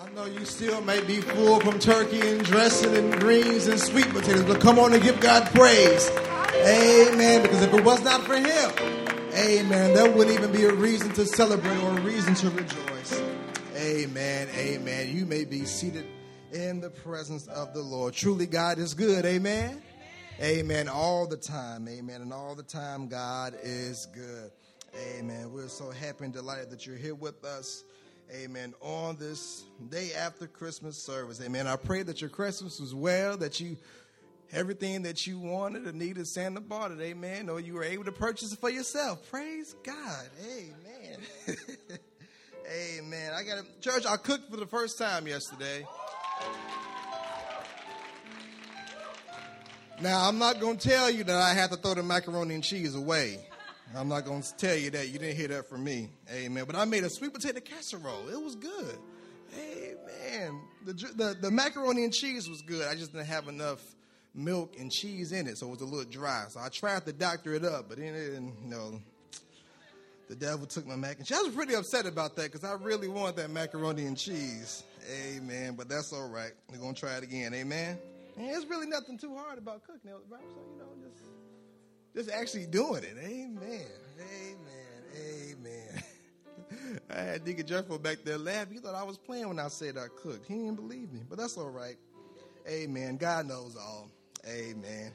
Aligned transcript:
I 0.00 0.08
know 0.14 0.24
you 0.24 0.46
still 0.46 0.80
may 0.80 1.04
be 1.04 1.20
full 1.20 1.60
from 1.60 1.78
turkey 1.78 2.26
and 2.26 2.42
dressing 2.42 2.96
and 2.96 3.20
greens 3.20 3.66
and 3.66 3.78
sweet 3.78 4.08
potatoes, 4.08 4.44
but 4.44 4.58
come 4.58 4.78
on 4.78 4.94
and 4.94 5.02
give 5.02 5.20
God 5.20 5.44
praise. 5.50 6.08
Amen. 6.54 7.42
Because 7.42 7.60
if 7.60 7.74
it 7.74 7.84
was 7.84 8.02
not 8.02 8.22
for 8.22 8.36
Him, 8.36 8.70
amen, 9.34 9.92
there 9.92 10.10
wouldn't 10.10 10.34
even 10.38 10.52
be 10.52 10.64
a 10.64 10.72
reason 10.72 11.12
to 11.12 11.26
celebrate 11.26 11.76
or 11.82 11.98
a 11.98 12.00
reason 12.00 12.34
to 12.36 12.48
rejoice. 12.48 13.22
Amen. 13.76 14.48
Amen. 14.56 15.14
You 15.14 15.26
may 15.26 15.44
be 15.44 15.66
seated 15.66 16.06
in 16.50 16.80
the 16.80 16.90
presence 16.90 17.46
of 17.48 17.74
the 17.74 17.82
Lord. 17.82 18.14
Truly, 18.14 18.46
God 18.46 18.78
is 18.78 18.94
good. 18.94 19.26
Amen. 19.26 19.82
Amen. 20.40 20.88
All 20.88 21.26
the 21.26 21.36
time. 21.36 21.86
Amen. 21.86 22.22
And 22.22 22.32
all 22.32 22.54
the 22.54 22.62
time, 22.62 23.06
God 23.06 23.54
is 23.62 24.06
good. 24.14 24.50
Amen. 25.18 25.52
We're 25.52 25.68
so 25.68 25.90
happy 25.90 26.24
and 26.24 26.32
delighted 26.32 26.70
that 26.70 26.86
you're 26.86 26.96
here 26.96 27.14
with 27.14 27.44
us. 27.44 27.84
Amen. 28.32 28.74
On 28.80 29.16
this 29.16 29.64
day 29.88 30.12
after 30.16 30.46
Christmas 30.46 30.96
service. 30.96 31.40
Amen. 31.40 31.66
I 31.66 31.74
pray 31.74 32.04
that 32.04 32.20
your 32.20 32.30
Christmas 32.30 32.78
was 32.78 32.94
well, 32.94 33.36
that 33.38 33.58
you 33.58 33.76
everything 34.52 35.02
that 35.02 35.26
you 35.26 35.38
wanted 35.38 35.86
or 35.86 35.92
needed, 35.92 36.28
Santa 36.28 36.60
bought 36.60 36.92
it. 36.92 37.00
Amen. 37.00 37.48
Or 37.48 37.58
you 37.58 37.74
were 37.74 37.82
able 37.82 38.04
to 38.04 38.12
purchase 38.12 38.52
it 38.52 38.60
for 38.60 38.70
yourself. 38.70 39.28
Praise 39.30 39.74
God. 39.82 40.28
Amen. 40.44 41.18
Amen. 42.72 43.32
I 43.34 43.42
got 43.42 43.58
a 43.58 43.80
church. 43.80 44.06
I 44.06 44.16
cooked 44.16 44.48
for 44.48 44.58
the 44.58 44.66
first 44.66 44.96
time 44.96 45.26
yesterday. 45.26 45.84
Now 50.00 50.28
I'm 50.28 50.38
not 50.38 50.60
to 50.60 50.76
tell 50.76 51.10
you 51.10 51.24
that 51.24 51.36
I 51.36 51.52
had 51.52 51.70
to 51.70 51.76
throw 51.76 51.94
the 51.94 52.04
macaroni 52.04 52.54
and 52.54 52.62
cheese 52.62 52.94
away. 52.94 53.40
I'm 53.96 54.08
not 54.08 54.24
going 54.24 54.42
to 54.42 54.56
tell 54.56 54.76
you 54.76 54.90
that. 54.90 55.08
You 55.08 55.18
didn't 55.18 55.36
hear 55.36 55.48
that 55.48 55.68
from 55.68 55.82
me. 55.84 56.10
Amen. 56.32 56.64
But 56.66 56.76
I 56.76 56.84
made 56.84 57.04
a 57.04 57.10
sweet 57.10 57.32
potato 57.32 57.60
casserole. 57.60 58.28
It 58.28 58.40
was 58.40 58.54
good. 58.54 58.98
Amen. 59.58 60.60
The, 60.84 60.92
the, 60.92 61.36
the 61.40 61.50
macaroni 61.50 62.04
and 62.04 62.12
cheese 62.12 62.48
was 62.48 62.62
good. 62.62 62.86
I 62.86 62.94
just 62.94 63.12
didn't 63.12 63.26
have 63.26 63.48
enough 63.48 63.80
milk 64.34 64.76
and 64.78 64.92
cheese 64.92 65.32
in 65.32 65.48
it, 65.48 65.58
so 65.58 65.66
it 65.66 65.70
was 65.70 65.80
a 65.80 65.84
little 65.84 66.10
dry. 66.10 66.44
So 66.48 66.60
I 66.60 66.68
tried 66.68 67.04
to 67.06 67.12
doctor 67.12 67.52
it 67.54 67.64
up, 67.64 67.88
but 67.88 67.98
then 67.98 68.14
it 68.14 68.32
you 68.32 68.52
know, 68.70 69.00
the 70.28 70.36
devil 70.36 70.66
took 70.66 70.86
my 70.86 70.94
mac 70.94 71.18
and 71.18 71.26
cheese. 71.26 71.38
I 71.38 71.42
was 71.42 71.54
pretty 71.54 71.74
upset 71.74 72.06
about 72.06 72.36
that 72.36 72.52
because 72.52 72.62
I 72.62 72.74
really 72.74 73.08
want 73.08 73.34
that 73.36 73.50
macaroni 73.50 74.06
and 74.06 74.16
cheese. 74.16 74.84
Amen. 75.10 75.74
But 75.76 75.88
that's 75.88 76.12
all 76.12 76.28
right. 76.28 76.52
We're 76.70 76.78
going 76.78 76.94
to 76.94 77.00
try 77.00 77.16
it 77.16 77.24
again. 77.24 77.52
Amen. 77.54 77.98
And 78.36 78.50
it's 78.50 78.66
really 78.66 78.86
nothing 78.86 79.18
too 79.18 79.34
hard 79.36 79.58
about 79.58 79.82
cooking, 79.84 80.12
right? 80.30 80.40
So, 80.40 80.60
you 80.72 80.78
know, 80.78 80.86
just 81.02 81.18
just 82.14 82.30
actually 82.30 82.66
doing 82.66 83.02
it. 83.04 83.16
Amen. 83.18 83.86
Amen. 84.20 85.52
Amen. 85.52 86.02
I 87.10 87.20
had 87.20 87.44
Deacon 87.44 87.66
Jeffro 87.66 88.00
back 88.00 88.18
there 88.24 88.38
laughing. 88.38 88.74
He 88.74 88.80
thought 88.80 88.94
I 88.94 89.02
was 89.02 89.18
playing 89.18 89.48
when 89.48 89.58
I 89.58 89.68
said 89.68 89.96
I 89.96 90.06
cooked. 90.22 90.46
He 90.46 90.54
didn't 90.54 90.76
believe 90.76 91.12
me, 91.12 91.20
but 91.28 91.38
that's 91.38 91.56
all 91.56 91.70
right. 91.70 91.96
Amen. 92.68 93.16
God 93.16 93.46
knows 93.46 93.76
all. 93.76 94.10
Amen. 94.46 95.12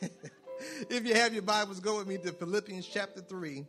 if 0.90 1.06
you 1.06 1.14
have 1.14 1.32
your 1.32 1.42
Bibles, 1.42 1.80
go 1.80 1.98
with 1.98 2.06
me 2.06 2.18
to 2.18 2.32
Philippians 2.32 2.86
chapter 2.86 3.20
3. 3.20 3.64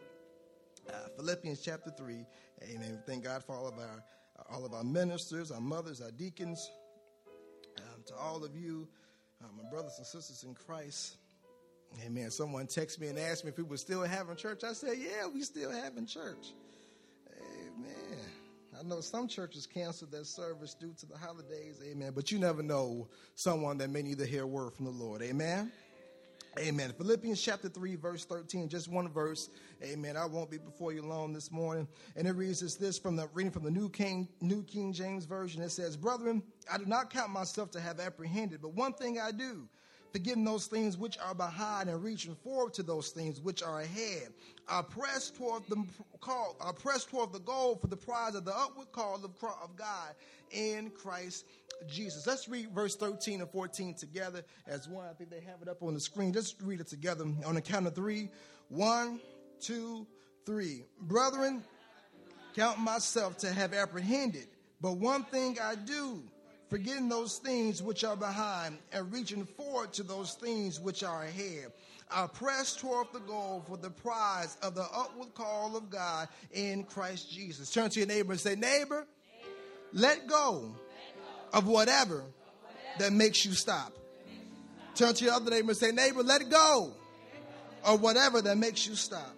Uh, 0.87 0.93
Philippians 1.17 1.61
chapter 1.61 1.91
3. 1.91 2.25
Amen. 2.63 2.99
Thank 3.05 3.23
God 3.23 3.43
for 3.43 3.55
all 3.55 3.67
of 3.67 3.77
our 3.77 4.03
all 4.49 4.65
of 4.65 4.73
our 4.73 4.83
ministers, 4.83 5.51
our 5.51 5.61
mothers, 5.61 6.01
our 6.01 6.11
deacons, 6.11 6.71
um, 7.77 8.03
to 8.07 8.15
all 8.15 8.43
of 8.43 8.55
you, 8.55 8.87
uh, 9.43 9.47
my 9.55 9.69
brothers 9.69 9.95
and 9.97 10.07
sisters 10.07 10.43
in 10.43 10.53
Christ. 10.53 11.17
Amen. 12.05 12.31
Someone 12.31 12.67
texted 12.67 12.99
me 12.99 13.07
and 13.07 13.19
asked 13.19 13.43
me 13.43 13.49
if 13.49 13.57
we 13.57 13.63
were 13.63 13.77
still 13.77 14.03
having 14.03 14.35
church. 14.35 14.63
I 14.63 14.73
said, 14.73 14.97
Yeah, 14.97 15.27
we 15.27 15.41
still 15.41 15.71
having 15.71 16.05
church. 16.05 16.53
Amen. 17.37 18.19
I 18.79 18.83
know 18.83 19.01
some 19.01 19.27
churches 19.27 19.65
canceled 19.65 20.11
their 20.11 20.23
service 20.23 20.73
due 20.73 20.93
to 20.99 21.05
the 21.05 21.17
holidays. 21.17 21.81
Amen. 21.83 22.13
But 22.15 22.31
you 22.31 22.39
never 22.39 22.63
know 22.63 23.09
someone 23.35 23.77
that 23.79 23.89
may 23.89 24.01
need 24.01 24.19
to 24.19 24.25
hear 24.25 24.43
a 24.43 24.47
word 24.47 24.73
from 24.73 24.85
the 24.85 24.91
Lord. 24.91 25.21
Amen. 25.21 25.71
Amen. 26.57 26.93
Philippians 26.97 27.41
chapter 27.41 27.69
3, 27.69 27.95
verse 27.95 28.25
13, 28.25 28.69
just 28.69 28.87
one 28.87 29.07
verse. 29.07 29.49
Amen. 29.83 30.17
I 30.17 30.25
won't 30.25 30.49
be 30.49 30.57
before 30.57 30.91
you 30.91 31.01
long 31.01 31.31
this 31.31 31.51
morning. 31.51 31.87
And 32.15 32.27
it 32.27 32.31
reads 32.31 32.63
as 32.63 32.75
this 32.75 32.97
from 32.97 33.15
the 33.15 33.29
reading 33.33 33.51
from 33.51 33.63
the 33.63 33.71
New 33.71 33.89
King, 33.89 34.27
New 34.41 34.63
King 34.63 34.91
James 34.91 35.25
Version. 35.25 35.61
It 35.61 35.71
says, 35.71 35.95
Brethren, 35.95 36.41
I 36.71 36.77
do 36.77 36.85
not 36.85 37.11
count 37.11 37.31
myself 37.31 37.71
to 37.71 37.79
have 37.79 37.99
apprehended, 37.99 38.61
but 38.61 38.73
one 38.73 38.93
thing 38.93 39.19
I 39.19 39.31
do 39.31 39.67
forgetting 40.11 40.43
those 40.43 40.67
things 40.67 40.97
which 40.97 41.17
are 41.19 41.35
behind 41.35 41.89
and 41.89 42.03
reaching 42.03 42.35
forward 42.35 42.73
to 42.75 42.83
those 42.83 43.09
things 43.09 43.39
which 43.39 43.61
are 43.63 43.81
ahead. 43.81 44.29
I 44.67 44.81
press 44.81 45.29
toward 45.29 45.63
the 45.67 45.83
call, 46.19 46.55
I 46.61 46.71
press 46.71 47.05
toward 47.05 47.33
the 47.33 47.39
goal 47.39 47.75
for 47.75 47.87
the 47.87 47.97
prize 47.97 48.35
of 48.35 48.45
the 48.45 48.55
upward 48.55 48.91
call 48.91 49.15
of, 49.23 49.75
God 49.75 50.15
in 50.51 50.89
Christ 50.89 51.45
Jesus. 51.87 52.25
Let's 52.25 52.49
read 52.49 52.69
verse 52.71 52.95
13 52.95 53.41
and 53.41 53.49
14 53.49 53.93
together 53.93 54.43
as 54.67 54.87
one. 54.87 55.05
I 55.07 55.13
think 55.13 55.29
they 55.29 55.41
have 55.41 55.61
it 55.61 55.67
up 55.67 55.81
on 55.83 55.93
the 55.93 55.99
screen. 55.99 56.33
Just 56.33 56.61
read 56.61 56.79
it 56.79 56.87
together 56.87 57.25
on 57.45 57.55
the 57.55 57.61
count 57.61 57.87
of 57.87 57.95
three. 57.95 58.29
One, 58.69 59.19
two, 59.59 60.05
three. 60.45 60.83
Brethren, 61.01 61.63
count 62.55 62.79
myself 62.79 63.37
to 63.39 63.51
have 63.51 63.73
apprehended, 63.73 64.47
but 64.81 64.97
one 64.97 65.23
thing 65.23 65.57
I 65.61 65.75
do 65.75 66.23
forgetting 66.69 67.09
those 67.09 67.37
things 67.37 67.81
which 67.81 68.03
are 68.03 68.15
behind 68.15 68.77
and 68.91 69.11
reaching 69.11 69.45
forward 69.45 69.91
to 69.93 70.03
those 70.03 70.33
things 70.35 70.79
which 70.79 71.03
are 71.03 71.23
ahead. 71.23 71.71
I 72.11 72.27
press 72.27 72.75
toward 72.75 73.07
the 73.13 73.19
goal 73.19 73.63
for 73.67 73.77
the 73.77 73.89
prize 73.89 74.57
of 74.61 74.75
the 74.75 74.83
upward 74.83 75.33
call 75.35 75.75
of 75.75 75.89
God 75.89 76.27
in 76.51 76.83
Christ 76.83 77.31
Jesus. 77.31 77.71
Turn 77.71 77.89
to 77.91 77.99
your 77.99 78.07
neighbor 78.07 78.31
and 78.31 78.41
say, 78.41 78.55
Neighbor, 78.55 79.05
let 79.93 80.27
go 80.27 80.75
of 81.53 81.67
whatever 81.67 82.23
that 82.97 83.13
makes 83.13 83.45
you 83.45 83.53
stop. 83.53 83.93
Turn 84.95 85.13
to 85.13 85.25
your 85.25 85.33
other 85.33 85.51
neighbor 85.51 85.69
and 85.69 85.77
say, 85.77 85.91
Neighbor, 85.91 86.23
let 86.23 86.49
go 86.49 86.93
of 87.83 88.01
whatever 88.01 88.41
that 88.41 88.57
makes 88.57 88.87
you 88.87 88.95
stop. 88.95 89.35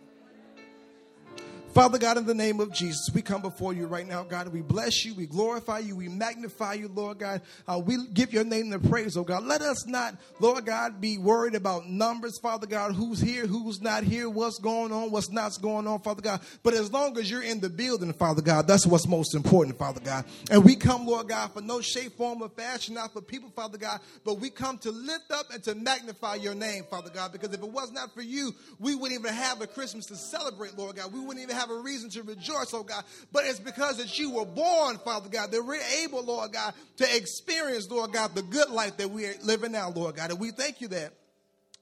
Father 1.73 1.97
God, 1.97 2.17
in 2.17 2.25
the 2.25 2.33
name 2.33 2.59
of 2.59 2.73
Jesus, 2.73 3.09
we 3.13 3.21
come 3.21 3.41
before 3.41 3.71
you 3.71 3.87
right 3.87 4.05
now, 4.05 4.23
God. 4.23 4.49
We 4.49 4.61
bless 4.61 5.05
you, 5.05 5.15
we 5.15 5.25
glorify 5.25 5.79
you, 5.79 5.95
we 5.95 6.09
magnify 6.09 6.73
you, 6.73 6.89
Lord 6.89 7.19
God. 7.19 7.41
Uh, 7.65 7.79
we 7.79 7.95
give 8.13 8.33
your 8.33 8.43
name 8.43 8.69
the 8.69 8.77
praise, 8.77 9.15
oh 9.15 9.23
God. 9.23 9.45
Let 9.45 9.61
us 9.61 9.87
not, 9.87 10.15
Lord 10.41 10.65
God, 10.65 10.99
be 10.99 11.17
worried 11.17 11.55
about 11.55 11.87
numbers, 11.87 12.37
Father 12.39 12.67
God, 12.67 12.93
who's 12.93 13.21
here, 13.21 13.47
who's 13.47 13.81
not 13.81 14.03
here, 14.03 14.29
what's 14.29 14.59
going 14.59 14.91
on, 14.91 15.11
what's 15.11 15.31
not 15.31 15.53
going 15.61 15.87
on, 15.87 16.01
Father 16.01 16.21
God. 16.21 16.41
But 16.61 16.73
as 16.73 16.91
long 16.91 17.17
as 17.17 17.31
you're 17.31 17.41
in 17.41 17.61
the 17.61 17.69
building, 17.69 18.11
Father 18.11 18.41
God, 18.41 18.67
that's 18.67 18.85
what's 18.85 19.07
most 19.07 19.33
important, 19.33 19.77
Father 19.77 20.01
God. 20.01 20.25
And 20.49 20.65
we 20.65 20.75
come, 20.75 21.05
Lord 21.07 21.29
God, 21.29 21.53
for 21.53 21.61
no 21.61 21.79
shape, 21.79 22.17
form, 22.17 22.41
or 22.41 22.49
fashion, 22.49 22.95
not 22.95 23.13
for 23.13 23.21
people, 23.21 23.49
Father 23.49 23.77
God, 23.77 24.01
but 24.25 24.41
we 24.41 24.49
come 24.49 24.77
to 24.79 24.91
lift 24.91 25.31
up 25.31 25.45
and 25.53 25.63
to 25.63 25.75
magnify 25.75 26.35
your 26.35 26.53
name, 26.53 26.83
Father 26.89 27.11
God, 27.11 27.31
because 27.31 27.53
if 27.53 27.61
it 27.61 27.71
was 27.71 27.93
not 27.93 28.13
for 28.13 28.21
you, 28.21 28.51
we 28.77 28.93
wouldn't 28.93 29.17
even 29.17 29.33
have 29.33 29.61
a 29.61 29.67
Christmas 29.67 30.05
to 30.07 30.17
celebrate, 30.17 30.77
Lord 30.77 30.97
God. 30.97 31.13
We 31.13 31.21
wouldn't 31.21 31.41
even 31.41 31.55
have 31.55 31.60
have 31.61 31.69
a 31.69 31.79
reason 31.79 32.09
to 32.11 32.23
rejoice, 32.23 32.73
oh 32.73 32.83
God. 32.83 33.03
But 33.31 33.45
it's 33.45 33.59
because 33.59 33.97
that 33.97 34.17
you 34.19 34.31
were 34.31 34.45
born, 34.45 34.97
Father 34.97 35.29
God, 35.29 35.51
that 35.51 35.63
we're 35.63 35.81
able, 36.03 36.23
Lord 36.23 36.51
God, 36.51 36.73
to 36.97 37.15
experience, 37.15 37.89
Lord 37.89 38.11
God, 38.11 38.35
the 38.35 38.41
good 38.41 38.69
life 38.69 38.97
that 38.97 39.09
we 39.09 39.25
are 39.25 39.33
living 39.43 39.71
now, 39.71 39.89
Lord 39.89 40.15
God. 40.15 40.31
And 40.31 40.39
we 40.39 40.51
thank 40.51 40.81
you 40.81 40.89
that. 40.89 41.13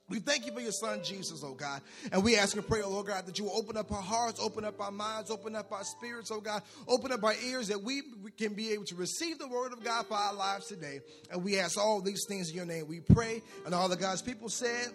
We 0.10 0.18
thank 0.20 0.48
you 0.48 0.52
for 0.52 0.60
your 0.60 0.72
son 0.72 1.02
Jesus, 1.04 1.44
oh 1.46 1.54
God. 1.54 1.82
And 2.12 2.24
we 2.24 2.36
ask 2.36 2.56
and 2.56 2.68
pray, 2.68 2.82
oh 2.82 2.90
Lord 2.90 3.06
God, 3.06 3.28
that 3.28 3.38
you 3.38 3.46
will 3.46 3.56
open 3.56 3.78
up 3.78 3.92
our 3.92 4.02
hearts, 4.02 4.40
open 4.42 4.66
up 4.66 4.82
our 4.82 4.90
minds, 4.90 5.30
open 5.30 5.56
up 5.56 5.72
our 5.72 5.84
spirits, 5.84 6.32
oh 6.32 6.42
God. 6.42 6.64
Open 6.88 7.12
up 7.12 7.24
our 7.24 7.36
ears 7.46 7.68
that 7.68 7.84
we 7.84 8.02
can 8.36 8.56
be 8.56 8.72
able 8.72 8.86
to 8.86 8.96
receive 8.96 9.38
the 9.38 9.48
word 9.48 9.72
of 9.72 9.84
God 9.84 10.08
for 10.08 10.16
our 10.16 10.34
lives 10.34 10.66
today. 10.66 11.02
And 11.32 11.44
we 11.44 11.60
ask 11.60 11.78
all 11.78 12.02
these 12.02 12.26
things 12.28 12.50
in 12.50 12.56
your 12.56 12.66
name. 12.66 12.88
We 12.88 13.02
pray. 13.02 13.44
And 13.68 13.76
all 13.76 13.88
the 13.88 13.96
God's 13.96 14.24
people 14.24 14.50
said, 14.50 14.88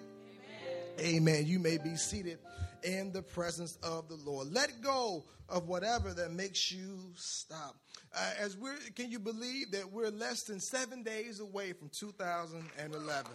Amen. 0.98 1.14
Amen. 1.16 1.46
You 1.46 1.60
may 1.60 1.78
be 1.78 1.94
seated 1.94 2.38
in 2.84 3.12
the 3.12 3.22
presence 3.22 3.76
of 3.82 4.08
the 4.08 4.16
Lord. 4.16 4.52
Let 4.52 4.82
go 4.82 5.24
of 5.48 5.66
whatever 5.68 6.12
that 6.14 6.32
makes 6.32 6.70
you 6.70 6.98
stop. 7.16 7.76
Uh, 8.14 8.30
as 8.38 8.56
we're, 8.56 8.76
can 8.94 9.10
you 9.10 9.18
believe 9.18 9.72
that 9.72 9.90
we're 9.90 10.10
less 10.10 10.44
than 10.44 10.60
seven 10.60 11.02
days 11.02 11.40
away 11.40 11.72
from 11.72 11.88
2011? 11.88 13.32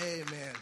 Amen. 0.00 0.54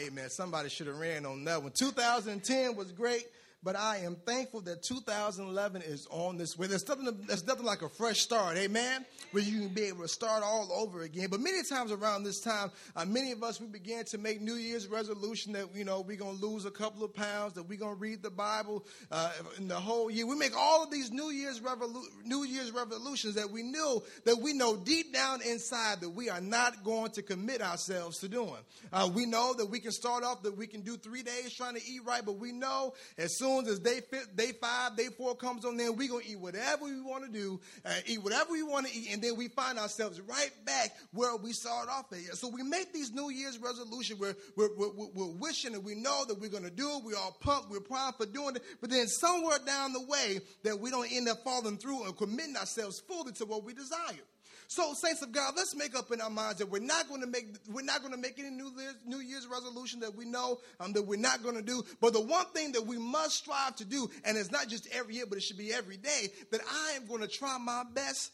Amen. 0.00 0.30
Somebody 0.30 0.68
should 0.68 0.86
have 0.86 0.98
ran 0.98 1.26
on 1.26 1.44
that 1.44 1.62
one. 1.62 1.72
2010 1.72 2.76
was 2.76 2.92
great 2.92 3.24
but 3.64 3.76
I 3.76 3.98
am 3.98 4.16
thankful 4.26 4.60
that 4.62 4.82
2011 4.82 5.82
is 5.82 6.06
on 6.10 6.36
this 6.36 6.58
way. 6.58 6.66
There's 6.66 6.86
nothing, 6.86 7.08
there's 7.26 7.46
nothing 7.46 7.64
like 7.64 7.80
a 7.80 7.88
fresh 7.88 8.20
start, 8.20 8.58
amen, 8.58 9.06
where 9.30 9.42
you 9.42 9.60
can 9.60 9.68
be 9.70 9.84
able 9.84 10.02
to 10.02 10.08
start 10.08 10.42
all 10.44 10.70
over 10.70 11.02
again. 11.02 11.28
But 11.30 11.40
many 11.40 11.62
times 11.62 11.90
around 11.90 12.24
this 12.24 12.40
time, 12.40 12.70
uh, 12.94 13.06
many 13.06 13.32
of 13.32 13.42
us, 13.42 13.62
we 13.62 13.66
began 13.66 14.04
to 14.06 14.18
make 14.18 14.42
New 14.42 14.56
Year's 14.56 14.86
resolution 14.86 15.54
that, 15.54 15.74
you 15.74 15.84
know, 15.84 16.02
we're 16.02 16.18
going 16.18 16.38
to 16.38 16.46
lose 16.46 16.66
a 16.66 16.70
couple 16.70 17.02
of 17.04 17.14
pounds, 17.14 17.54
that 17.54 17.62
we're 17.62 17.78
going 17.78 17.94
to 17.94 18.00
read 18.00 18.22
the 18.22 18.30
Bible 18.30 18.84
uh, 19.10 19.32
in 19.56 19.66
the 19.66 19.74
whole 19.74 20.10
year. 20.10 20.26
We 20.26 20.36
make 20.36 20.54
all 20.54 20.84
of 20.84 20.90
these 20.90 21.10
New 21.10 21.30
Year's, 21.30 21.60
revolu- 21.60 22.04
New 22.24 22.44
Year's 22.44 22.70
revolutions 22.70 23.34
that 23.36 23.50
we 23.50 23.62
knew, 23.62 24.02
that 24.26 24.36
we 24.36 24.52
know 24.52 24.76
deep 24.76 25.14
down 25.14 25.40
inside 25.40 26.02
that 26.02 26.10
we 26.10 26.28
are 26.28 26.42
not 26.42 26.84
going 26.84 27.12
to 27.12 27.22
commit 27.22 27.62
ourselves 27.62 28.18
to 28.18 28.28
doing. 28.28 28.52
Uh, 28.92 29.08
we 29.12 29.24
know 29.24 29.54
that 29.54 29.66
we 29.66 29.80
can 29.80 29.90
start 29.90 30.22
off, 30.22 30.42
that 30.42 30.54
we 30.54 30.66
can 30.66 30.82
do 30.82 30.98
three 30.98 31.22
days 31.22 31.54
trying 31.54 31.74
to 31.74 31.82
eat 31.88 32.00
right, 32.04 32.24
but 32.26 32.36
we 32.36 32.52
know 32.52 32.92
as 33.16 33.38
soon 33.38 33.53
soon 33.54 33.72
as 33.72 33.78
day, 33.78 34.00
day 34.34 34.52
five, 34.60 34.96
day 34.96 35.08
four 35.16 35.34
comes 35.34 35.64
on, 35.64 35.76
then 35.76 35.96
we're 35.96 36.08
going 36.08 36.24
to 36.24 36.30
eat 36.30 36.38
whatever 36.38 36.84
we 36.84 37.00
want 37.00 37.24
to 37.24 37.30
do, 37.30 37.60
uh, 37.84 37.92
eat 38.06 38.22
whatever 38.22 38.52
we 38.52 38.62
want 38.62 38.86
to 38.86 38.96
eat, 38.96 39.08
and 39.12 39.22
then 39.22 39.36
we 39.36 39.48
find 39.48 39.78
ourselves 39.78 40.20
right 40.22 40.50
back 40.64 40.94
where 41.12 41.36
we 41.36 41.52
started 41.52 41.90
off 41.90 42.12
at. 42.12 42.36
So 42.36 42.48
we 42.48 42.62
make 42.62 42.92
these 42.92 43.12
New 43.12 43.30
Year's 43.30 43.58
resolutions. 43.58 44.18
We're, 44.18 44.34
we're, 44.56 44.74
we're, 44.76 45.08
we're 45.14 45.38
wishing 45.38 45.74
and 45.74 45.84
we 45.84 45.94
know 45.94 46.24
that 46.26 46.40
we're 46.40 46.50
going 46.50 46.64
to 46.64 46.70
do 46.70 46.88
it. 46.96 47.04
We're 47.04 47.16
all 47.16 47.36
pumped. 47.40 47.70
We're 47.70 47.80
primed 47.80 48.16
for 48.16 48.26
doing 48.26 48.56
it. 48.56 48.62
But 48.80 48.90
then 48.90 49.06
somewhere 49.06 49.58
down 49.64 49.92
the 49.92 50.04
way 50.06 50.40
that 50.62 50.78
we 50.78 50.90
don't 50.90 51.10
end 51.10 51.28
up 51.28 51.38
falling 51.44 51.78
through 51.78 52.04
and 52.04 52.16
committing 52.16 52.56
ourselves 52.56 53.00
fully 53.00 53.32
to 53.32 53.44
what 53.44 53.64
we 53.64 53.74
desire. 53.74 54.24
So, 54.66 54.94
saints 54.94 55.22
of 55.22 55.32
God, 55.32 55.54
let's 55.56 55.74
make 55.76 55.96
up 55.96 56.10
in 56.10 56.20
our 56.20 56.30
minds 56.30 56.58
that 56.58 56.70
we're 56.70 56.80
not 56.80 57.08
going 57.08 57.20
to 57.20 57.26
make 57.26 57.56
we're 57.70 57.82
not 57.82 58.00
going 58.00 58.12
to 58.12 58.18
make 58.18 58.38
any 58.38 58.50
New 58.50 58.72
Year's, 58.76 58.96
New 59.04 59.18
Year's 59.18 59.46
resolution 59.46 60.00
that 60.00 60.14
we 60.14 60.24
know 60.24 60.58
um, 60.80 60.92
that 60.92 61.02
we're 61.02 61.18
not 61.18 61.42
going 61.42 61.56
to 61.56 61.62
do. 61.62 61.84
But 62.00 62.12
the 62.12 62.20
one 62.20 62.46
thing 62.46 62.72
that 62.72 62.86
we 62.86 62.98
must 62.98 63.36
strive 63.36 63.76
to 63.76 63.84
do, 63.84 64.10
and 64.24 64.36
it's 64.36 64.50
not 64.50 64.68
just 64.68 64.88
every 64.92 65.16
year, 65.16 65.26
but 65.26 65.38
it 65.38 65.42
should 65.42 65.58
be 65.58 65.72
every 65.72 65.96
day, 65.96 66.28
that 66.50 66.60
I 66.70 66.92
am 66.96 67.06
going 67.06 67.20
to 67.20 67.28
try 67.28 67.58
my 67.58 67.84
best, 67.94 68.32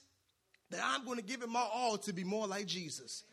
that 0.70 0.80
I'm 0.84 1.04
going 1.04 1.18
to 1.18 1.24
give 1.24 1.42
it 1.42 1.48
my 1.48 1.66
all 1.72 1.98
to 1.98 2.12
be 2.12 2.24
more 2.24 2.46
like 2.46 2.66
Jesus. 2.66 3.24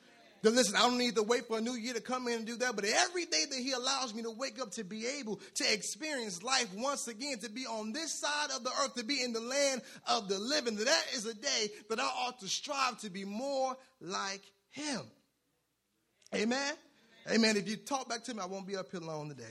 Then 0.42 0.56
listen, 0.56 0.76
I 0.76 0.82
don't 0.82 0.98
need 0.98 1.16
to 1.16 1.24
wait 1.24 1.48
for 1.48 1.58
a 1.58 1.62
new 1.62 1.74
year 1.74 1.94
to 1.94 2.02
come 2.02 2.28
in 2.28 2.36
and 2.36 2.46
do 2.46 2.56
that, 2.58 2.76
but 2.76 2.86
every 2.86 3.26
day 3.26 3.46
that 3.50 3.60
He 3.60 3.72
allows 3.72 4.14
me 4.14 4.24
to 4.24 4.32
wake 4.32 4.62
up 4.62 4.72
to 4.72 4.84
be 4.84 5.06
able 5.20 5.40
to 5.56 5.74
experience 5.74 6.44
life 6.44 6.68
once 6.76 7.08
again, 7.08 7.40
to 7.40 7.50
be 7.50 7.66
on 7.66 7.92
this 7.92 8.20
side 8.20 8.50
of 8.56 8.64
the 8.64 8.72
earth, 8.82 8.96
to 8.96 9.04
be 9.04 9.24
in 9.24 9.34
the 9.34 9.40
land 9.40 9.82
of 10.08 10.28
the 10.28 10.40
living, 10.40 10.76
that 10.76 11.06
is 11.14 11.26
a 11.26 11.34
day 11.34 11.70
that 11.90 12.00
I 12.00 12.06
ought 12.06 12.40
to 12.40 12.48
strive 12.48 13.00
to 13.00 13.10
be 13.10 13.26
more 13.26 13.76
like 14.00 14.42
Him. 14.70 15.02
Amen. 16.36 16.74
Amen. 17.32 17.58
If 17.58 17.68
you 17.68 17.76
talk 17.76 18.08
back 18.08 18.24
to 18.26 18.34
me, 18.34 18.42
I 18.42 18.46
won't 18.46 18.68
be 18.68 18.78
up 18.78 18.90
here 18.92 19.02
long 19.02 19.30
today. 19.30 19.44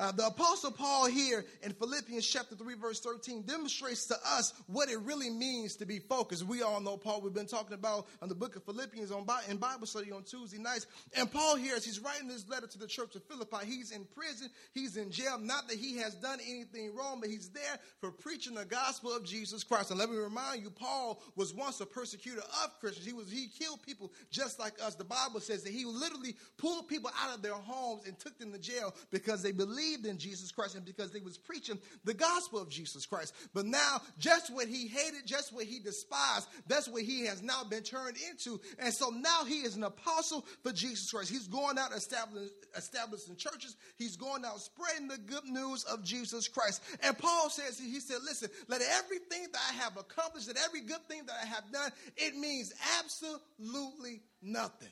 Uh, 0.00 0.10
the 0.12 0.26
Apostle 0.26 0.70
Paul 0.70 1.08
here 1.08 1.44
in 1.62 1.74
Philippians 1.74 2.26
chapter 2.26 2.54
3, 2.54 2.74
verse 2.76 3.00
13, 3.00 3.42
demonstrates 3.42 4.06
to 4.06 4.14
us 4.26 4.54
what 4.66 4.88
it 4.88 4.98
really 5.00 5.28
means 5.28 5.76
to 5.76 5.84
be 5.84 5.98
focused. 5.98 6.42
We 6.42 6.62
all 6.62 6.80
know 6.80 6.96
Paul, 6.96 7.20
we've 7.20 7.34
been 7.34 7.46
talking 7.46 7.74
about 7.74 8.06
on 8.22 8.30
the 8.30 8.34
book 8.34 8.56
of 8.56 8.64
Philippians 8.64 9.12
on, 9.12 9.26
in 9.50 9.58
Bible 9.58 9.86
study 9.86 10.10
on 10.10 10.22
Tuesday 10.22 10.56
nights. 10.56 10.86
And 11.14 11.30
Paul 11.30 11.56
here, 11.56 11.76
as 11.76 11.84
he's 11.84 12.00
writing 12.00 12.28
this 12.28 12.48
letter 12.48 12.66
to 12.66 12.78
the 12.78 12.86
church 12.86 13.14
of 13.14 13.24
Philippi, 13.24 13.66
he's 13.66 13.90
in 13.90 14.06
prison, 14.16 14.48
he's 14.72 14.96
in 14.96 15.10
jail. 15.10 15.38
Not 15.38 15.68
that 15.68 15.76
he 15.76 15.98
has 15.98 16.14
done 16.14 16.38
anything 16.48 16.94
wrong, 16.94 17.20
but 17.20 17.28
he's 17.28 17.50
there 17.50 17.78
for 18.00 18.10
preaching 18.10 18.54
the 18.54 18.64
gospel 18.64 19.14
of 19.14 19.22
Jesus 19.22 19.64
Christ. 19.64 19.90
And 19.90 20.00
let 20.00 20.08
me 20.08 20.16
remind 20.16 20.62
you, 20.62 20.70
Paul 20.70 21.22
was 21.36 21.52
once 21.52 21.78
a 21.82 21.86
persecutor 21.86 22.40
of 22.64 22.80
Christians. 22.80 23.06
He 23.06 23.12
was 23.12 23.30
he 23.30 23.48
killed 23.48 23.82
people 23.82 24.12
just 24.30 24.58
like 24.58 24.82
us. 24.82 24.94
The 24.94 25.04
Bible 25.04 25.40
says 25.40 25.62
that 25.64 25.74
he 25.74 25.84
literally 25.84 26.36
pulled 26.56 26.88
people 26.88 27.10
out 27.22 27.34
of 27.34 27.42
their 27.42 27.52
homes 27.52 28.06
and 28.06 28.18
took 28.18 28.38
them 28.38 28.50
to 28.52 28.58
jail 28.58 28.94
because 29.10 29.42
they 29.42 29.52
believed 29.52 29.89
believed 29.90 30.06
in 30.06 30.18
Jesus 30.18 30.50
Christ 30.52 30.74
and 30.74 30.84
because 30.84 31.10
they 31.10 31.20
was 31.20 31.38
preaching 31.38 31.78
the 32.04 32.14
gospel 32.14 32.60
of 32.60 32.68
Jesus 32.68 33.06
Christ. 33.06 33.34
But 33.54 33.66
now, 33.66 34.00
just 34.18 34.52
what 34.54 34.68
he 34.68 34.86
hated, 34.86 35.26
just 35.26 35.52
what 35.52 35.64
he 35.64 35.78
despised, 35.78 36.48
that's 36.66 36.88
what 36.88 37.02
he 37.02 37.26
has 37.26 37.42
now 37.42 37.64
been 37.64 37.82
turned 37.82 38.16
into. 38.30 38.60
And 38.78 38.92
so 38.92 39.10
now 39.10 39.44
he 39.44 39.60
is 39.60 39.76
an 39.76 39.84
apostle 39.84 40.44
for 40.62 40.72
Jesus 40.72 41.10
Christ. 41.10 41.30
He's 41.30 41.48
going 41.48 41.78
out 41.78 41.92
establishing, 41.92 42.50
establishing 42.76 43.36
churches. 43.36 43.76
He's 43.96 44.16
going 44.16 44.44
out 44.44 44.60
spreading 44.60 45.08
the 45.08 45.18
good 45.18 45.44
news 45.44 45.84
of 45.84 46.04
Jesus 46.04 46.48
Christ. 46.48 46.82
And 47.02 47.16
Paul 47.16 47.50
says, 47.50 47.78
he 47.78 48.00
said, 48.00 48.18
listen, 48.24 48.48
let 48.68 48.82
everything 48.82 49.46
that 49.52 49.60
I 49.70 49.74
have 49.82 49.96
accomplished, 49.96 50.48
that 50.48 50.58
every 50.64 50.82
good 50.82 51.06
thing 51.08 51.22
that 51.26 51.36
I 51.42 51.46
have 51.46 51.70
done, 51.72 51.90
it 52.16 52.36
means 52.36 52.72
absolutely 52.98 54.22
nothing. 54.42 54.88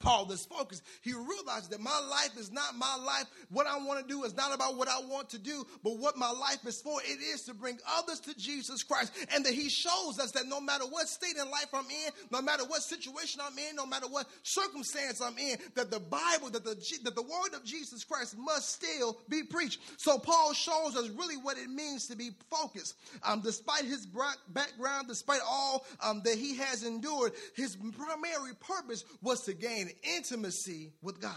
Paul 0.00 0.30
is 0.30 0.46
focused. 0.46 0.82
He 1.02 1.12
realized 1.12 1.70
that 1.70 1.80
my 1.80 2.00
life 2.10 2.36
is 2.38 2.52
not 2.52 2.76
my 2.76 2.96
life. 3.04 3.24
What 3.50 3.66
I 3.66 3.78
want 3.78 4.00
to 4.00 4.06
do 4.06 4.24
is 4.24 4.34
not 4.36 4.54
about 4.54 4.76
what 4.76 4.88
I 4.88 5.00
want 5.00 5.30
to 5.30 5.38
do, 5.38 5.66
but 5.82 5.98
what 5.98 6.16
my 6.16 6.30
life 6.30 6.64
is 6.66 6.80
for. 6.80 7.00
It 7.04 7.20
is 7.20 7.42
to 7.42 7.54
bring 7.54 7.78
others 7.98 8.20
to 8.20 8.36
Jesus 8.36 8.82
Christ. 8.82 9.12
And 9.34 9.44
that 9.44 9.54
he 9.54 9.68
shows 9.68 10.20
us 10.20 10.30
that 10.32 10.46
no 10.46 10.60
matter 10.60 10.84
what 10.84 11.08
state 11.08 11.36
in 11.36 11.50
life 11.50 11.68
I'm 11.74 11.90
in, 11.90 12.12
no 12.30 12.40
matter 12.40 12.64
what 12.64 12.82
situation 12.82 13.40
I'm 13.44 13.58
in, 13.58 13.74
no 13.74 13.86
matter 13.86 14.06
what 14.06 14.26
circumstance 14.42 15.20
I'm 15.20 15.36
in, 15.38 15.58
that 15.74 15.90
the 15.90 16.00
Bible, 16.00 16.50
that 16.50 16.64
the, 16.64 16.76
that 17.04 17.16
the 17.16 17.22
word 17.22 17.54
of 17.54 17.64
Jesus 17.64 18.04
Christ 18.04 18.36
must 18.38 18.70
still 18.70 19.18
be 19.28 19.42
preached. 19.42 19.80
So 19.96 20.18
Paul 20.18 20.52
shows 20.52 20.96
us 20.96 21.08
really 21.08 21.36
what 21.36 21.58
it 21.58 21.68
means 21.68 22.06
to 22.06 22.16
be 22.16 22.30
focused. 22.50 22.94
Um, 23.24 23.40
despite 23.40 23.84
his 23.84 24.06
background, 24.48 25.08
despite 25.08 25.40
all 25.48 25.84
um, 26.02 26.22
that 26.24 26.36
he 26.36 26.56
has 26.56 26.84
endured, 26.84 27.32
his 27.54 27.76
primary 27.76 28.54
purpose 28.60 29.04
was 29.22 29.42
to 29.42 29.54
gain 29.54 29.87
intimacy 30.16 30.92
with 31.02 31.20
God. 31.20 31.34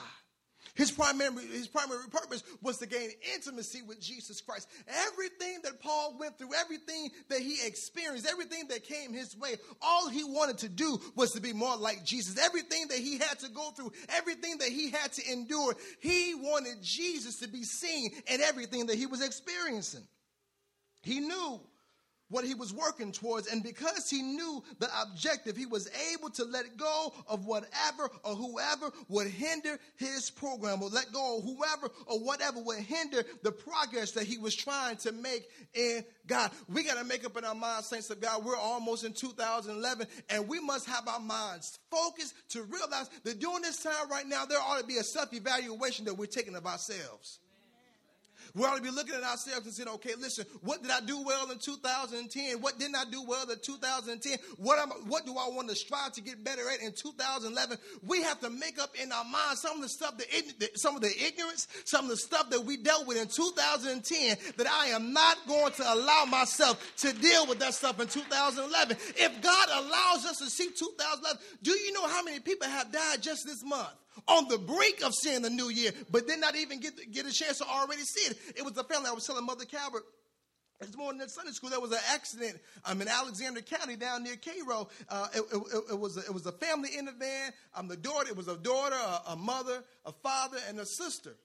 His 0.74 0.92
primary, 0.92 1.46
his 1.48 1.68
primary 1.68 2.08
purpose 2.10 2.44
was 2.62 2.78
to 2.78 2.88
gain 2.88 3.10
intimacy 3.36 3.82
with 3.82 4.00
Jesus 4.00 4.40
Christ. 4.40 4.70
Everything 4.88 5.60
that 5.64 5.82
Paul 5.82 6.16
went 6.18 6.38
through, 6.38 6.54
everything 6.54 7.10
that 7.30 7.40
he 7.40 7.58
experienced, 7.66 8.28
everything 8.30 8.68
that 8.70 8.84
came 8.84 9.12
his 9.12 9.36
way, 9.36 9.56
all 9.82 10.08
he 10.08 10.24
wanted 10.24 10.60
to 10.60 10.70
do 10.70 11.00
was 11.16 11.32
to 11.32 11.42
be 11.42 11.52
more 11.52 11.76
like 11.76 12.06
Jesus. 12.06 12.38
Everything 12.38 12.88
that 12.88 13.00
he 13.00 13.18
had 13.18 13.40
to 13.40 13.50
go 13.50 13.72
through, 13.72 13.92
everything 14.10 14.60
that 14.60 14.70
he 14.70 14.92
had 14.92 15.12
to 15.14 15.32
endure, 15.32 15.76
he 16.00 16.36
wanted 16.36 16.82
Jesus 16.82 17.40
to 17.40 17.50
be 17.50 17.64
seen 17.64 18.12
in 18.28 18.40
everything 18.42 18.86
that 18.86 18.98
he 18.98 19.08
was 19.08 19.22
experiencing. 19.22 20.08
He 21.02 21.20
knew 21.20 21.60
what 22.32 22.46
he 22.46 22.56
was 22.56 22.74
working 22.74 23.12
towards. 23.12 23.48
And 23.48 23.62
because 23.62 24.10
he 24.10 24.22
knew 24.22 24.64
the 24.80 24.90
objective, 25.02 25.56
he 25.56 25.66
was 25.66 25.90
able 26.14 26.30
to 26.32 26.46
let 26.46 26.78
go 26.78 27.14
of 27.28 27.46
whatever 27.46 28.10
or 28.24 28.36
whoever 28.36 28.92
would 29.10 29.28
hinder 29.28 29.78
his 29.98 30.32
program, 30.32 30.82
or 30.82 30.90
let 30.90 31.12
go 31.12 31.38
of 31.38 31.44
whoever 31.44 31.90
or 32.08 32.20
whatever 32.20 32.60
would 32.62 32.80
hinder 32.80 33.24
the 33.44 33.52
progress 33.52 34.12
that 34.12 34.24
he 34.24 34.38
was 34.38 34.56
trying 34.56 34.96
to 34.98 35.12
make 35.12 35.48
in 35.74 36.04
God. 36.26 36.52
We 36.68 36.84
got 36.84 36.98
to 36.98 37.04
make 37.04 37.26
up 37.26 37.38
in 37.38 37.44
our 37.44 37.56
minds, 37.56 37.88
saints 37.88 38.10
of 38.10 38.22
God, 38.22 38.44
we're 38.44 38.56
almost 38.56 39.04
in 39.04 39.14
2011, 39.14 40.08
and 40.30 40.48
we 40.48 40.60
must 40.60 40.88
have 40.88 41.08
our 41.08 41.20
minds 41.20 41.80
focused 41.92 42.34
to 42.50 42.64
realize 42.64 43.10
that 43.24 43.40
during 43.40 43.62
this 43.62 43.84
time 43.84 44.10
right 44.10 44.26
now, 44.26 44.46
there 44.46 44.60
ought 44.60 44.80
to 44.80 44.86
be 44.86 44.98
a 44.98 45.04
self 45.04 45.34
evaluation 45.34 46.06
that 46.06 46.14
we're 46.14 46.26
taking 46.26 46.56
of 46.56 46.66
ourselves. 46.66 47.40
We 48.54 48.66
ought 48.66 48.76
to 48.76 48.82
be 48.82 48.90
looking 48.90 49.16
at 49.16 49.24
ourselves 49.24 49.66
and 49.66 49.74
saying, 49.74 49.90
okay, 49.90 50.14
listen, 50.20 50.46
what 50.62 50.82
did 50.82 50.92
I 50.92 51.00
do 51.02 51.22
well 51.24 51.50
in 51.52 51.58
2010? 51.58 52.62
What 52.62 52.80
didn't 52.80 52.96
I 52.96 53.06
do 53.10 53.24
well 53.24 53.50
in 53.50 53.58
2010? 53.60 54.38
What, 54.58 54.80
am, 54.80 54.90
what 55.08 55.26
do 55.26 55.32
I 55.32 55.50
want 55.50 55.70
to 55.70 55.76
strive 55.76 56.14
to 56.14 56.22
get 56.22 56.44
better 56.44 56.70
at 56.70 56.82
in 56.82 56.92
2011? 56.92 57.78
We 58.06 58.22
have 58.24 58.40
to 58.42 58.50
make 58.50 58.80
up 58.80 58.96
in 59.02 59.12
our 59.12 59.24
minds 59.24 59.62
some 59.62 59.78
of 59.78 59.82
the 59.82 59.90
stuff, 59.90 60.18
that, 60.18 60.80
some 60.80 60.96
of 60.96 61.02
the 61.02 61.12
ignorance, 61.26 61.68
some 61.86 62.06
of 62.06 62.12
the 62.12 62.18
stuff 62.18 62.50
that 62.50 62.66
we 62.66 62.78
dealt 62.78 63.08
with 63.08 63.18
in 63.18 63.28
2010 63.28 64.38
that 64.58 64.68
I 64.68 64.88
am 64.88 65.14
not 65.14 65.38
going 65.48 65.72
to 65.74 65.94
allow 65.94 66.26
myself 66.26 66.94
to 66.98 67.14
deal 67.14 67.48
with 67.48 67.60
that 67.60 67.74
stuff 67.74 68.00
in 68.00 68.08
2011. 68.08 68.98
If 69.16 69.42
God 69.42 69.70
allows 69.70 70.26
us 70.26 70.40
to 70.40 70.50
see 70.50 70.68
2011, 70.68 71.42
do 71.64 71.72
you 71.72 71.94
know 71.94 72.08
how 72.08 72.24
many 72.24 72.40
people 72.40 72.68
have 72.68 72.92
died 72.92 73.22
just 73.22 73.46
this 73.46 73.64
month? 73.64 73.90
On 74.28 74.48
the 74.48 74.58
brink 74.58 75.04
of 75.04 75.14
seeing 75.14 75.42
the 75.42 75.50
new 75.50 75.70
year, 75.70 75.92
but 76.10 76.28
did 76.28 76.40
not 76.40 76.56
even 76.56 76.80
get, 76.80 76.94
get 77.12 77.26
a 77.26 77.32
chance 77.32 77.60
to 77.60 77.66
already 77.66 78.02
see 78.02 78.32
it. 78.32 78.38
It 78.58 78.64
was 78.64 78.74
the 78.74 78.84
family 78.84 79.10
I 79.10 79.14
was 79.14 79.26
telling 79.26 79.46
Mother 79.46 79.66
Calvert. 79.66 80.04
This 80.80 80.98
morning 80.98 81.22
at 81.22 81.30
Sunday 81.30 81.52
school, 81.52 81.70
there 81.70 81.80
was 81.80 81.92
an 81.92 82.00
accident 82.12 82.58
um, 82.86 83.00
in 83.02 83.08
Alexander 83.08 83.62
County 83.62 83.96
down 83.96 84.24
near 84.24 84.36
Cairo. 84.36 84.90
Uh, 85.08 85.28
it, 85.32 85.44
it, 85.54 85.84
it, 85.92 86.00
was 86.00 86.18
a, 86.18 86.22
it 86.22 86.34
was 86.34 86.48
a 86.48 86.52
family 86.52 86.90
in 86.98 87.06
the 87.06 87.12
van. 87.12 87.52
Um, 87.76 87.88
the 87.88 87.96
daughter, 87.96 88.30
it 88.30 88.36
was 88.36 88.48
a 88.48 88.58
daughter, 88.58 88.96
a, 88.96 89.34
a, 89.34 89.36
mother, 89.36 89.84
a 90.08 90.12
father, 90.12 90.58
and 90.68 90.80
a 90.80 90.86
sister. 90.86 91.36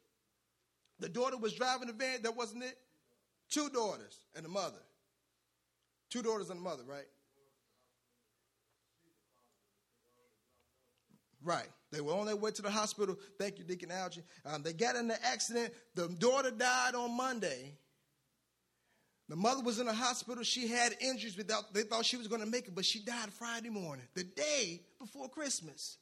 The 1.01 1.11
daughter 1.11 1.37
was 1.37 1.53
driving 1.53 1.89
the 1.89 1.93
van. 1.93 2.23
That 2.23 2.35
wasn't 2.35 2.65
it. 2.65 2.79
Two 3.51 3.69
daughters 3.69 4.19
and 4.35 4.47
a 4.47 4.49
mother. 4.49 4.81
Two 6.09 6.23
daughters 6.23 6.49
and 6.49 6.59
a 6.59 6.63
mother, 6.63 6.85
right? 6.89 7.05
Right. 11.45 11.69
They 11.93 12.01
were 12.01 12.15
on 12.15 12.27
their 12.27 12.37
way 12.37 12.51
to 12.51 12.63
the 12.63 12.71
hospital. 12.71 13.17
Thank 13.39 13.59
you, 13.59 13.65
Deacon 13.65 13.91
Algie. 13.91 14.23
Um, 14.45 14.63
they 14.63 14.73
got 14.73 14.97
in 14.97 15.09
the 15.09 15.25
accident. 15.25 15.73
The 15.95 16.09
daughter 16.09 16.51
died 16.51 16.95
on 16.95 17.17
Monday. 17.17 17.75
The 19.29 19.37
mother 19.37 19.63
was 19.63 19.79
in 19.79 19.87
the 19.87 19.93
hospital. 19.93 20.45
She 20.45 20.69
had 20.69 20.95
injuries. 21.01 21.37
Without, 21.37 21.73
they 21.75 21.83
thought 21.83 22.05
she 22.05 22.17
was 22.17 22.29
going 22.29 22.43
to 22.43 22.47
make 22.47 22.69
it, 22.69 22.75
but 22.75 22.85
she 22.85 23.01
died 23.01 23.33
Friday 23.33 23.71
morning, 23.71 24.07
the 24.15 24.25
day 24.25 24.83
before 25.01 25.29
Christmas. 25.29 25.99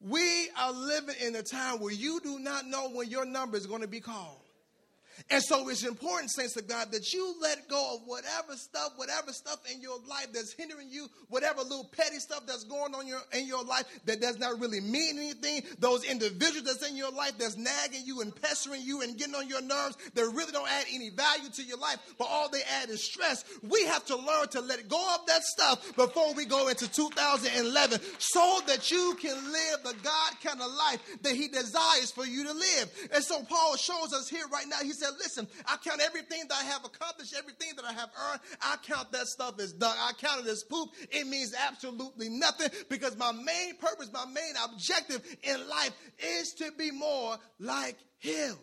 We 0.00 0.48
are 0.58 0.72
living 0.72 1.14
in 1.20 1.34
a 1.36 1.42
time 1.42 1.80
where 1.80 1.92
you 1.92 2.20
do 2.20 2.38
not 2.38 2.66
know 2.66 2.90
when 2.90 3.08
your 3.08 3.24
number 3.24 3.56
is 3.56 3.66
going 3.66 3.82
to 3.82 3.88
be 3.88 4.00
called. 4.00 4.43
And 5.30 5.42
so 5.42 5.68
it's 5.68 5.84
important, 5.84 6.30
saints 6.30 6.56
of 6.56 6.68
God, 6.68 6.92
that 6.92 7.12
you 7.12 7.34
let 7.40 7.68
go 7.68 7.96
of 7.96 8.02
whatever 8.06 8.56
stuff, 8.56 8.92
whatever 8.96 9.32
stuff 9.32 9.58
in 9.72 9.80
your 9.80 9.98
life 10.08 10.28
that's 10.32 10.52
hindering 10.52 10.90
you, 10.90 11.08
whatever 11.28 11.62
little 11.62 11.88
petty 11.96 12.18
stuff 12.18 12.46
that's 12.46 12.64
going 12.64 12.94
on 12.94 13.06
your, 13.06 13.20
in 13.32 13.46
your 13.46 13.64
life 13.64 13.84
that 14.04 14.20
does 14.20 14.38
not 14.38 14.60
really 14.60 14.80
mean 14.80 15.18
anything, 15.18 15.62
those 15.78 16.04
individuals 16.04 16.64
that's 16.64 16.88
in 16.88 16.96
your 16.96 17.10
life 17.10 17.32
that's 17.38 17.56
nagging 17.56 18.02
you 18.04 18.20
and 18.20 18.34
pestering 18.42 18.82
you 18.82 19.02
and 19.02 19.16
getting 19.16 19.34
on 19.34 19.48
your 19.48 19.62
nerves 19.62 19.96
that 20.14 20.22
really 20.22 20.52
don't 20.52 20.70
add 20.70 20.84
any 20.92 21.10
value 21.10 21.48
to 21.50 21.62
your 21.62 21.78
life, 21.78 21.98
but 22.18 22.26
all 22.28 22.48
they 22.48 22.62
add 22.82 22.90
is 22.90 23.02
stress. 23.02 23.44
We 23.62 23.84
have 23.86 24.04
to 24.06 24.16
learn 24.16 24.48
to 24.50 24.60
let 24.60 24.88
go 24.88 25.14
of 25.14 25.26
that 25.26 25.42
stuff 25.42 25.96
before 25.96 26.34
we 26.34 26.44
go 26.44 26.68
into 26.68 26.90
2011 26.90 28.00
so 28.18 28.60
that 28.66 28.90
you 28.90 29.16
can 29.20 29.36
live 29.36 29.84
the 29.84 29.94
God 30.02 30.32
kind 30.42 30.60
of 30.60 30.72
life 30.72 31.00
that 31.22 31.34
He 31.34 31.48
desires 31.48 32.10
for 32.10 32.26
you 32.26 32.44
to 32.44 32.52
live. 32.52 33.08
And 33.14 33.24
so 33.24 33.42
Paul 33.42 33.76
shows 33.76 34.12
us 34.12 34.28
here 34.28 34.44
right 34.52 34.66
now, 34.68 34.78
he 34.82 34.92
says, 34.92 35.03
said, 35.04 35.14
Listen, 35.18 35.48
I 35.66 35.76
count 35.76 36.00
everything 36.00 36.44
that 36.48 36.58
I 36.60 36.64
have 36.64 36.84
accomplished, 36.84 37.34
everything 37.36 37.76
that 37.76 37.84
I 37.84 37.92
have 37.92 38.10
earned. 38.30 38.40
I 38.62 38.76
count 38.82 39.12
that 39.12 39.26
stuff 39.26 39.60
as 39.60 39.72
done. 39.72 39.96
I 39.98 40.12
count 40.20 40.46
it 40.46 40.50
as 40.50 40.62
poop. 40.62 40.90
It 41.10 41.26
means 41.26 41.54
absolutely 41.54 42.28
nothing 42.28 42.68
because 42.88 43.16
my 43.16 43.32
main 43.32 43.76
purpose, 43.76 44.10
my 44.12 44.26
main 44.26 44.54
objective 44.64 45.22
in 45.42 45.68
life 45.68 45.92
is 46.18 46.54
to 46.54 46.70
be 46.72 46.90
more 46.90 47.36
like 47.58 47.96
Him. 48.18 48.56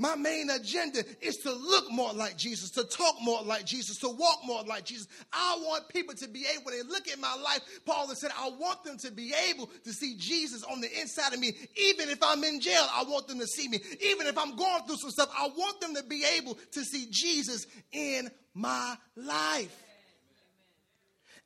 My 0.00 0.14
main 0.14 0.48
agenda 0.48 1.02
is 1.20 1.38
to 1.38 1.52
look 1.52 1.90
more 1.90 2.12
like 2.12 2.36
Jesus, 2.36 2.70
to 2.70 2.84
talk 2.84 3.16
more 3.20 3.42
like 3.42 3.66
Jesus, 3.66 3.98
to 3.98 4.08
walk 4.08 4.38
more 4.44 4.62
like 4.62 4.84
Jesus. 4.84 5.08
I 5.32 5.58
want 5.60 5.88
people 5.88 6.14
to 6.14 6.28
be 6.28 6.46
able, 6.54 6.70
to 6.70 6.84
look 6.88 7.08
at 7.08 7.18
my 7.18 7.34
life, 7.34 7.60
Paul 7.84 8.06
said, 8.14 8.30
I 8.38 8.48
want 8.48 8.84
them 8.84 8.96
to 8.98 9.10
be 9.10 9.34
able 9.50 9.68
to 9.84 9.92
see 9.92 10.14
Jesus 10.16 10.62
on 10.62 10.80
the 10.80 11.00
inside 11.00 11.34
of 11.34 11.40
me. 11.40 11.52
Even 11.76 12.08
if 12.10 12.22
I'm 12.22 12.44
in 12.44 12.60
jail, 12.60 12.86
I 12.94 13.02
want 13.02 13.26
them 13.26 13.40
to 13.40 13.46
see 13.48 13.68
me. 13.68 13.80
Even 14.00 14.28
if 14.28 14.38
I'm 14.38 14.54
going 14.54 14.84
through 14.86 14.98
some 14.98 15.10
stuff, 15.10 15.30
I 15.36 15.48
want 15.48 15.80
them 15.80 15.96
to 15.96 16.04
be 16.04 16.24
able 16.36 16.56
to 16.72 16.84
see 16.84 17.08
Jesus 17.10 17.66
in 17.90 18.30
my 18.54 18.96
life. 19.16 19.87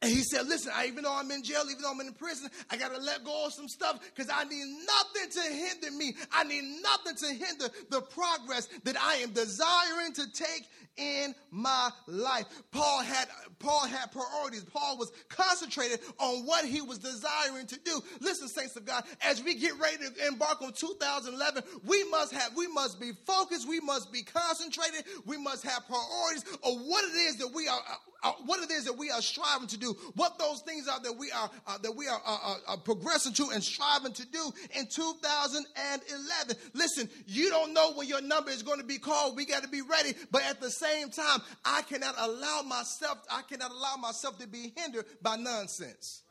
And 0.03 0.11
he 0.11 0.23
said, 0.23 0.49
Listen, 0.49 0.73
I, 0.75 0.87
even 0.87 1.05
though 1.05 1.15
I'm 1.15 1.31
in 1.31 1.45
jail, 1.45 1.63
even 1.71 1.81
though 1.81 1.93
I'm 1.93 2.01
in 2.01 2.13
prison, 2.13 2.51
I 2.71 2.77
got 2.77 2.93
to 2.93 3.01
let 3.01 3.25
go 3.25 3.47
of 3.47 3.53
some 3.53 3.69
stuff 3.69 4.01
because 4.15 4.31
I 4.35 4.43
need 4.45 4.65
nothing 4.85 5.31
to 5.31 5.55
hinder 5.55 5.97
me. 5.97 6.17
I 6.33 6.43
need 6.43 6.83
nothing 6.83 7.15
to 7.15 7.27
hinder 7.29 7.69
the 7.89 8.01
progress 8.01 8.69
that 8.83 8.97
I 9.01 9.17
am 9.17 9.31
desiring 9.31 10.13
to 10.15 10.33
take 10.33 10.69
in 10.97 11.35
my 11.51 11.91
life. 12.09 12.47
Paul 12.73 13.03
had 13.03 13.29
Paul 13.61 13.87
had 13.87 14.11
priorities. 14.11 14.65
Paul 14.65 14.99
was 14.99 15.13
concentrated 15.29 16.01
on 16.19 16.47
what 16.47 16.65
he 16.65 16.81
was 16.81 16.99
desiring 16.99 17.67
to 17.69 17.79
do. 17.85 18.03
Listen, 18.21 18.49
saints 18.49 18.75
of 18.77 18.85
God, 18.85 19.05
as 19.23 19.43
we 19.43 19.55
get 19.55 19.79
ready 19.79 19.99
to 19.99 20.27
embark 20.27 20.61
on 20.63 20.73
2011, 20.73 21.63
we 21.85 22.03
must 22.11 22.33
have 22.33 22.57
we 22.57 22.67
must 22.67 23.01
be 23.01 23.13
focused, 23.25 23.69
we 23.69 23.79
must 23.79 24.13
be 24.13 24.23
concentrated, 24.23 25.05
we 25.27 25.39
must 25.39 25.63
have 25.65 25.87
priorities 25.87 26.45
of 26.65 26.81
what 26.83 27.05
it 27.05 27.17
is 27.17 27.37
that 27.37 27.53
we 27.55 27.69
are 27.69 27.81
uh, 28.23 28.33
what 28.47 28.63
it 28.63 28.71
is 28.71 28.85
that 28.85 28.97
we 28.97 29.11
are 29.11 29.23
striving 29.23 29.67
to 29.69 29.77
do, 29.77 29.92
what 30.15 30.39
those 30.39 30.61
things 30.61 30.89
are 30.89 31.01
that 31.01 31.17
we 31.17 31.31
are 31.31 31.51
uh, 31.67 31.79
that 31.79 31.95
we 31.95 32.09
are 32.09 32.21
uh, 32.25 32.39
uh, 32.45 32.57
uh 32.69 32.77
progressing 32.77 33.33
to 33.35 33.49
and 33.53 33.63
striving 33.63 34.13
to 34.13 34.27
do 34.27 34.53
in 34.79 34.87
2011. 34.87 36.57
Listen, 36.75 37.09
you 37.27 37.51
don't 37.51 37.73
know 37.73 37.93
when 37.95 38.09
your 38.09 38.23
number 38.23 38.51
is 38.51 38.63
going 38.63 38.79
to 38.79 38.87
be 38.87 38.99
called. 38.99 39.37
We 39.37 39.47
got 39.47 39.63
to 39.63 39.69
be 39.69 39.83
ready, 39.83 40.15
but 40.31 40.43
at 40.45 40.61
the 40.61 40.71
same 40.71 41.11
time, 41.11 41.41
I 41.65 41.83
cannot 41.83 42.15
allow 42.19 42.63
myself 42.63 43.19
I 43.31 43.43
cannot 43.43 43.71
allow 43.71 43.97
myself 43.97 44.39
to 44.39 44.47
be 44.47 44.73
hindered 44.77 45.07
by 45.23 45.37
nonsense. 45.37 46.23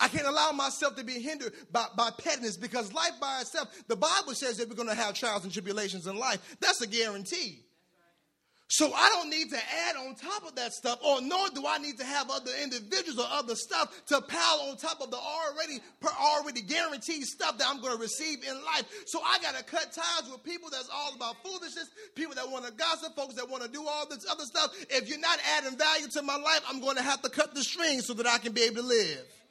I 0.00 0.08
can't 0.08 0.26
allow 0.26 0.50
myself 0.52 0.96
to 0.96 1.04
be 1.04 1.20
hindered 1.20 1.52
by, 1.70 1.86
by 1.96 2.10
pettiness 2.10 2.56
because 2.56 2.92
life 2.92 3.12
by 3.20 3.40
itself, 3.40 3.68
the 3.86 3.94
Bible 3.94 4.34
says 4.34 4.56
that 4.56 4.68
we're 4.68 4.74
going 4.74 4.88
to 4.88 4.94
have 4.94 5.14
trials 5.14 5.44
and 5.44 5.52
tribulations 5.52 6.06
in 6.06 6.18
life. 6.18 6.56
That's 6.60 6.80
a 6.80 6.86
guarantee. 6.86 7.60
So 8.72 8.90
I 8.90 9.06
don't 9.10 9.28
need 9.28 9.50
to 9.50 9.58
add 9.86 9.96
on 9.96 10.14
top 10.14 10.48
of 10.48 10.54
that 10.54 10.72
stuff, 10.72 10.98
or 11.04 11.20
nor 11.20 11.46
do 11.50 11.62
I 11.68 11.76
need 11.76 11.98
to 11.98 12.06
have 12.06 12.30
other 12.30 12.50
individuals 12.62 13.18
or 13.18 13.26
other 13.30 13.54
stuff 13.54 13.92
to 14.06 14.18
pile 14.22 14.66
on 14.70 14.78
top 14.78 15.02
of 15.02 15.10
the 15.10 15.18
already 15.18 15.78
already 16.18 16.62
guaranteed 16.62 17.24
stuff 17.24 17.58
that 17.58 17.66
I'm 17.68 17.82
going 17.82 17.94
to 17.94 18.00
receive 18.00 18.38
in 18.42 18.54
life. 18.64 18.88
So 19.04 19.20
I 19.20 19.38
got 19.40 19.56
to 19.56 19.62
cut 19.62 19.92
ties 19.92 20.30
with 20.32 20.42
people 20.42 20.70
that's 20.70 20.88
all 20.88 21.14
about 21.14 21.36
foolishness, 21.42 21.90
people 22.14 22.34
that 22.34 22.50
want 22.50 22.64
to 22.64 22.72
gossip, 22.72 23.14
folks 23.14 23.34
that 23.34 23.46
want 23.46 23.62
to 23.62 23.68
do 23.68 23.86
all 23.86 24.08
this 24.08 24.24
other 24.30 24.44
stuff. 24.44 24.74
If 24.88 25.06
you're 25.06 25.20
not 25.20 25.38
adding 25.58 25.76
value 25.76 26.08
to 26.08 26.22
my 26.22 26.36
life, 26.36 26.62
I'm 26.66 26.80
going 26.80 26.96
to 26.96 27.02
have 27.02 27.20
to 27.22 27.28
cut 27.28 27.54
the 27.54 27.62
strings 27.62 28.06
so 28.06 28.14
that 28.14 28.26
I 28.26 28.38
can 28.38 28.54
be 28.54 28.62
able 28.62 28.76
to 28.76 28.88
live. 28.88 29.41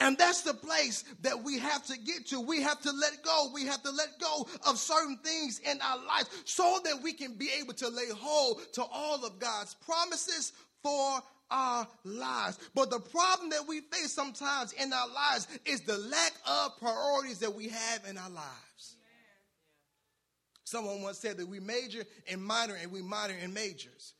And 0.00 0.16
that's 0.16 0.40
the 0.40 0.54
place 0.54 1.04
that 1.20 1.44
we 1.44 1.58
have 1.58 1.84
to 1.86 1.98
get 1.98 2.26
to. 2.28 2.40
We 2.40 2.62
have 2.62 2.80
to 2.82 2.90
let 2.90 3.22
go. 3.22 3.50
We 3.52 3.66
have 3.66 3.82
to 3.82 3.90
let 3.90 4.18
go 4.18 4.48
of 4.66 4.78
certain 4.78 5.18
things 5.18 5.60
in 5.60 5.78
our 5.82 5.98
lives 5.98 6.30
so 6.46 6.80
that 6.84 7.02
we 7.02 7.12
can 7.12 7.34
be 7.34 7.50
able 7.60 7.74
to 7.74 7.88
lay 7.88 8.08
hold 8.08 8.60
to 8.72 8.82
all 8.82 9.24
of 9.24 9.38
God's 9.38 9.74
promises 9.74 10.52
for 10.82 11.20
our 11.50 11.86
lives. 12.04 12.58
But 12.74 12.90
the 12.90 13.00
problem 13.00 13.50
that 13.50 13.68
we 13.68 13.80
face 13.80 14.12
sometimes 14.12 14.72
in 14.72 14.90
our 14.92 15.08
lives 15.08 15.48
is 15.66 15.82
the 15.82 15.98
lack 15.98 16.32
of 16.48 16.78
priorities 16.78 17.40
that 17.40 17.54
we 17.54 17.68
have 17.68 18.04
in 18.08 18.16
our 18.16 18.30
lives. 18.30 18.96
Someone 20.64 21.02
once 21.02 21.18
said 21.18 21.36
that 21.36 21.48
we 21.48 21.60
major 21.60 22.04
in 22.26 22.40
minor 22.40 22.76
and 22.80 22.90
we 22.92 23.02
minor 23.02 23.34
in 23.34 23.52
majors. 23.52 24.14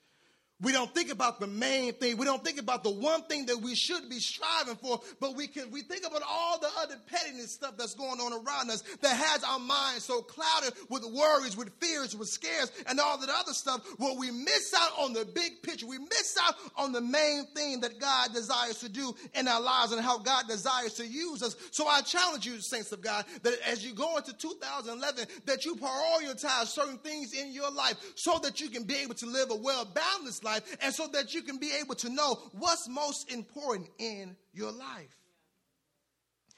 We 0.62 0.72
don't 0.72 0.94
think 0.94 1.10
about 1.10 1.40
the 1.40 1.46
main 1.46 1.94
thing. 1.94 2.18
We 2.18 2.26
don't 2.26 2.44
think 2.44 2.60
about 2.60 2.84
the 2.84 2.90
one 2.90 3.22
thing 3.22 3.46
that 3.46 3.56
we 3.56 3.74
should 3.74 4.10
be 4.10 4.18
striving 4.20 4.76
for, 4.76 5.00
but 5.18 5.34
we 5.34 5.46
can 5.46 5.70
we 5.70 5.80
think 5.80 6.06
about 6.06 6.22
all 6.28 6.58
the 6.58 6.68
other 6.82 6.96
pettiness 7.06 7.52
stuff 7.52 7.78
that's 7.78 7.94
going 7.94 8.20
on 8.20 8.32
around 8.32 8.70
us 8.70 8.82
that 9.00 9.16
has 9.16 9.42
our 9.42 9.58
minds 9.58 10.04
so 10.04 10.20
clouded 10.20 10.74
with 10.90 11.04
worries, 11.04 11.56
with 11.56 11.70
fears, 11.80 12.14
with 12.14 12.28
scares, 12.28 12.70
and 12.86 13.00
all 13.00 13.16
that 13.18 13.30
other 13.30 13.54
stuff. 13.54 13.86
Where 13.96 14.14
we 14.14 14.30
miss 14.30 14.74
out 14.76 14.92
on 14.98 15.14
the 15.14 15.24
big 15.24 15.62
picture. 15.62 15.86
We 15.86 15.98
miss 15.98 16.36
out 16.42 16.56
on 16.76 16.92
the 16.92 17.00
main 17.00 17.46
thing 17.54 17.80
that 17.80 17.98
God 17.98 18.34
desires 18.34 18.80
to 18.80 18.90
do 18.90 19.14
in 19.34 19.48
our 19.48 19.62
lives 19.62 19.92
and 19.92 20.02
how 20.02 20.18
God 20.18 20.46
desires 20.46 20.94
to 20.94 21.06
use 21.06 21.42
us. 21.42 21.56
So 21.70 21.86
I 21.86 22.02
challenge 22.02 22.44
you, 22.44 22.60
saints 22.60 22.92
of 22.92 23.00
God, 23.00 23.24
that 23.42 23.54
as 23.66 23.84
you 23.84 23.94
go 23.94 24.18
into 24.18 24.34
2011, 24.34 25.26
that 25.46 25.64
you 25.64 25.76
prioritize 25.76 26.66
certain 26.66 26.98
things 26.98 27.32
in 27.32 27.52
your 27.52 27.70
life 27.70 27.96
so 28.14 28.38
that 28.42 28.60
you 28.60 28.68
can 28.68 28.84
be 28.84 28.96
able 28.96 29.14
to 29.14 29.26
live 29.26 29.50
a 29.50 29.56
well 29.56 29.86
balanced 29.86 30.44
life 30.44 30.49
life 30.50 30.76
and 30.82 30.94
so 30.94 31.06
that 31.08 31.34
you 31.34 31.42
can 31.42 31.58
be 31.58 31.70
able 31.80 31.94
to 31.96 32.08
know 32.08 32.38
what's 32.52 32.88
most 32.88 33.32
important 33.32 33.88
in 33.98 34.36
your 34.52 34.72
life. 34.72 35.16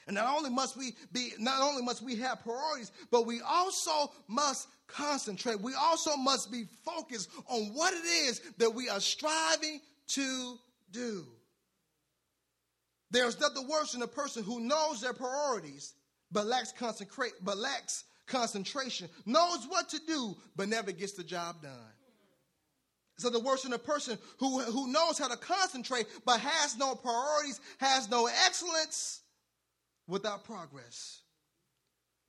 And 0.07 0.17
not 0.17 0.37
only 0.37 0.51
must 0.51 0.77
we 0.77 0.95
be, 1.13 1.33
not 1.39 1.61
only 1.63 1.83
must 1.83 2.03
we 2.03 2.17
have 2.17 2.43
priorities, 2.43 2.91
but 3.11 3.27
we 3.27 3.41
also 3.41 4.13
must 4.27 4.67
concentrate. 4.89 5.61
We 5.61 5.75
also 5.75 6.17
must 6.17 6.51
be 6.51 6.65
focused 6.85 7.31
on 7.47 7.67
what 7.75 7.95
it 7.95 8.05
is 8.05 8.41
that 8.59 8.75
we 8.75 8.89
are 8.89 9.01
striving 9.01 9.81
to 10.09 10.59
do. 10.91 11.25
There's 13.11 13.39
nothing 13.39 13.69
worse 13.69 13.93
than 13.93 14.03
a 14.03 14.09
person 14.09 14.43
who 14.43 14.61
knows 14.61 15.01
their 15.01 15.13
priorities 15.13 15.95
but 16.33 16.47
lacks 16.47 16.73
concentrate, 16.73 17.33
but 17.43 17.59
lacks 17.59 18.05
concentration, 18.27 19.09
knows 19.27 19.67
what 19.69 19.91
to 19.91 20.01
do 20.07 20.37
but 20.57 20.69
never 20.69 20.91
gets 20.91 21.13
the 21.13 21.23
job 21.23 21.63
done. 21.63 21.92
So 23.23 23.31
the 23.31 23.39
worse 23.39 23.63
than 23.63 23.73
a 23.73 23.79
person 23.79 24.19
who, 24.39 24.61
who 24.63 24.93
knows 24.93 25.17
how 25.17 25.29
to 25.29 25.37
concentrate 25.37 26.07
but 26.27 26.41
has 26.41 26.77
no 26.77 26.97
priorities, 26.97 27.61
has 27.79 28.11
no 28.11 28.29
excellence 28.47 29.21
without 30.09 30.43
progress. 30.43 31.21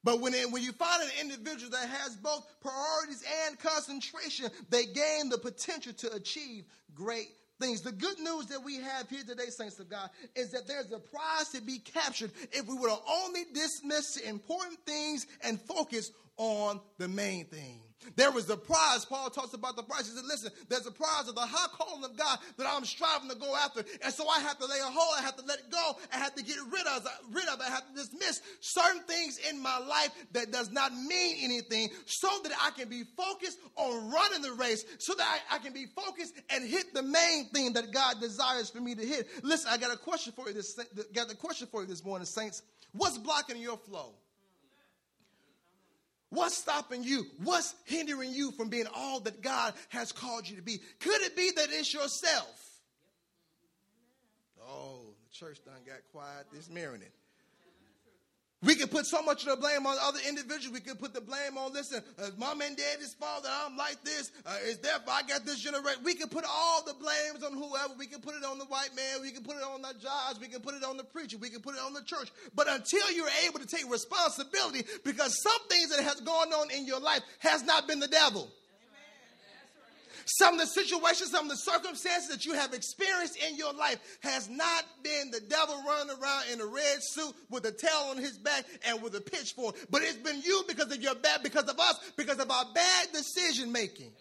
But 0.04 0.22
when, 0.22 0.36
it, 0.36 0.52
when 0.52 0.62
you 0.62 0.72
find 0.72 1.02
an 1.02 1.10
individual 1.20 1.72
that 1.72 1.90
has 1.90 2.16
both 2.18 2.46
priorities 2.62 3.24
and 3.48 3.58
concentration, 3.58 4.52
they 4.70 4.86
gain 4.86 5.30
the 5.30 5.40
potential 5.40 5.94
to 5.94 6.14
achieve 6.14 6.66
great 6.94 7.30
things. 7.60 7.82
The 7.82 7.92
good 7.92 8.20
news 8.20 8.46
that 8.48 8.64
we 8.64 8.76
have 8.76 9.10
here 9.10 9.24
today, 9.28 9.48
saints 9.48 9.80
of 9.80 9.90
God, 9.90 10.12
is 10.36 10.52
that 10.52 10.68
there's 10.68 10.92
a 10.92 11.00
prize 11.00 11.50
to 11.54 11.62
be 11.62 11.80
captured 11.80 12.30
if 12.52 12.68
we 12.68 12.76
were 12.76 12.90
to 12.90 12.98
only 13.10 13.46
dismiss 13.52 14.16
the 14.16 14.30
important 14.30 14.78
things 14.86 15.26
and 15.42 15.60
focus 15.60 16.12
on 16.38 16.82
the 17.00 17.08
main 17.08 17.46
thing. 17.46 17.80
There 18.16 18.32
was 18.32 18.50
a 18.50 18.58
prize. 18.58 19.06
Paul 19.06 19.30
talks 19.30 19.54
about 19.54 19.76
the 19.76 19.84
prize. 19.84 20.08
He 20.08 20.16
said, 20.16 20.26
listen, 20.26 20.52
there's 20.70 20.86
a 20.86 20.92
prize 20.92 21.28
of 21.28 21.36
the 21.36 21.42
high 21.42 21.68
calling 21.74 22.04
of 22.04 22.18
God 22.18 22.40
that 22.58 22.68
I'm 22.70 22.86
striving 22.86 23.30
to 23.30 23.36
go 23.36 23.56
after. 23.56 23.84
And 24.04 24.14
so 24.14 24.28
I 24.28 24.40
have 24.40 24.58
to 24.60 24.66
lay 24.66 24.80
a 24.80 24.84
hold. 24.84 25.16
I 25.18 25.22
have 25.22 25.36
to 25.38 25.46
let 25.46 25.60
it 25.60 25.72
go. 25.72 25.98
I 26.14 26.18
have 26.18 26.36
to 26.36 26.44
get 26.44 26.58
rid 26.72 26.88
of, 26.88 27.08
rid 27.32 27.48
of. 27.48 27.60
I 27.62 27.70
have 27.70 27.88
to 27.88 27.94
dismiss 27.96 28.42
certain 28.60 29.02
things 29.04 29.40
in 29.50 29.62
my 29.62 29.78
life 29.80 30.10
that 30.34 30.52
does 30.52 30.72
not 30.72 30.94
mean 30.94 31.38
anything 31.42 31.90
so 32.06 32.30
that 32.44 32.54
I 32.62 32.72
can 32.72 32.90
be 32.90 33.04
focused 33.18 33.60
on 33.76 34.12
running 34.12 34.42
the 34.42 34.54
race, 34.54 34.86
so 35.00 35.14
that 35.16 35.42
I, 35.52 35.56
I 35.56 35.60
can 35.60 35.74
be 35.74 35.86
focused 35.86 36.34
and 36.50 36.68
hit 36.68 36.94
the 36.94 37.04
main 37.04 37.50
thing 37.50 37.74
that 37.74 37.92
God 37.92 38.20
desires 38.20 38.70
for 38.70 38.80
me 38.80 38.96
to 38.96 39.06
hit. 39.06 39.28
Listen, 39.44 39.70
I 39.72 39.78
got 39.78 39.94
a 39.94 39.98
question 39.98 40.34
for 40.34 40.48
you 40.48 40.54
this, 40.54 40.78
got 41.14 41.32
a 41.32 41.36
question 41.36 41.68
for 41.72 41.82
you 41.82 41.88
this 41.88 42.04
morning, 42.04 42.26
saints. 42.26 42.62
What's 42.92 43.18
blocking 43.18 43.58
your 43.58 43.78
flow? 43.78 44.14
What's 46.34 46.58
stopping 46.58 47.04
you? 47.04 47.28
What's 47.44 47.76
hindering 47.86 48.32
you 48.34 48.52
from 48.54 48.70
being 48.70 48.88
all 48.96 49.20
that 49.20 49.44
God 49.44 49.76
has 49.90 50.12
called 50.12 50.50
you 50.50 50.56
to 50.56 50.64
be? 50.64 50.80
Could 51.00 51.22
it 51.22 51.36
be 51.36 51.52
that 51.56 51.68
it's 51.70 51.94
yourself? 51.94 52.72
Oh, 54.60 55.02
the 55.26 55.32
church 55.32 55.64
done 55.64 55.76
got 55.86 56.00
quiet 56.12 56.48
this 56.52 56.70
morning. 56.70 57.10
We 58.64 58.76
can 58.76 58.88
put 58.88 59.06
so 59.06 59.22
much 59.22 59.46
of 59.46 59.50
the 59.50 59.58
blame 59.58 59.86
on 59.86 59.98
other 60.02 60.20
individuals. 60.28 60.74
We 60.74 60.80
can 60.80 60.96
put 60.96 61.14
the 61.14 61.20
blame 61.20 61.58
on, 61.58 61.74
listen, 61.74 62.02
uh, 62.18 62.30
mom 62.38 62.62
and 62.62 62.78
daddy's 62.78 63.14
fault 63.14 63.44
that 63.44 63.52
I'm 63.66 63.76
like 63.76 64.02
this. 64.04 64.32
Uh, 64.46 64.56
it's 64.64 64.78
fault 64.78 65.04
I 65.12 65.22
got 65.24 65.46
this 65.46 65.60
generation. 65.60 66.02
We 66.04 66.16
can 66.16 66.30
put 66.30 66.46
all 66.50 66.84
the 66.84 66.94
blames 66.94 67.44
on 67.44 67.54
whoever. 67.54 67.94
We 67.98 68.08
can 68.08 68.22
put 68.22 68.36
it 68.36 68.46
on 68.46 68.58
the 68.58 68.66
white 68.66 68.96
man. 68.96 69.22
We 69.22 69.32
can 69.32 69.44
put 69.44 69.58
it 69.58 69.64
on 69.64 69.82
the 69.82 69.94
judge. 70.00 70.40
We 70.40 70.48
can 70.48 70.62
put 70.62 70.76
it 70.76 70.84
on 70.84 70.96
the 70.96 71.04
preacher. 71.04 71.38
We 71.38 71.50
can 71.50 71.62
put 71.62 71.76
it 71.76 71.82
on 71.82 71.94
the 71.94 72.04
church. 72.04 72.32
But 72.56 72.70
until 72.70 73.12
you're 73.12 73.28
able 73.46 73.60
to 73.60 73.68
take 73.68 73.90
responsibility, 73.92 74.86
because 75.04 75.42
some 75.44 75.68
things 75.68 75.90
that 75.90 76.02
has 76.04 76.22
gone 76.22 76.54
on 76.54 76.72
in 76.72 76.86
your 76.86 77.02
life 77.02 77.22
has 77.40 77.64
not 77.64 77.88
been 77.88 78.00
the 78.00 78.08
devil. 78.08 78.50
Some 80.26 80.56
of 80.56 80.60
the 80.60 80.68
situations, 80.68 81.32
some 81.32 81.46
of 81.46 81.52
the 81.52 81.58
circumstances 81.58 82.30
that 82.30 82.46
you 82.46 82.54
have 82.54 82.74
experienced 82.74 83.38
in 83.38 83.58
your 83.58 83.74
life 83.74 84.00
has 84.22 84.50
not 84.50 84.86
been 85.04 85.32
the 85.32 85.42
devil 85.42 85.76
running 85.86 86.16
around 86.22 86.44
in 86.52 86.62
a 86.62 86.66
red 86.66 86.98
suit 87.02 87.34
with 87.50 87.66
a 87.66 87.72
tail 87.72 88.08
on 88.10 88.18
his 88.18 88.38
back 88.38 88.66
and 88.88 89.02
with 89.02 89.16
a 89.16 89.22
pitchfork, 89.22 89.76
but 89.90 90.02
it's 90.02 90.16
been 90.16 90.42
you 90.42 90.64
because 90.68 90.92
of 90.92 91.02
your 91.02 91.16
bad, 91.16 91.44
because 91.44 91.68
of 91.70 91.80
us, 91.80 92.12
because 92.16 92.40
of 92.40 92.50
our 92.50 92.66
bad 92.74 93.12
decision 93.12 93.72
making 93.72 94.12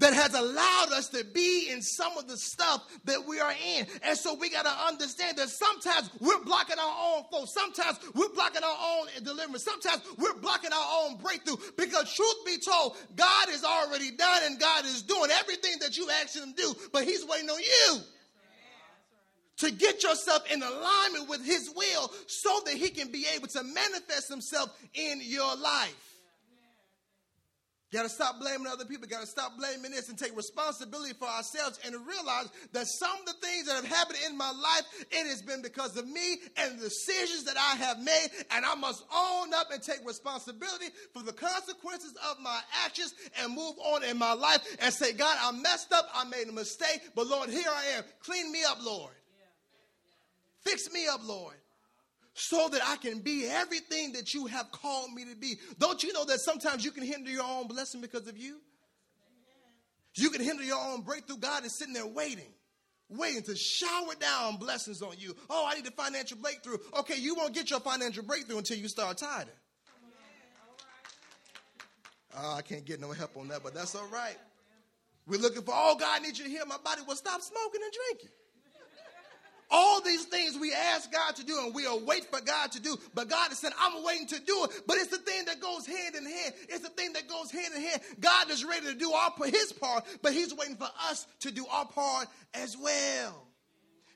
that 0.00 0.14
has 0.14 0.34
allowed 0.34 0.92
us 0.92 1.08
to 1.10 1.24
be 1.24 1.68
in 1.70 1.80
some 1.82 2.16
of 2.18 2.26
the 2.26 2.36
stuff 2.36 2.86
that 3.04 3.26
we 3.26 3.38
are 3.38 3.52
in. 3.76 3.86
And 4.02 4.16
so 4.18 4.34
we 4.34 4.50
got 4.50 4.64
to 4.64 4.86
understand 4.88 5.38
that 5.38 5.48
sometimes 5.48 6.10
we're 6.20 6.42
blocking 6.44 6.78
our 6.78 7.14
own 7.14 7.24
flow. 7.30 7.44
Sometimes 7.44 8.00
we're 8.14 8.32
blocking 8.34 8.64
our 8.64 8.78
own 8.80 9.06
deliverance. 9.22 9.64
Sometimes 9.64 10.02
we're 10.18 10.34
blocking 10.40 10.72
our 10.72 11.04
own 11.04 11.18
breakthrough 11.18 11.56
because 11.76 12.12
truth 12.14 12.36
be 12.44 12.56
told, 12.58 12.96
God 13.14 13.48
is 13.50 13.62
already 13.62 14.10
done 14.10 14.42
and 14.44 14.58
God 14.58 14.84
is 14.84 15.02
doing 15.02 15.30
everything 15.38 15.74
that 15.80 15.96
you 15.96 16.08
asked 16.22 16.36
him 16.36 16.52
to 16.52 16.62
do, 16.62 16.74
but 16.92 17.04
he's 17.04 17.24
waiting 17.26 17.50
on 17.50 17.60
you 17.60 18.00
to 19.58 19.70
get 19.70 20.02
yourself 20.02 20.50
in 20.50 20.62
alignment 20.62 21.28
with 21.28 21.44
his 21.44 21.70
will 21.76 22.10
so 22.26 22.60
that 22.64 22.74
he 22.74 22.88
can 22.88 23.12
be 23.12 23.26
able 23.36 23.46
to 23.48 23.62
manifest 23.62 24.30
himself 24.30 24.70
in 24.94 25.20
your 25.22 25.54
life. 25.56 26.09
Got 27.92 28.04
to 28.04 28.08
stop 28.08 28.38
blaming 28.38 28.68
other 28.68 28.84
people. 28.84 29.08
Got 29.08 29.22
to 29.22 29.26
stop 29.26 29.58
blaming 29.58 29.90
this 29.90 30.08
and 30.08 30.16
take 30.16 30.36
responsibility 30.36 31.12
for 31.12 31.26
ourselves 31.26 31.80
and 31.84 31.94
realize 32.06 32.48
that 32.72 32.86
some 32.86 33.18
of 33.18 33.26
the 33.26 33.32
things 33.44 33.66
that 33.66 33.74
have 33.74 33.86
happened 33.86 34.18
in 34.28 34.36
my 34.36 34.50
life, 34.52 34.82
it 35.10 35.26
has 35.26 35.42
been 35.42 35.60
because 35.60 35.96
of 35.96 36.06
me 36.06 36.36
and 36.56 36.78
the 36.78 36.84
decisions 36.84 37.44
that 37.44 37.56
I 37.56 37.74
have 37.76 37.98
made. 37.98 38.28
And 38.52 38.64
I 38.64 38.76
must 38.76 39.04
own 39.12 39.52
up 39.54 39.72
and 39.72 39.82
take 39.82 40.06
responsibility 40.06 40.86
for 41.12 41.24
the 41.24 41.32
consequences 41.32 42.14
of 42.30 42.38
my 42.40 42.60
actions 42.84 43.12
and 43.42 43.56
move 43.56 43.74
on 43.84 44.04
in 44.04 44.16
my 44.16 44.34
life 44.34 44.60
and 44.80 44.94
say, 44.94 45.12
God, 45.12 45.36
I 45.42 45.50
messed 45.50 45.92
up. 45.92 46.08
I 46.14 46.24
made 46.24 46.46
a 46.48 46.52
mistake. 46.52 47.00
But 47.16 47.26
Lord, 47.26 47.50
here 47.50 47.68
I 47.68 47.96
am. 47.96 48.04
Clean 48.22 48.52
me 48.52 48.62
up, 48.68 48.78
Lord. 48.84 49.12
Fix 50.64 50.92
me 50.92 51.08
up, 51.08 51.26
Lord 51.26 51.56
so 52.40 52.68
that 52.68 52.80
I 52.84 52.96
can 52.96 53.20
be 53.20 53.46
everything 53.46 54.12
that 54.12 54.32
you 54.32 54.46
have 54.46 54.70
called 54.72 55.12
me 55.12 55.24
to 55.26 55.36
be. 55.36 55.58
Don't 55.78 56.02
you 56.02 56.12
know 56.12 56.24
that 56.24 56.40
sometimes 56.40 56.84
you 56.84 56.90
can 56.90 57.04
hinder 57.04 57.30
your 57.30 57.44
own 57.44 57.66
blessing 57.66 58.00
because 58.00 58.26
of 58.26 58.38
you? 58.38 58.60
You 60.14 60.30
can 60.30 60.42
hinder 60.42 60.62
your 60.62 60.78
own 60.78 61.02
breakthrough. 61.02 61.36
God 61.36 61.64
is 61.64 61.72
sitting 61.72 61.94
there 61.94 62.06
waiting, 62.06 62.52
waiting 63.08 63.42
to 63.42 63.54
shower 63.54 64.14
down 64.18 64.56
blessings 64.56 65.02
on 65.02 65.14
you. 65.18 65.36
Oh, 65.48 65.68
I 65.70 65.74
need 65.74 65.86
a 65.86 65.90
financial 65.90 66.38
breakthrough. 66.38 66.78
Okay, 66.98 67.16
you 67.16 67.34
won't 67.34 67.54
get 67.54 67.70
your 67.70 67.80
financial 67.80 68.24
breakthrough 68.24 68.58
until 68.58 68.78
you 68.78 68.88
start 68.88 69.18
tithing. 69.18 69.52
Oh, 72.36 72.54
I 72.54 72.62
can't 72.62 72.84
get 72.84 73.00
no 73.00 73.12
help 73.12 73.36
on 73.36 73.48
that, 73.48 73.62
but 73.62 73.74
that's 73.74 73.94
all 73.94 74.08
right. 74.08 74.36
We're 75.26 75.40
looking 75.40 75.62
for, 75.62 75.74
oh, 75.76 75.96
God 75.98 76.22
needs 76.22 76.38
you 76.38 76.46
to 76.46 76.50
heal 76.50 76.66
my 76.66 76.78
body. 76.82 77.02
Well, 77.06 77.16
stop 77.16 77.40
smoking 77.42 77.80
and 77.84 77.92
drinking. 77.92 78.30
All 79.70 80.00
these 80.00 80.24
things 80.24 80.58
we 80.58 80.72
ask 80.72 81.12
God 81.12 81.36
to 81.36 81.44
do 81.44 81.58
and 81.64 81.74
we 81.74 81.86
await 81.86 82.24
for 82.24 82.40
God 82.40 82.72
to 82.72 82.80
do. 82.80 82.96
But 83.14 83.28
God 83.28 83.48
has 83.48 83.58
said, 83.58 83.72
I'm 83.78 84.02
waiting 84.04 84.26
to 84.28 84.40
do 84.40 84.64
it. 84.64 84.82
But 84.86 84.96
it's 84.96 85.08
the 85.08 85.18
thing 85.18 85.44
that 85.46 85.60
goes 85.60 85.86
hand 85.86 86.16
in 86.16 86.24
hand. 86.24 86.54
It's 86.68 86.80
the 86.80 86.88
thing 86.90 87.12
that 87.12 87.28
goes 87.28 87.50
hand 87.50 87.74
in 87.76 87.82
hand. 87.82 88.00
God 88.18 88.50
is 88.50 88.64
ready 88.64 88.86
to 88.86 88.94
do 88.94 89.12
our, 89.12 89.32
his 89.44 89.72
part, 89.72 90.04
but 90.22 90.32
he's 90.32 90.54
waiting 90.54 90.76
for 90.76 90.88
us 91.08 91.26
to 91.40 91.50
do 91.50 91.66
our 91.70 91.86
part 91.86 92.26
as 92.54 92.76
well. 92.76 93.46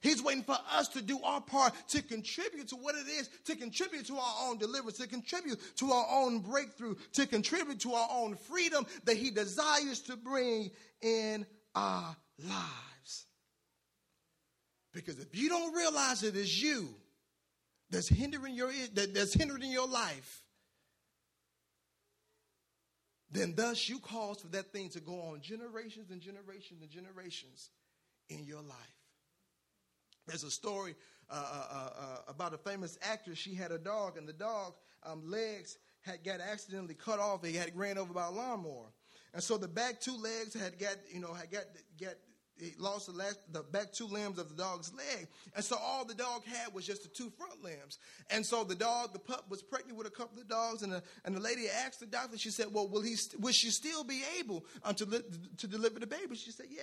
He's 0.04 0.22
waiting 0.22 0.42
for 0.42 0.58
us 0.70 0.88
to 0.88 1.00
do 1.00 1.18
our 1.22 1.40
part 1.40 1.72
to 1.88 2.02
contribute 2.02 2.68
to 2.68 2.76
what 2.76 2.94
it 2.94 3.08
is, 3.08 3.30
to 3.46 3.56
contribute 3.56 4.04
to 4.08 4.18
our 4.18 4.34
own 4.42 4.58
deliverance, 4.58 4.98
to 4.98 5.08
contribute 5.08 5.58
to 5.76 5.92
our 5.92 6.06
own 6.10 6.40
breakthrough, 6.40 6.94
to 7.14 7.26
contribute 7.26 7.80
to 7.80 7.94
our 7.94 8.08
own 8.12 8.36
freedom 8.36 8.84
that 9.04 9.16
He 9.16 9.30
desires 9.30 10.00
to 10.00 10.16
bring 10.16 10.70
in 11.00 11.46
our 11.74 12.14
lives. 12.38 12.93
Because 14.94 15.18
if 15.18 15.34
you 15.36 15.48
don't 15.48 15.74
realize 15.74 16.22
it 16.22 16.36
is 16.36 16.62
you 16.62 16.88
that's 17.90 18.08
hindering 18.08 18.54
your 18.54 18.70
that's 18.94 19.34
hindering 19.34 19.70
your 19.70 19.88
life, 19.88 20.42
then 23.30 23.54
thus 23.56 23.88
you 23.88 23.98
cause 23.98 24.40
for 24.40 24.46
that 24.48 24.72
thing 24.72 24.88
to 24.90 25.00
go 25.00 25.20
on 25.20 25.40
generations 25.40 26.10
and 26.10 26.20
generations 26.20 26.80
and 26.80 26.90
generations 26.90 27.70
in 28.28 28.44
your 28.44 28.62
life. 28.62 28.76
There's 30.28 30.44
a 30.44 30.50
story 30.50 30.94
uh, 31.28 31.34
uh, 31.34 31.74
uh, 31.74 31.90
uh 32.00 32.18
about 32.28 32.54
a 32.54 32.58
famous 32.58 32.96
actress. 33.02 33.36
She 33.36 33.54
had 33.54 33.72
a 33.72 33.78
dog, 33.78 34.16
and 34.16 34.28
the 34.28 34.32
dog 34.32 34.74
um, 35.02 35.28
legs 35.28 35.76
had 36.02 36.22
got 36.22 36.40
accidentally 36.40 36.94
cut 36.94 37.18
off. 37.18 37.44
He 37.44 37.54
had 37.54 37.76
ran 37.76 37.98
over 37.98 38.14
by 38.14 38.26
a 38.26 38.30
lawnmower, 38.30 38.92
and 39.34 39.42
so 39.42 39.58
the 39.58 39.68
back 39.68 40.00
two 40.00 40.16
legs 40.16 40.54
had 40.54 40.78
got 40.78 40.96
you 41.12 41.20
know 41.20 41.34
had 41.34 41.50
got 41.50 41.64
got 42.00 42.14
he 42.56 42.72
lost 42.78 43.06
the, 43.06 43.12
last, 43.12 43.38
the 43.52 43.62
back 43.62 43.92
two 43.92 44.06
limbs 44.06 44.38
of 44.38 44.48
the 44.48 44.54
dog's 44.54 44.92
leg. 44.94 45.26
And 45.56 45.64
so 45.64 45.76
all 45.76 46.04
the 46.04 46.14
dog 46.14 46.44
had 46.44 46.72
was 46.72 46.86
just 46.86 47.02
the 47.02 47.08
two 47.08 47.30
front 47.30 47.62
limbs. 47.62 47.98
And 48.30 48.44
so 48.46 48.64
the 48.64 48.74
dog, 48.74 49.12
the 49.12 49.18
pup, 49.18 49.46
was 49.48 49.62
pregnant 49.62 49.98
with 49.98 50.06
a 50.06 50.10
couple 50.10 50.40
of 50.40 50.48
dogs. 50.48 50.82
And 50.82 50.92
the, 50.92 51.02
and 51.24 51.34
the 51.34 51.40
lady 51.40 51.68
asked 51.68 52.00
the 52.00 52.06
doctor, 52.06 52.38
she 52.38 52.50
said, 52.50 52.68
Well, 52.72 52.88
will, 52.88 53.02
he, 53.02 53.16
will 53.40 53.52
she 53.52 53.70
still 53.70 54.04
be 54.04 54.22
able 54.38 54.64
um, 54.84 54.94
to, 54.94 55.04
li- 55.04 55.22
to 55.58 55.66
deliver 55.66 55.98
the 55.98 56.06
baby? 56.06 56.36
She 56.36 56.52
said, 56.52 56.66
Yeah 56.70 56.82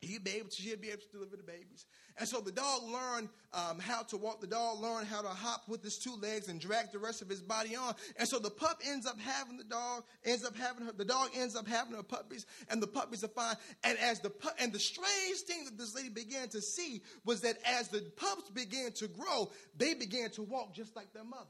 he'd 0.00 0.24
be 0.24 0.32
able 0.32 0.48
to, 0.48 0.62
she'd 0.62 0.80
be 0.80 0.88
able 0.88 1.02
to 1.02 1.08
deliver 1.12 1.36
the 1.36 1.42
babies. 1.42 1.86
And 2.16 2.28
so 2.28 2.40
the 2.40 2.52
dog 2.52 2.82
learned 2.84 3.28
um, 3.52 3.78
how 3.78 4.02
to 4.04 4.16
walk. 4.16 4.40
The 4.40 4.46
dog 4.46 4.80
learned 4.80 5.06
how 5.06 5.22
to 5.22 5.28
hop 5.28 5.68
with 5.68 5.82
his 5.82 5.98
two 5.98 6.16
legs 6.16 6.48
and 6.48 6.60
drag 6.60 6.92
the 6.92 6.98
rest 6.98 7.22
of 7.22 7.28
his 7.28 7.40
body 7.40 7.76
on. 7.76 7.94
And 8.16 8.28
so 8.28 8.38
the 8.38 8.50
pup 8.50 8.80
ends 8.86 9.06
up 9.06 9.18
having 9.18 9.58
the 9.58 9.64
dog, 9.64 10.04
ends 10.24 10.44
up 10.44 10.56
having 10.56 10.86
her, 10.86 10.92
the 10.92 11.04
dog 11.04 11.30
ends 11.34 11.54
up 11.54 11.66
having 11.66 11.94
her 11.94 12.02
puppies, 12.02 12.46
and 12.68 12.82
the 12.82 12.86
puppies 12.86 13.24
are 13.24 13.28
fine. 13.28 13.56
And 13.84 13.98
as 13.98 14.20
the 14.20 14.30
pu- 14.30 14.48
and 14.58 14.72
the 14.72 14.78
strange 14.78 15.38
thing 15.46 15.64
that 15.64 15.76
this 15.78 15.94
lady 15.94 16.08
began 16.08 16.48
to 16.48 16.60
see 16.60 17.02
was 17.24 17.42
that 17.42 17.58
as 17.64 17.88
the 17.88 18.00
pups 18.16 18.50
began 18.50 18.92
to 18.92 19.08
grow, 19.08 19.50
they 19.76 19.94
began 19.94 20.30
to 20.30 20.42
walk 20.42 20.74
just 20.74 20.96
like 20.96 21.12
their 21.12 21.24
mother. 21.24 21.44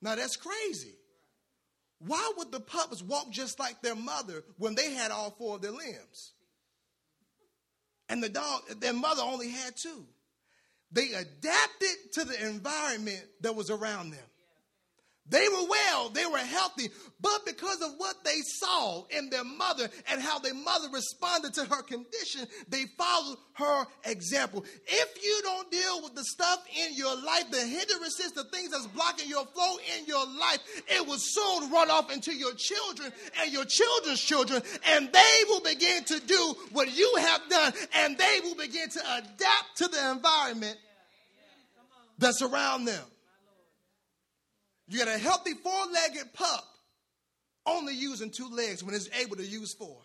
Now 0.00 0.14
that's 0.14 0.36
crazy. 0.36 0.94
Why 1.98 2.32
would 2.36 2.52
the 2.52 2.60
pups 2.60 3.02
walk 3.02 3.30
just 3.30 3.58
like 3.58 3.80
their 3.80 3.94
mother 3.94 4.42
when 4.58 4.74
they 4.74 4.92
had 4.92 5.10
all 5.10 5.30
four 5.30 5.56
of 5.56 5.62
their 5.62 5.70
limbs? 5.70 6.32
And 8.08 8.22
the 8.22 8.28
dog, 8.28 8.62
their 8.80 8.92
mother 8.92 9.22
only 9.22 9.48
had 9.48 9.76
two. 9.76 10.06
They 10.92 11.12
adapted 11.12 12.12
to 12.12 12.24
the 12.24 12.46
environment 12.46 13.24
that 13.40 13.56
was 13.56 13.70
around 13.70 14.10
them. 14.10 14.24
They 15.26 15.48
were 15.48 15.66
well, 15.66 16.10
they 16.10 16.26
were 16.26 16.36
healthy, 16.36 16.90
but 17.18 17.46
because 17.46 17.80
of 17.80 17.92
what 17.96 18.22
they 18.24 18.40
saw 18.42 19.04
in 19.08 19.30
their 19.30 19.42
mother 19.42 19.88
and 20.10 20.20
how 20.20 20.38
their 20.38 20.52
mother 20.52 20.88
responded 20.92 21.54
to 21.54 21.64
her 21.64 21.82
condition, 21.82 22.46
they 22.68 22.84
followed 22.98 23.38
her 23.54 23.86
example. 24.04 24.66
If 24.86 25.24
you 25.24 25.40
don't 25.42 25.70
deal 25.70 26.02
with 26.02 26.14
the 26.14 26.24
stuff 26.24 26.62
in 26.78 26.94
your 26.94 27.16
life, 27.16 27.50
the 27.50 27.60
hindrances, 27.60 28.32
the 28.32 28.44
things 28.44 28.72
that's 28.72 28.86
blocking 28.88 29.26
your 29.26 29.46
flow 29.46 29.76
in 29.96 30.04
your 30.04 30.26
life, 30.26 30.58
it 30.88 31.06
will 31.06 31.18
soon 31.18 31.70
run 31.70 31.90
off 31.90 32.12
into 32.12 32.34
your 32.34 32.52
children 32.54 33.10
and 33.40 33.50
your 33.50 33.64
children's 33.64 34.20
children, 34.20 34.60
and 34.88 35.10
they 35.10 35.44
will 35.48 35.62
begin 35.62 36.04
to 36.04 36.20
do 36.20 36.54
what 36.72 36.94
you 36.94 37.10
have 37.18 37.40
done, 37.48 37.72
and 37.94 38.18
they 38.18 38.40
will 38.42 38.56
begin 38.56 38.90
to 38.90 39.00
adapt 39.16 39.76
to 39.76 39.88
the 39.88 40.10
environment 40.10 40.76
that's 42.18 42.42
around 42.42 42.84
them. 42.84 43.04
You 44.88 44.98
got 44.98 45.08
a 45.08 45.18
healthy 45.18 45.54
four 45.54 45.86
legged 45.92 46.32
pup 46.34 46.64
only 47.66 47.94
using 47.94 48.30
two 48.30 48.48
legs 48.48 48.84
when 48.84 48.94
it's 48.94 49.08
able 49.18 49.36
to 49.36 49.46
use 49.46 49.72
four. 49.74 49.98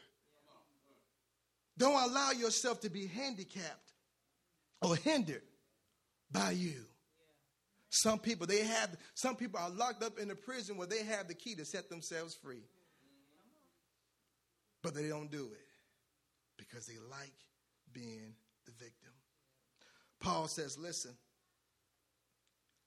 Don't 1.77 2.09
allow 2.09 2.31
yourself 2.31 2.81
to 2.81 2.89
be 2.89 3.07
handicapped 3.07 3.93
or 4.81 4.95
hindered 4.95 5.43
by 6.31 6.51
you. 6.51 6.85
Some 7.89 8.19
people 8.19 8.45
they 8.45 8.63
have 8.63 8.95
some 9.15 9.35
people 9.35 9.59
are 9.59 9.69
locked 9.69 10.03
up 10.03 10.19
in 10.19 10.29
a 10.29 10.35
prison 10.35 10.77
where 10.77 10.87
they 10.87 11.03
have 11.03 11.27
the 11.27 11.33
key 11.33 11.55
to 11.55 11.65
set 11.65 11.89
themselves 11.89 12.35
free. 12.35 12.63
But 14.81 14.93
they 14.93 15.07
don't 15.07 15.31
do 15.31 15.49
it 15.51 15.67
because 16.57 16.85
they 16.85 16.97
like 17.09 17.33
being 17.91 18.35
the 18.65 18.71
victim. 18.71 19.11
Paul 20.19 20.47
says, 20.47 20.77
listen, 20.77 21.11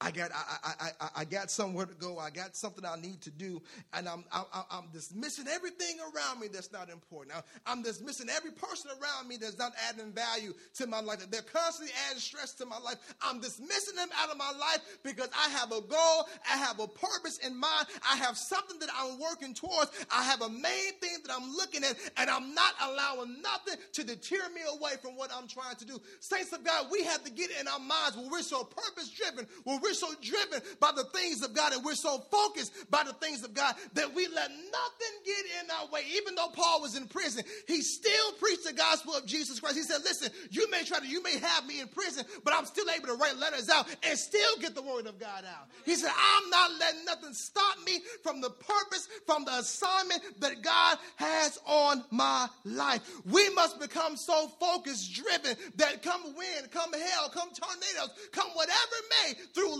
I 0.03 0.11
got, 0.11 0.33
I, 0.33 0.57
I, 0.65 0.91
I, 1.01 1.09
I, 1.19 1.25
got 1.25 1.49
somewhere 1.49 1.87
to 1.87 1.95
go. 1.95 2.19
I 2.19 2.31
got 2.31 2.57
something 2.57 2.85
I 2.85 2.97
need 3.01 3.21
to 3.21 3.31
do. 3.31 3.62
And 3.93 4.09
I'm, 4.09 4.25
I, 4.33 4.43
I'm 4.69 4.88
dismissing 4.93 5.47
everything 5.47 5.99
around 6.01 6.41
me 6.41 6.49
that's 6.53 6.73
not 6.73 6.91
important. 6.91 7.37
I'm 7.67 7.83
dismissing 7.83 8.29
every 8.29 8.51
person 8.51 8.91
around 8.91 9.29
me 9.29 9.37
that's 9.37 9.59
not 9.59 9.73
adding 9.88 10.11
value 10.11 10.55
to 10.75 10.88
my 10.88 11.01
life. 11.01 11.25
They're 11.31 11.43
constantly 11.43 11.95
adding 12.09 12.19
stress 12.19 12.53
to 12.55 12.67
my 12.67 12.79
life. 12.79 12.97
I'm 13.23 13.41
dismissing 13.41 13.95
them 13.95 14.09
out 14.19 14.31
of 14.31 14.37
my 14.38 14.51
life 14.59 14.81
because 15.05 15.29
I 15.38 15.49
have 15.51 15.71
a 15.71 15.81
goal. 15.81 16.29
I 16.53 16.57
have 16.57 16.81
a 16.81 16.88
purpose 16.88 17.38
in 17.38 17.57
mind. 17.57 17.87
I 18.11 18.17
have 18.17 18.37
something 18.37 18.81
that 18.81 18.91
I'm 18.99 19.21
working 19.21 19.55
towards. 19.55 19.93
I 20.12 20.25
have 20.25 20.43
a 20.43 20.49
main 20.49 20.99
thing 21.01 21.19
that 21.25 21.33
I'm 21.33 21.49
looking 21.53 21.85
at. 21.85 21.97
And 22.17 22.29
I'm 22.29 22.55
not 22.55 22.75
allowing 22.83 23.41
nothing 23.41 23.77
to 23.93 24.03
deter 24.03 24.49
me 24.53 24.62
away 24.77 24.93
from 25.01 25.17
what 25.17 25.31
I'm 25.33 25.47
trying 25.47 25.77
to 25.77 25.85
do. 25.85 26.01
Saints 26.19 26.53
of 26.53 26.65
God, 26.65 26.87
we 26.91 27.05
have 27.05 27.23
to 27.23 27.31
get 27.31 27.51
in 27.61 27.69
our 27.69 27.79
minds 27.79 28.17
where 28.17 28.29
we're 28.29 28.43
so 28.43 28.65
purpose 28.65 29.09
driven, 29.09 29.47
where 29.62 29.79
we're 29.81 29.91
we're 29.92 30.09
so 30.09 30.14
driven 30.22 30.61
by 30.81 30.90
the 30.96 31.05
things 31.05 31.42
of 31.42 31.55
God 31.55 31.72
and 31.72 31.85
we're 31.85 31.94
so 31.94 32.18
focused 32.31 32.72
by 32.90 33.02
the 33.05 33.12
things 33.14 33.44
of 33.44 33.52
God 33.52 33.74
that 33.94 34.14
we 34.14 34.26
let 34.28 34.50
nothing 34.50 35.14
get 35.24 35.44
in 35.61 35.70
our 35.70 35.88
way. 35.92 36.00
Even 36.16 36.35
though 36.35 36.48
Paul 36.48 36.81
was 36.81 36.96
in 36.96 37.07
prison, 37.07 37.44
he 37.68 37.83
still 37.83 38.33
preached 38.38 38.64
the 38.64 38.72
gospel 38.72 39.14
of 39.14 39.26
Jesus 39.26 39.61
Christ. 39.61 39.76
He 39.76 39.83
said, 39.83 40.00
Listen, 40.02 40.31
you 40.50 40.70
may 40.70 40.83
try 40.85 40.98
to, 40.98 41.07
you 41.07 41.22
may 41.22 41.38
have 41.38 41.66
me 41.66 41.81
in 41.81 41.88
prison, 41.88 42.24
but 42.44 42.55
I'm 42.55 42.64
still 42.64 42.87
able 42.88 43.09
to 43.09 43.14
write 43.14 43.37
letters 43.37 43.68
out 43.68 43.87
and 44.02 44.18
still 44.18 44.57
get 44.61 44.74
the 44.74 44.83
word 44.83 45.07
of 45.07 45.18
God 45.18 45.44
out. 45.44 45.68
He 45.85 45.94
said, 45.94 46.11
I'm 46.11 46.50
not 46.50 46.70
letting 46.81 47.05
nothing 47.05 47.35
stop 47.35 47.76
me 47.85 48.00
from 48.22 48.40
the 48.40 48.50
purpose, 48.50 49.09
from 49.26 49.44
the 49.44 49.59
assignment 49.59 50.22
that 50.40 50.62
God 50.62 50.98
has 51.16 51.59
on 51.66 52.05
my 52.11 52.48
life. 52.64 53.02
We 53.31 53.50
must 53.50 53.78
become 53.78 54.16
so 54.16 54.48
focused, 54.59 55.14
driven, 55.14 55.57
that 55.76 56.02
come 56.02 56.22
wind, 56.35 56.70
come 56.70 56.92
hell, 56.92 57.28
come 57.28 57.50
tornadoes, 57.50 58.16
come 58.33 58.48
whatever 58.55 58.96
may, 59.24 59.35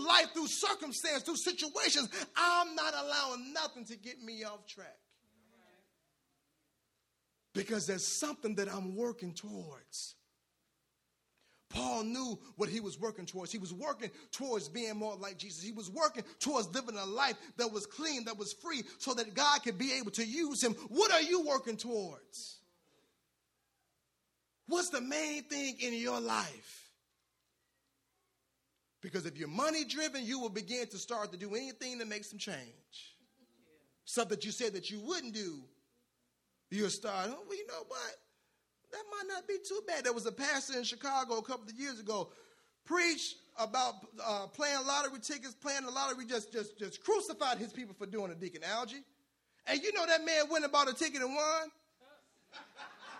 life, 0.05 0.33
through 0.33 0.47
circumstance, 0.47 1.23
through 1.23 1.37
situations, 1.37 2.09
I'm 2.35 2.75
not 2.75 2.93
allowing 2.93 3.53
nothing 3.53 3.85
to 3.85 3.95
get 3.95 4.21
me 4.21 4.43
off 4.43 4.65
track. 4.67 4.97
Because 7.53 7.85
there's 7.85 8.05
something 8.05 8.55
that 8.55 8.67
I'm 8.67 8.95
working 8.95 9.33
towards. 9.33 10.15
Paul 11.69 12.03
knew 12.03 12.39
what 12.55 12.69
he 12.69 12.79
was 12.79 12.99
working 12.99 13.25
towards. 13.25 13.51
He 13.51 13.57
was 13.57 13.73
working 13.73 14.11
towards 14.31 14.69
being 14.69 14.95
more 14.95 15.15
like 15.15 15.37
Jesus. 15.37 15.63
He 15.63 15.71
was 15.71 15.89
working 15.89 16.23
towards 16.39 16.73
living 16.73 16.97
a 16.97 17.05
life 17.05 17.35
that 17.57 17.71
was 17.71 17.87
clean, 17.87 18.25
that 18.25 18.37
was 18.37 18.53
free, 18.53 18.83
so 18.99 19.13
that 19.15 19.33
God 19.33 19.63
could 19.63 19.77
be 19.77 19.93
able 19.93 20.11
to 20.11 20.25
use 20.25 20.63
him. 20.63 20.73
What 20.89 21.11
are 21.11 21.21
you 21.21 21.41
working 21.41 21.77
towards? 21.77 22.57
What's 24.67 24.89
the 24.89 25.01
main 25.01 25.43
thing 25.43 25.77
in 25.79 25.93
your 25.95 26.19
life? 26.19 26.82
Because 29.03 29.27
if 29.27 29.37
you're 29.37 29.47
money 29.47 29.85
driven, 29.85 30.25
you 30.25 30.39
will 30.39 30.49
begin 30.49 30.87
to 30.87 30.97
start 30.97 31.31
to 31.33 31.37
do 31.37 31.53
anything 31.53 31.99
that 31.99 32.07
makes 32.07 32.31
some 32.31 32.39
change. 32.39 33.15
Something 34.05 34.37
that 34.37 34.45
you 34.45 34.51
said 34.51 34.73
that 34.73 34.89
you 34.89 34.99
wouldn't 35.01 35.33
do, 35.33 35.59
you'll 36.71 36.89
start, 36.89 37.27
oh, 37.29 37.43
well, 37.47 37.57
you 37.57 37.67
know 37.67 37.83
what? 37.87 38.15
that 38.93 39.03
might 39.11 39.27
not 39.27 39.47
be 39.47 39.57
too 39.67 39.81
bad. 39.87 40.05
There 40.05 40.13
was 40.13 40.25
a 40.25 40.31
pastor 40.31 40.77
in 40.77 40.83
Chicago 40.83 41.37
a 41.37 41.41
couple 41.43 41.67
of 41.67 41.77
years 41.77 41.99
ago 41.99 42.29
preached 42.85 43.35
about 43.57 43.95
uh, 44.23 44.47
playing 44.47 44.85
lottery 44.85 45.19
tickets, 45.19 45.55
playing 45.55 45.85
the 45.85 45.91
lottery, 45.91 46.25
just, 46.25 46.51
just, 46.51 46.77
just 46.77 47.03
crucified 47.03 47.57
his 47.57 47.73
people 47.73 47.95
for 47.97 48.05
doing 48.05 48.31
a 48.31 48.35
deacon 48.35 48.61
Algie. 48.63 49.03
And 49.67 49.81
you 49.81 49.93
know 49.93 50.05
that 50.05 50.25
man 50.25 50.45
went 50.49 50.63
and 50.63 50.71
bought 50.71 50.89
a 50.89 50.93
ticket 50.93 51.21
and 51.21 51.33
won? 51.33 51.71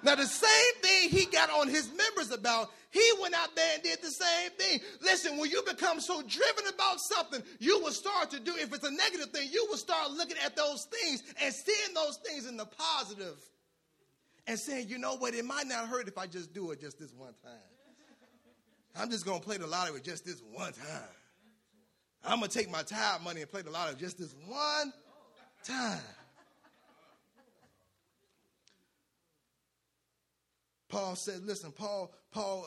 Now, 0.04 0.16
the 0.16 0.26
same 0.26 0.74
thing 0.82 1.10
he 1.10 1.26
got 1.26 1.50
on 1.50 1.68
his 1.70 1.90
members 1.96 2.32
about, 2.32 2.72
he 2.92 3.04
went 3.22 3.34
out 3.34 3.56
there 3.56 3.74
and 3.76 3.84
did 3.84 4.02
the 4.02 4.12
same 4.12 4.52
thing. 4.52 4.80
Listen, 5.02 5.38
when 5.38 5.50
you 5.50 5.64
become 5.64 6.02
so 6.02 6.22
driven 6.22 6.66
about 6.74 7.00
something, 7.00 7.42
you 7.60 7.80
will 7.80 7.92
start 7.92 8.30
to 8.32 8.40
do, 8.40 8.54
if 8.58 8.74
it's 8.74 8.86
a 8.86 8.92
negative 8.92 9.32
thing, 9.32 9.50
you 9.52 9.66
will 9.70 9.78
start 9.78 10.12
looking 10.12 10.38
at 10.46 10.56
those 10.56 10.86
things 10.86 11.24
and 11.42 11.54
seeing 11.54 11.94
those 11.96 12.18
things 12.18 12.48
in 12.48 12.58
the 12.58 12.66
positive 12.66 13.38
and 14.46 14.60
saying, 14.60 14.90
you 14.90 14.98
know 14.98 15.16
what, 15.16 15.34
it 15.34 15.46
might 15.46 15.68
not 15.68 15.88
hurt 15.88 16.08
if 16.08 16.18
I 16.18 16.28
just 16.28 16.54
do 16.54 16.72
it 16.72 16.82
just 16.82 17.00
this 17.00 17.14
one 17.14 17.34
time. 17.42 17.54
I'm 18.96 19.10
just 19.10 19.26
going 19.26 19.40
to 19.40 19.46
play 19.46 19.58
the 19.58 19.68
lottery 19.68 20.02
just 20.02 20.26
this 20.26 20.42
one 20.52 20.74
time. 20.74 21.10
I'm 22.26 22.40
going 22.40 22.52
to 22.52 22.58
take 22.58 22.70
my 22.70 22.84
tithe 22.84 23.22
money 23.22 23.42
and 23.42 23.50
play 23.50 23.62
the 23.62 23.72
lottery 23.72 23.96
just 24.00 24.18
this 24.18 24.36
one 24.48 24.94
time. 25.64 26.00
Paul 30.94 31.16
said, 31.16 31.44
listen, 31.44 31.72
Paul, 31.72 32.14
Paul 32.34 32.66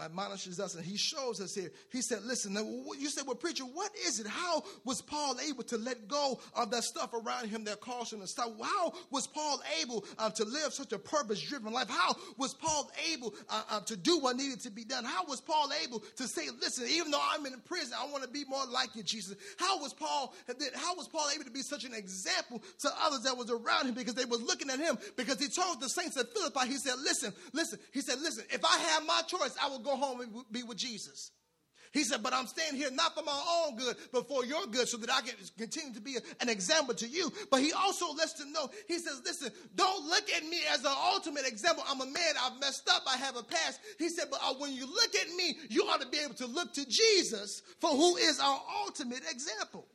admonishes 0.00 0.60
us 0.60 0.74
and 0.74 0.84
he 0.84 0.96
shows 0.96 1.40
us 1.40 1.54
here. 1.54 1.70
He 1.90 2.00
said, 2.00 2.22
Listen, 2.24 2.54
you 2.98 3.08
said, 3.08 3.26
Well, 3.26 3.34
preacher, 3.34 3.64
what 3.64 3.90
is 4.06 4.20
it? 4.20 4.26
How 4.26 4.62
was 4.84 5.02
Paul 5.02 5.36
able 5.48 5.64
to 5.64 5.76
let 5.76 6.06
go 6.06 6.38
of 6.54 6.70
that 6.70 6.84
stuff 6.84 7.12
around 7.12 7.48
him 7.48 7.64
that 7.64 7.80
caused 7.80 8.12
him 8.12 8.20
to 8.20 8.26
stop? 8.26 8.52
How 8.62 8.92
was 9.10 9.26
Paul 9.26 9.60
able 9.82 10.04
uh, 10.18 10.30
to 10.30 10.44
live 10.44 10.72
such 10.72 10.92
a 10.92 10.98
purpose 10.98 11.40
driven 11.40 11.72
life? 11.72 11.88
How 11.90 12.14
was 12.36 12.54
Paul 12.54 12.90
able 13.12 13.34
uh, 13.48 13.62
uh, 13.70 13.80
to 13.80 13.96
do 13.96 14.18
what 14.20 14.36
needed 14.36 14.60
to 14.60 14.70
be 14.70 14.84
done? 14.84 15.04
How 15.04 15.24
was 15.24 15.40
Paul 15.40 15.70
able 15.84 16.00
to 16.16 16.28
say, 16.28 16.42
Listen, 16.60 16.86
even 16.88 17.10
though 17.10 17.22
I'm 17.32 17.44
in 17.46 17.58
prison, 17.60 17.94
I 18.00 18.10
want 18.10 18.22
to 18.22 18.30
be 18.30 18.44
more 18.48 18.64
like 18.66 18.94
you, 18.94 19.02
Jesus? 19.02 19.36
How 19.58 19.80
was 19.80 19.92
Paul, 19.92 20.32
how 20.74 20.94
was 20.94 21.08
Paul 21.08 21.28
able 21.34 21.44
to 21.44 21.50
be 21.50 21.62
such 21.62 21.84
an 21.84 21.94
example 21.94 22.62
to 22.80 22.90
others 23.02 23.22
that 23.22 23.36
was 23.36 23.50
around 23.50 23.88
him 23.88 23.94
because 23.94 24.14
they 24.14 24.24
was 24.24 24.40
looking 24.40 24.70
at 24.70 24.78
him? 24.78 24.98
Because 25.16 25.40
he 25.40 25.48
told 25.48 25.80
the 25.80 25.88
saints 25.88 26.16
at 26.16 26.32
Philippi, 26.32 26.68
he 26.68 26.76
said, 26.76 26.94
Listen, 27.02 27.32
listen, 27.52 27.59
he 27.92 28.00
said, 28.00 28.20
Listen, 28.20 28.44
if 28.50 28.64
I 28.64 28.78
have 28.78 29.06
my 29.06 29.22
choice, 29.26 29.56
I 29.62 29.68
will 29.68 29.78
go 29.80 29.96
home 29.96 30.20
and 30.20 30.30
be 30.50 30.62
with 30.62 30.78
Jesus. 30.78 31.32
He 31.92 32.04
said, 32.04 32.22
But 32.22 32.32
I'm 32.32 32.46
staying 32.46 32.76
here 32.76 32.90
not 32.90 33.14
for 33.14 33.24
my 33.24 33.64
own 33.66 33.76
good, 33.76 33.96
but 34.12 34.28
for 34.28 34.44
your 34.44 34.66
good, 34.66 34.88
so 34.88 34.96
that 34.98 35.10
I 35.10 35.20
can 35.22 35.34
continue 35.58 35.92
to 35.94 36.00
be 36.00 36.16
an 36.40 36.48
example 36.48 36.94
to 36.94 37.08
you. 37.08 37.32
But 37.50 37.60
he 37.60 37.72
also 37.72 38.12
lets 38.14 38.34
them 38.34 38.52
know, 38.52 38.70
he 38.86 38.98
says, 38.98 39.20
Listen, 39.24 39.50
don't 39.74 40.06
look 40.06 40.30
at 40.36 40.44
me 40.44 40.58
as 40.72 40.84
an 40.84 40.94
ultimate 41.12 41.46
example. 41.46 41.82
I'm 41.88 42.00
a 42.00 42.06
man, 42.06 42.34
I've 42.42 42.60
messed 42.60 42.88
up, 42.88 43.02
I 43.08 43.16
have 43.16 43.36
a 43.36 43.42
past. 43.42 43.80
He 43.98 44.08
said, 44.08 44.26
But 44.30 44.40
uh, 44.44 44.54
when 44.58 44.72
you 44.72 44.86
look 44.86 45.14
at 45.14 45.34
me, 45.34 45.56
you 45.68 45.82
ought 45.84 46.00
to 46.00 46.08
be 46.08 46.18
able 46.18 46.34
to 46.34 46.46
look 46.46 46.72
to 46.74 46.88
Jesus 46.88 47.62
for 47.80 47.90
who 47.90 48.16
is 48.16 48.38
our 48.38 48.62
ultimate 48.86 49.22
example. 49.30 49.86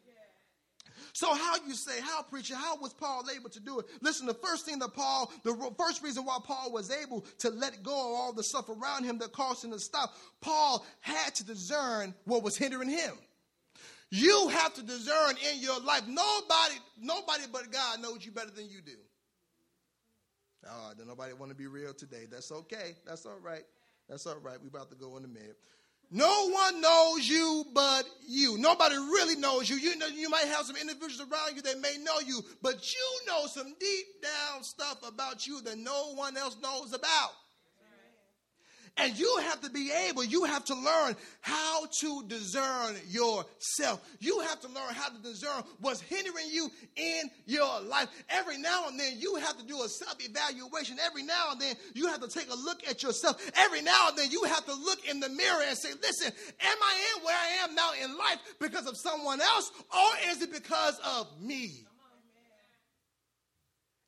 So 1.16 1.34
how 1.34 1.56
you 1.66 1.76
say, 1.76 2.02
how 2.02 2.24
preacher, 2.24 2.56
how 2.56 2.76
was 2.76 2.92
Paul 2.92 3.24
able 3.34 3.50
to 3.52 3.62
do 3.62 3.80
it? 3.80 3.86
Listen, 4.02 4.28
the 4.28 4.34
first 4.34 4.66
thing 4.66 4.80
that 4.80 4.94
Paul, 4.94 5.32
the 5.44 5.74
first 5.78 6.04
reason 6.04 6.26
why 6.26 6.40
Paul 6.44 6.74
was 6.74 6.92
able 6.92 7.22
to 7.40 7.52
let 7.52 7.82
go 7.84 7.94
of 7.94 8.20
all 8.20 8.34
the 8.34 8.44
stuff 8.44 8.68
around 8.68 9.06
him 9.06 9.18
that 9.20 9.32
caused 9.32 9.64
him 9.64 9.72
to 9.72 9.80
stop, 9.80 10.14
Paul 10.42 10.86
had 11.00 11.34
to 11.36 11.46
discern 11.46 12.14
what 12.26 12.44
was 12.44 12.58
hindering 12.58 12.90
him. 12.90 13.14
You 14.12 14.50
have 14.50 14.74
to 14.74 14.84
discern 14.84 15.36
in 15.54 15.62
your 15.62 15.80
life. 15.80 16.06
Nobody, 16.06 16.76
nobody 17.00 17.44
but 17.50 17.72
God 17.72 18.02
knows 18.02 18.26
you 18.26 18.34
better 18.34 18.52
than 18.52 18.66
you 18.70 18.82
do. 18.86 18.98
Ah, 20.68 20.90
oh, 20.90 20.94
then 20.98 21.08
nobody 21.08 21.32
want 21.32 21.50
to 21.50 21.56
be 21.56 21.68
real 21.68 21.94
today. 21.94 22.26
That's 22.30 22.52
okay. 22.52 22.98
That's 23.08 23.26
all 23.26 23.40
right. 23.42 23.64
That's 24.10 24.28
all 24.28 24.40
right. 24.40 24.58
We're 24.62 24.68
about 24.68 24.90
to 24.90 24.98
go 24.98 25.16
in 25.16 25.24
a 25.24 25.30
minute. 25.30 25.56
No 26.12 26.50
one 26.50 26.82
knows 26.82 27.28
you 27.28 27.66
but 27.74 28.04
you. 28.28 28.58
Nobody 28.58 28.96
really 28.96 29.36
knows 29.36 29.70
you. 29.70 29.76
You 29.78 29.98
know, 29.98 30.08
you 30.08 30.30
might 30.30 30.46
have 30.46 30.66
some 30.66 30.76
individuals 30.76 31.22
around 31.22 31.56
you 31.56 31.62
that 31.64 31.80
may 31.80 31.98
know 32.02 32.20
you, 32.20 32.44
but 32.62 32.94
you 32.94 33.28
know 33.28 33.48
some 33.48 33.74
deep 33.80 34.06
down 34.22 34.64
stuff 34.64 34.98
about 35.08 35.48
you 35.48 35.62
that 35.62 35.78
no 35.78 36.14
one 36.14 36.38
else 36.38 36.58
knows 36.62 36.94
about. 36.94 37.32
And 38.98 39.18
you 39.20 39.40
have 39.44 39.60
to 39.62 39.70
be 39.70 39.92
able, 40.08 40.24
you 40.24 40.46
have 40.46 40.64
to 40.66 40.74
learn 40.74 41.18
how 41.42 41.86
to 42.00 42.24
discern 42.28 42.96
yourself. 43.10 44.02
You 44.20 44.40
have 44.40 44.62
to 44.62 44.68
learn 44.70 44.94
how 44.94 45.10
to 45.10 45.22
discern 45.22 45.64
what's 45.82 46.00
hindering 46.00 46.48
you 46.50 46.72
in 46.96 47.30
your 47.46 47.82
life. 47.82 48.08
Every 48.30 48.58
now 48.58 48.88
and 48.88 48.98
then, 48.98 49.14
you 49.18 49.36
have 49.36 49.58
to 49.58 49.66
do 49.66 49.84
a 49.84 49.90
self 49.90 50.16
evaluation. 50.20 50.98
Every 51.06 51.24
now 51.24 51.52
and 51.52 51.60
then, 51.60 51.76
you 51.94 52.08
have 52.08 52.22
to 52.22 52.30
take 52.30 52.50
a 52.50 52.56
look 52.56 52.88
at 52.88 53.04
yourself. 53.04 53.42
Every 53.58 53.82
now 53.82 54.10
and 54.10 54.18
then, 54.18 54.32
you 54.32 54.44
have 54.46 54.66
to 54.66 54.74
look 54.74 55.06
in 55.10 55.20
the 55.20 55.30
mirror 55.30 55.64
and 55.68 55.78
say, 55.78 55.90
listen, 56.02 56.32
am 56.62 56.78
I 56.82 57.18
in 57.18 57.26
where 57.26 57.36
I 57.38 57.64
am 57.66 57.76
now 57.76 57.92
in 58.02 58.18
life 58.18 58.40
because 58.62 58.88
of 58.88 58.96
someone 58.96 59.42
else, 59.42 59.72
or 59.94 60.30
is 60.32 60.42
it 60.42 60.54
because 60.54 60.98
of 61.18 61.28
me? 61.42 61.86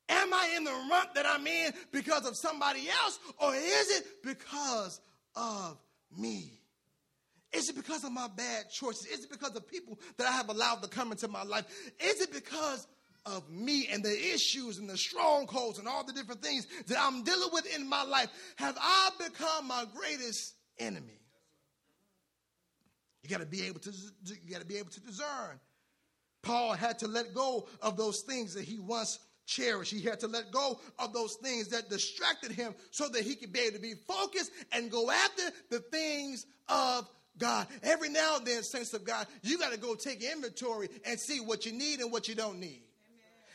Am 0.10 0.34
I 0.34 0.54
in 0.56 0.63
the 0.63 0.72
rut 0.89 1.15
that 1.15 1.26
I'm 1.26 1.46
in 1.46 1.74
because 1.91 2.26
of 2.26 2.38
somebody 2.38 2.88
else, 3.04 3.20
or 3.39 3.54
is 3.54 3.98
it 3.98 4.06
because 4.24 5.02
of 5.36 5.78
me? 6.17 6.62
Is 7.54 7.70
it 7.70 7.76
because 7.76 8.04
of 8.04 8.12
my 8.12 8.28
bad 8.28 8.70
choices? 8.70 9.06
Is 9.08 9.26
it 9.26 9.32
because 9.32 9.56
of 9.56 9.67
people 9.67 10.00
that 10.17 10.28
I 10.28 10.32
have 10.32 10.50
allowed 10.50 10.82
to 10.84 10.89
come 10.89 11.12
into 11.12 11.28
my 11.28 11.43
life? 11.43 11.65
Is 12.00 12.22
it 12.22 12.34
because 12.34 12.88
of 13.26 13.50
me 13.50 13.88
and 13.91 14.04
the 14.04 14.34
issues 14.34 14.78
and 14.78 14.89
the 14.89 14.98
strongholds 14.98 15.80
and 15.80 15.88
all 15.88 16.04
the 16.04 16.13
different 16.13 16.41
things 16.41 16.67
that 16.88 16.98
I'm 17.00 17.24
dealing 17.24 17.50
with 17.52 17.76
in 17.76 17.88
my 17.88 18.04
life? 18.04 18.30
Have 18.58 18.78
I 18.80 19.10
become 19.17 19.67
my 19.67 19.86
greatest 19.93 20.56
enemy? 20.78 21.20
You 23.24 23.30
got 23.30 23.39
to 23.39 23.46
be 23.46 23.63
able 23.63 23.80
to 23.82 23.91
you 23.91 24.52
got 24.52 24.62
to 24.62 24.67
be 24.67 24.78
able 24.78 24.91
to 24.91 25.02
discern. 25.02 25.60
Paul 26.43 26.74
had 26.74 27.00
to 27.00 27.08
let 27.08 27.34
go 27.34 27.67
of 27.82 27.98
those 27.98 28.22
things 28.22 28.54
that 28.54 28.63
he 28.63 28.80
once 28.80 29.20
cherish. 29.48 29.90
He 29.90 30.02
had 30.02 30.20
to 30.20 30.28
let 30.28 30.52
go 30.52 30.80
of 31.00 31.14
those 31.14 31.36
things 31.36 31.70
that 31.70 31.90
distracted 31.90 32.52
him 32.52 32.76
so 32.92 33.08
that 33.10 33.24
he 33.24 33.36
could 33.36 33.52
be 33.52 33.62
able 33.62 33.78
to 33.78 33.82
be 33.82 33.96
focused 34.08 34.52
and 34.72 34.92
go 34.92 35.10
after 35.10 35.44
the 35.72 35.80
things 35.80 36.46
of 36.70 37.10
God. 37.40 37.68
Every 37.82 38.10
now 38.10 38.38
and 38.38 38.46
then, 38.46 38.62
saints 38.62 38.94
of 38.94 39.04
God, 39.04 39.26
you 39.42 39.58
got 39.58 39.72
to 39.72 39.80
go 39.80 39.96
take 39.96 40.24
inventory 40.24 40.90
and 41.06 41.20
see 41.20 41.40
what 41.40 41.66
you 41.66 41.72
need 41.72 42.02
and 42.02 42.12
what 42.12 42.28
you 42.28 42.36
don't 42.36 42.60
need. 42.60 42.84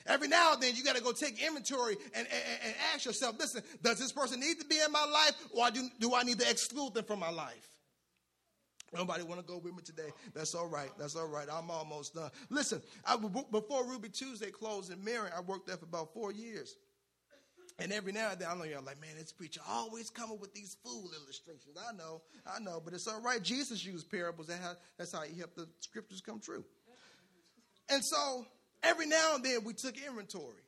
Every 0.06 0.26
now 0.26 0.54
and 0.54 0.62
then, 0.62 0.74
you 0.74 0.82
got 0.82 0.96
to 0.96 1.02
go 1.02 1.12
take 1.12 1.40
inventory 1.40 1.96
and, 2.14 2.26
and, 2.26 2.42
and, 2.64 2.74
ask 2.92 3.04
yourself 3.04 3.38
listen, 3.38 3.62
does 3.82 4.00
this 4.00 4.10
person 4.10 4.40
need 4.40 4.58
to 4.58 4.66
be 4.66 4.80
in 4.84 4.90
my 4.90 5.04
life 5.04 5.34
or 5.52 5.70
do, 5.70 5.88
do 6.00 6.14
I 6.14 6.24
need 6.24 6.40
to 6.40 6.50
exclude 6.50 6.94
them 6.94 7.04
from 7.04 7.20
my 7.20 7.30
life? 7.30 7.71
Nobody 8.94 9.22
want 9.22 9.40
to 9.40 9.46
go 9.46 9.58
with 9.58 9.74
me 9.74 9.82
today? 9.82 10.10
That's 10.34 10.54
all 10.54 10.66
right. 10.66 10.90
That's 10.98 11.16
all 11.16 11.28
right. 11.28 11.48
I'm 11.50 11.70
almost 11.70 12.14
done. 12.14 12.30
Listen, 12.50 12.82
I, 13.06 13.16
before 13.16 13.86
Ruby 13.86 14.10
Tuesday 14.10 14.50
closed 14.50 14.92
in 14.92 15.02
Marion, 15.02 15.32
I 15.36 15.40
worked 15.40 15.66
there 15.66 15.76
for 15.76 15.86
about 15.86 16.12
four 16.12 16.32
years. 16.32 16.76
And 17.78 17.90
every 17.90 18.12
now 18.12 18.30
and 18.30 18.38
then, 18.38 18.48
I 18.50 18.54
know 18.54 18.64
y'all 18.64 18.82
like, 18.84 19.00
man, 19.00 19.16
this 19.18 19.32
preacher 19.32 19.60
always 19.66 20.10
coming 20.10 20.38
with 20.38 20.52
these 20.52 20.76
fool 20.84 21.10
illustrations. 21.22 21.76
I 21.88 21.96
know, 21.96 22.20
I 22.46 22.60
know, 22.60 22.82
but 22.84 22.92
it's 22.92 23.08
all 23.08 23.20
right. 23.22 23.42
Jesus 23.42 23.84
used 23.84 24.10
parables. 24.10 24.50
That's 24.98 25.12
how 25.12 25.22
he 25.22 25.38
helped 25.38 25.56
the 25.56 25.66
scriptures 25.80 26.20
come 26.20 26.38
true. 26.38 26.64
And 27.88 28.04
so 28.04 28.46
every 28.82 29.06
now 29.06 29.36
and 29.36 29.44
then 29.44 29.64
we 29.64 29.72
took 29.72 29.96
inventory. 30.06 30.62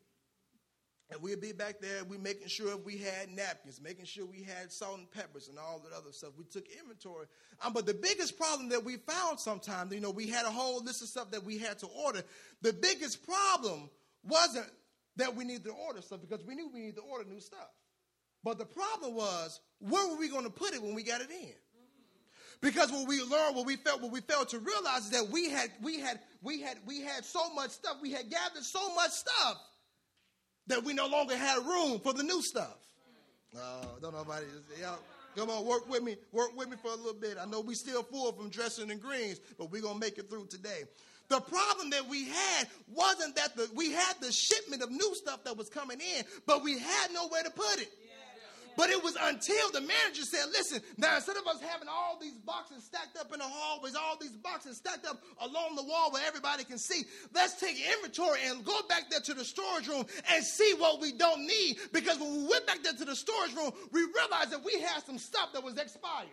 And 1.11 1.21
we'd 1.21 1.41
be 1.41 1.53
back 1.53 1.81
there, 1.81 2.03
we 2.05 2.17
making 2.17 2.49
sure 2.49 2.77
we 2.79 2.97
had 2.97 3.31
napkins, 3.31 3.81
making 3.81 4.07
sure 4.07 4.25
we 4.25 4.43
had 4.43 4.73
salt 4.73 4.99
and 4.99 5.11
peppers 5.11 5.49
and 5.49 5.59
all 5.59 5.79
that 5.81 5.95
other 5.95 6.13
stuff. 6.13 6.31
We 6.39 6.45
took 6.45 6.65
inventory. 6.81 7.27
Um, 7.63 7.75
but 7.75 7.85
the 7.85 7.95
biggest 7.95 8.39
problem 8.39 8.71
that 8.71 8.85
we 8.85 8.97
found 8.97 9.39
sometimes, 9.39 9.93
you 9.93 10.01
know, 10.01 10.11
we 10.11 10.29
had 10.29 10.47
a 10.47 10.51
whole 10.51 10.83
list 10.83 11.03
of 11.03 11.09
stuff 11.09 11.31
that 11.33 11.45
we 11.45 11.59
had 11.59 11.79
to 11.81 11.87
order. 11.87 12.23
The 12.63 12.73
biggest 12.73 13.27
problem 13.27 13.91
wasn't 14.23 14.67
that 15.17 15.37
we 15.37 15.45
needed 15.45 15.65
to 15.65 15.73
order 15.73 16.01
stuff 16.01 16.21
because 16.23 16.45
we 16.45 16.55
knew 16.55 16.71
we 16.73 16.81
needed 16.81 16.97
to 16.97 17.03
order 17.03 17.29
new 17.29 17.41
stuff. 17.41 17.69
But 18.43 18.59
the 18.59 18.67
problem 18.67 19.15
was, 19.15 19.61
where 19.81 20.09
were 20.09 20.19
we 20.19 20.29
going 20.29 20.45
to 20.45 20.51
put 20.51 20.75
it 20.75 20.83
when 20.83 20.95
we 20.95 21.03
got 21.03 21.21
it 21.21 21.31
in? 21.31 21.53
Because 22.61 22.91
what 22.91 23.07
we 23.07 23.21
learned, 23.21 23.57
what 23.57 23.67
we 23.67 23.77
felt, 23.77 24.01
what 24.01 24.11
we 24.11 24.23
failed 24.23 24.49
to 24.49 24.59
realize 24.59 25.05
is 25.05 25.11
that 25.11 25.29
we 25.29 25.51
had, 25.51 25.71
we 25.83 26.01
had, 26.01 26.19
we 26.43 26.63
had, 26.63 26.79
we 26.87 27.03
had 27.03 27.25
so 27.25 27.53
much 27.53 27.71
stuff, 27.71 27.99
we 28.01 28.11
had 28.11 28.31
gathered 28.31 28.63
so 28.63 28.95
much 28.95 29.11
stuff 29.11 29.61
that 30.67 30.85
we 30.85 30.95
no 30.95 31.07
longer 31.07 31.37
had 31.37 31.65
room 31.65 32.01
for 32.01 32.13
the 32.13 32.23
new 32.23 32.43
stuff. 32.43 32.77
Uh, 33.57 33.85
don't 34.01 34.15
nobody, 34.15 34.47
y'all, 34.81 34.99
come 35.37 35.51
on, 35.51 35.65
work 35.65 35.89
with 35.89 36.03
me, 36.03 36.17
work 36.33 36.57
with 36.57 36.69
me 36.69 36.77
for 36.81 36.91
a 36.91 36.97
little 36.97 37.15
bit. 37.15 37.37
I 37.41 37.45
know 37.45 37.61
we 37.61 37.75
still 37.75 38.03
full 38.03 38.33
from 38.33 38.49
dressing 38.49 38.91
in 38.91 38.99
greens, 38.99 39.41
but 39.59 39.71
we're 39.71 39.83
gonna 39.83 39.99
make 39.99 40.19
it 40.19 40.29
through 40.29 40.47
today. 40.47 40.83
The 41.29 41.41
problem 41.41 41.91
that 41.91 42.07
we 42.09 42.29
had 42.29 42.69
wasn't 42.89 43.37
that 43.37 43.57
the, 43.57 43.69
we 43.75 43.93
had 43.93 44.15
the 44.21 44.31
shipment 44.31 44.83
of 44.83 44.91
new 44.91 45.15
stuff 45.15 45.45
that 45.45 45.57
was 45.57 45.71
coming 45.71 45.99
in, 46.01 46.25
but 46.47 46.63
we 46.63 46.79
had 46.79 47.13
nowhere 47.13 47.43
to 47.43 47.51
put 47.51 47.81
it. 47.81 47.91
But 48.77 48.91
it 48.91 49.03
was 49.03 49.17
until 49.21 49.71
the 49.73 49.81
manager 49.81 50.23
said, 50.23 50.47
listen, 50.51 50.81
now 50.97 51.17
instead 51.17 51.37
of 51.37 51.47
us 51.47 51.61
having 51.61 51.89
all 51.89 52.19
these 52.21 52.37
boxes 52.39 52.85
stacked 52.85 53.17
up 53.19 53.33
in 53.33 53.39
the 53.39 53.45
hallways, 53.45 53.95
all 53.95 54.17
these 54.21 54.37
boxes 54.37 54.77
stacked 54.79 55.07
up 55.07 55.23
along 55.41 55.77
the 55.77 55.85
wall 55.85 56.11
where 56.13 56.27
everybody 56.27 56.65
can 56.65 56.79
see, 56.79 57.05
let's 57.35 57.61
take 57.61 57.77
inventory 57.97 58.41
and 58.47 58.65
go 58.65 58.81
back 58.89 59.11
there 59.11 59.21
to 59.21 59.35
the 59.35 59.45
storage 59.45 59.89
room 59.89 60.05
and 60.33 60.45
see 60.45 60.75
what 60.79 61.01
we 61.01 61.13
don't 61.13 61.47
need. 61.47 61.77
Because 61.93 62.19
when 62.19 62.43
we 62.43 62.49
went 62.49 62.67
back 62.67 62.83
there 62.83 62.93
to 62.93 63.05
the 63.05 63.17
storage 63.17 63.55
room, 63.55 63.71
we 63.93 64.01
realized 64.03 64.51
that 64.51 64.65
we 64.65 64.81
had 64.81 65.05
some 65.05 65.19
stuff 65.19 65.53
that 65.53 65.63
was 65.63 65.79
expired. 65.79 66.29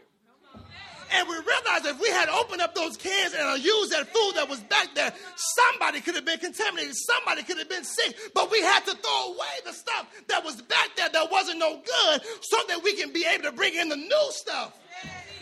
And 1.14 1.28
we 1.28 1.36
realized 1.36 1.86
if 1.86 2.00
we 2.00 2.10
had 2.10 2.30
opened 2.30 2.62
up 2.62 2.74
those 2.74 2.96
cans 2.96 3.34
and 3.38 3.64
used 3.64 3.92
that 3.92 4.08
food 4.08 4.36
that 4.36 4.48
was 4.48 4.62
back 4.62 4.96
there, 4.96 5.14
somebody 5.36 6.00
could 6.00 6.16
have 6.16 6.26
been 6.26 6.40
contaminated. 6.40 6.96
Somebody 6.96 7.44
could 7.44 7.58
have 7.58 7.70
been 7.70 7.84
sick. 7.84 8.16
But 8.34 8.50
we 8.50 8.62
had 8.62 8.86
to 8.86 8.96
throw 8.96 9.34
away 9.34 9.56
the 9.66 9.74
stuff 9.74 10.08
that 10.28 10.44
was 10.44 10.62
back 10.62 10.96
there 10.96 11.10
that 11.10 11.32
wasn't 11.32 11.60
no 11.60 11.76
good 11.76 12.22
so 12.42 12.58
that 12.70 12.82
we 12.84 12.96
can 12.96 13.12
be 13.12 13.26
able 13.26 13.44
to 13.44 13.52
bring 13.52 13.76
in 13.76 13.90
the 13.90 13.98
new 13.98 14.28
stuff 14.30 14.78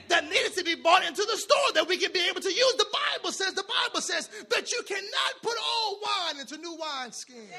that 0.08 0.24
needed 0.24 0.54
to 0.58 0.64
be 0.64 0.76
bought 0.76 1.04
into 1.04 1.24
the 1.30 1.38
store 1.38 1.74
that 1.76 1.88
we 1.88 1.98
can 1.98 2.12
be 2.12 2.28
able 2.30 2.42
to 2.42 2.52
use. 2.52 2.74
The 2.78 2.88
Bible 2.92 3.32
says, 3.32 3.54
the 3.54 3.64
Bible 3.64 4.02
says 4.02 4.28
that 4.50 4.72
you 4.72 4.82
cannot 4.88 5.42
put 5.44 5.54
old 5.86 6.00
wine 6.02 6.42
into 6.42 6.58
new 6.58 6.76
wine 6.76 7.12
skins. 7.12 7.54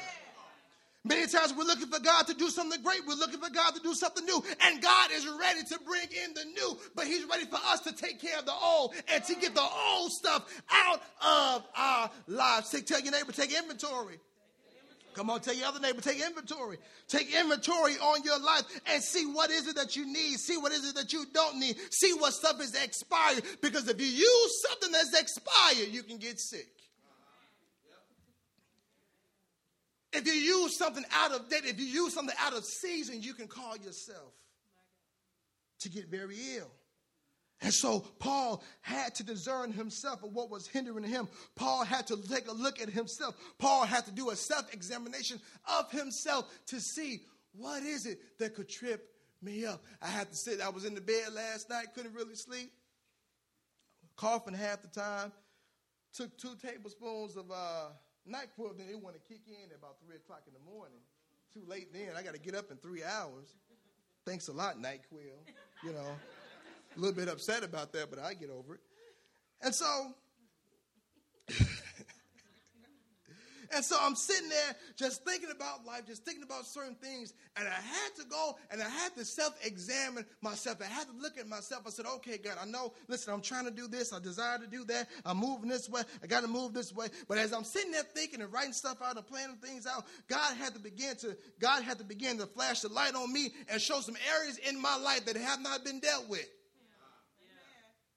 Many 1.03 1.25
times 1.25 1.53
we're 1.57 1.63
looking 1.63 1.87
for 1.87 1.99
God 1.99 2.27
to 2.27 2.35
do 2.35 2.49
something 2.49 2.81
great. 2.83 3.01
We're 3.07 3.15
looking 3.15 3.39
for 3.39 3.49
God 3.49 3.73
to 3.73 3.81
do 3.81 3.95
something 3.95 4.23
new. 4.23 4.43
And 4.61 4.81
God 4.81 5.09
is 5.11 5.27
ready 5.27 5.63
to 5.63 5.79
bring 5.85 6.07
in 6.23 6.33
the 6.35 6.45
new, 6.45 6.77
but 6.95 7.07
He's 7.07 7.25
ready 7.25 7.45
for 7.45 7.59
us 7.67 7.79
to 7.81 7.91
take 7.91 8.21
care 8.21 8.37
of 8.37 8.45
the 8.45 8.53
old 8.53 8.93
and 9.11 9.23
to 9.23 9.35
get 9.35 9.55
the 9.55 9.67
old 9.89 10.11
stuff 10.11 10.45
out 10.69 11.01
of 11.25 11.67
our 11.75 12.11
lives. 12.27 12.69
Take, 12.69 12.85
tell 12.85 13.01
your 13.01 13.11
neighbor, 13.11 13.31
take 13.31 13.51
inventory. 13.51 14.19
Come 15.13 15.29
on, 15.29 15.41
tell 15.41 15.55
your 15.55 15.67
other 15.67 15.79
neighbor, 15.79 16.01
take 16.01 16.25
inventory. 16.25 16.77
Take 17.07 17.35
inventory 17.35 17.95
on 17.95 18.23
your 18.23 18.39
life 18.39 18.63
and 18.85 19.03
see 19.03 19.25
what 19.25 19.49
is 19.49 19.67
it 19.67 19.75
that 19.75 19.95
you 19.95 20.05
need. 20.05 20.39
See 20.39 20.57
what 20.57 20.71
is 20.71 20.87
it 20.87 20.95
that 20.95 21.11
you 21.11 21.25
don't 21.33 21.59
need. 21.59 21.75
See 21.89 22.13
what 22.13 22.33
stuff 22.33 22.61
is 22.61 22.75
expired. 22.81 23.43
Because 23.61 23.89
if 23.89 23.99
you 23.99 24.07
use 24.07 24.63
something 24.69 24.91
that's 24.91 25.19
expired, 25.19 25.89
you 25.89 26.03
can 26.03 26.17
get 26.17 26.39
sick. 26.39 26.67
If 30.13 30.27
you 30.27 30.33
use 30.33 30.77
something 30.77 31.05
out 31.11 31.31
of 31.31 31.49
date, 31.49 31.65
if 31.65 31.79
you 31.79 31.85
use 31.85 32.13
something 32.13 32.35
out 32.39 32.53
of 32.53 32.65
season, 32.65 33.21
you 33.21 33.33
can 33.33 33.47
call 33.47 33.77
yourself 33.77 34.33
to 35.79 35.89
get 35.89 36.09
very 36.09 36.37
ill. 36.57 36.71
And 37.61 37.73
so 37.73 37.99
Paul 38.19 38.63
had 38.81 39.13
to 39.15 39.23
discern 39.23 39.71
himself 39.71 40.23
of 40.23 40.33
what 40.33 40.49
was 40.49 40.67
hindering 40.67 41.03
him. 41.03 41.27
Paul 41.55 41.85
had 41.85 42.07
to 42.07 42.17
take 42.27 42.47
a 42.47 42.53
look 42.53 42.81
at 42.81 42.89
himself. 42.89 43.35
Paul 43.59 43.85
had 43.85 44.05
to 44.05 44.11
do 44.11 44.31
a 44.31 44.35
self 44.35 44.73
examination 44.73 45.39
of 45.77 45.91
himself 45.91 46.51
to 46.67 46.81
see 46.81 47.21
what 47.53 47.83
is 47.83 48.05
it 48.07 48.19
that 48.39 48.55
could 48.55 48.67
trip 48.67 49.07
me 49.41 49.65
up. 49.65 49.83
I 50.01 50.07
had 50.07 50.29
to 50.29 50.35
sit, 50.35 50.59
I 50.59 50.69
was 50.69 50.85
in 50.85 50.95
the 50.95 51.01
bed 51.01 51.33
last 51.33 51.69
night, 51.69 51.87
couldn't 51.93 52.13
really 52.13 52.35
sleep, 52.35 52.71
coughing 54.15 54.53
half 54.55 54.81
the 54.81 54.87
time, 54.87 55.31
took 56.13 56.35
two 56.37 56.55
tablespoons 56.55 57.35
of 57.35 57.51
uh, 57.51 57.89
NyQuil, 58.29 58.77
then 58.77 58.87
they 58.87 58.95
want 58.95 59.15
to 59.15 59.21
kick 59.21 59.41
in 59.47 59.71
at 59.71 59.77
about 59.77 59.97
3 60.05 60.15
o'clock 60.15 60.43
in 60.47 60.53
the 60.53 60.71
morning. 60.71 60.99
Too 61.53 61.63
late 61.67 61.91
then. 61.93 62.15
I 62.17 62.23
got 62.23 62.33
to 62.33 62.39
get 62.39 62.55
up 62.55 62.71
in 62.71 62.77
three 62.77 63.03
hours. 63.03 63.55
Thanks 64.25 64.47
a 64.47 64.53
lot, 64.53 64.77
NyQuil. 64.77 65.35
You 65.83 65.93
know, 65.93 66.07
a 66.95 66.99
little 66.99 67.15
bit 67.15 67.27
upset 67.27 67.63
about 67.63 67.91
that, 67.93 68.09
but 68.09 68.19
I 68.19 68.33
get 68.33 68.49
over 68.49 68.75
it. 68.75 68.81
And 69.61 69.73
so, 69.73 70.13
And 73.73 73.83
so 73.83 73.95
I'm 74.01 74.15
sitting 74.15 74.49
there 74.49 74.75
just 74.95 75.23
thinking 75.25 75.49
about 75.51 75.85
life, 75.85 76.05
just 76.05 76.25
thinking 76.25 76.43
about 76.43 76.65
certain 76.65 76.95
things. 76.95 77.33
And 77.55 77.67
I 77.67 77.71
had 77.71 78.15
to 78.17 78.25
go 78.25 78.57
and 78.69 78.81
I 78.81 78.89
had 78.89 79.15
to 79.15 79.25
self 79.25 79.53
examine 79.65 80.25
myself. 80.41 80.77
I 80.81 80.85
had 80.85 81.07
to 81.07 81.13
look 81.13 81.37
at 81.37 81.47
myself. 81.47 81.83
I 81.85 81.89
said, 81.89 82.05
okay, 82.05 82.37
God, 82.37 82.57
I 82.61 82.65
know, 82.65 82.93
listen, 83.07 83.33
I'm 83.33 83.41
trying 83.41 83.65
to 83.65 83.71
do 83.71 83.87
this. 83.87 84.13
I 84.13 84.19
desire 84.19 84.57
to 84.59 84.67
do 84.67 84.83
that. 84.85 85.07
I'm 85.25 85.37
moving 85.37 85.69
this 85.69 85.89
way. 85.89 86.01
I 86.23 86.27
got 86.27 86.41
to 86.41 86.47
move 86.47 86.73
this 86.73 86.93
way. 86.93 87.07
But 87.27 87.37
as 87.37 87.53
I'm 87.53 87.63
sitting 87.63 87.91
there 87.91 88.03
thinking 88.03 88.41
and 88.41 88.51
writing 88.51 88.73
stuff 88.73 89.01
out 89.01 89.15
and 89.15 89.25
planning 89.25 89.57
things 89.57 89.87
out, 89.87 90.05
God 90.27 90.55
had 90.57 90.73
to 90.73 90.79
begin 90.79 91.15
to, 91.17 91.37
God 91.59 91.83
had 91.83 91.97
to 91.99 92.03
begin 92.03 92.37
to 92.39 92.45
flash 92.45 92.81
the 92.81 92.89
light 92.89 93.15
on 93.15 93.31
me 93.31 93.53
and 93.69 93.81
show 93.81 94.01
some 94.01 94.17
areas 94.37 94.57
in 94.57 94.81
my 94.81 94.97
life 94.97 95.25
that 95.25 95.37
have 95.37 95.61
not 95.61 95.85
been 95.85 95.99
dealt 95.99 96.27
with. 96.29 96.47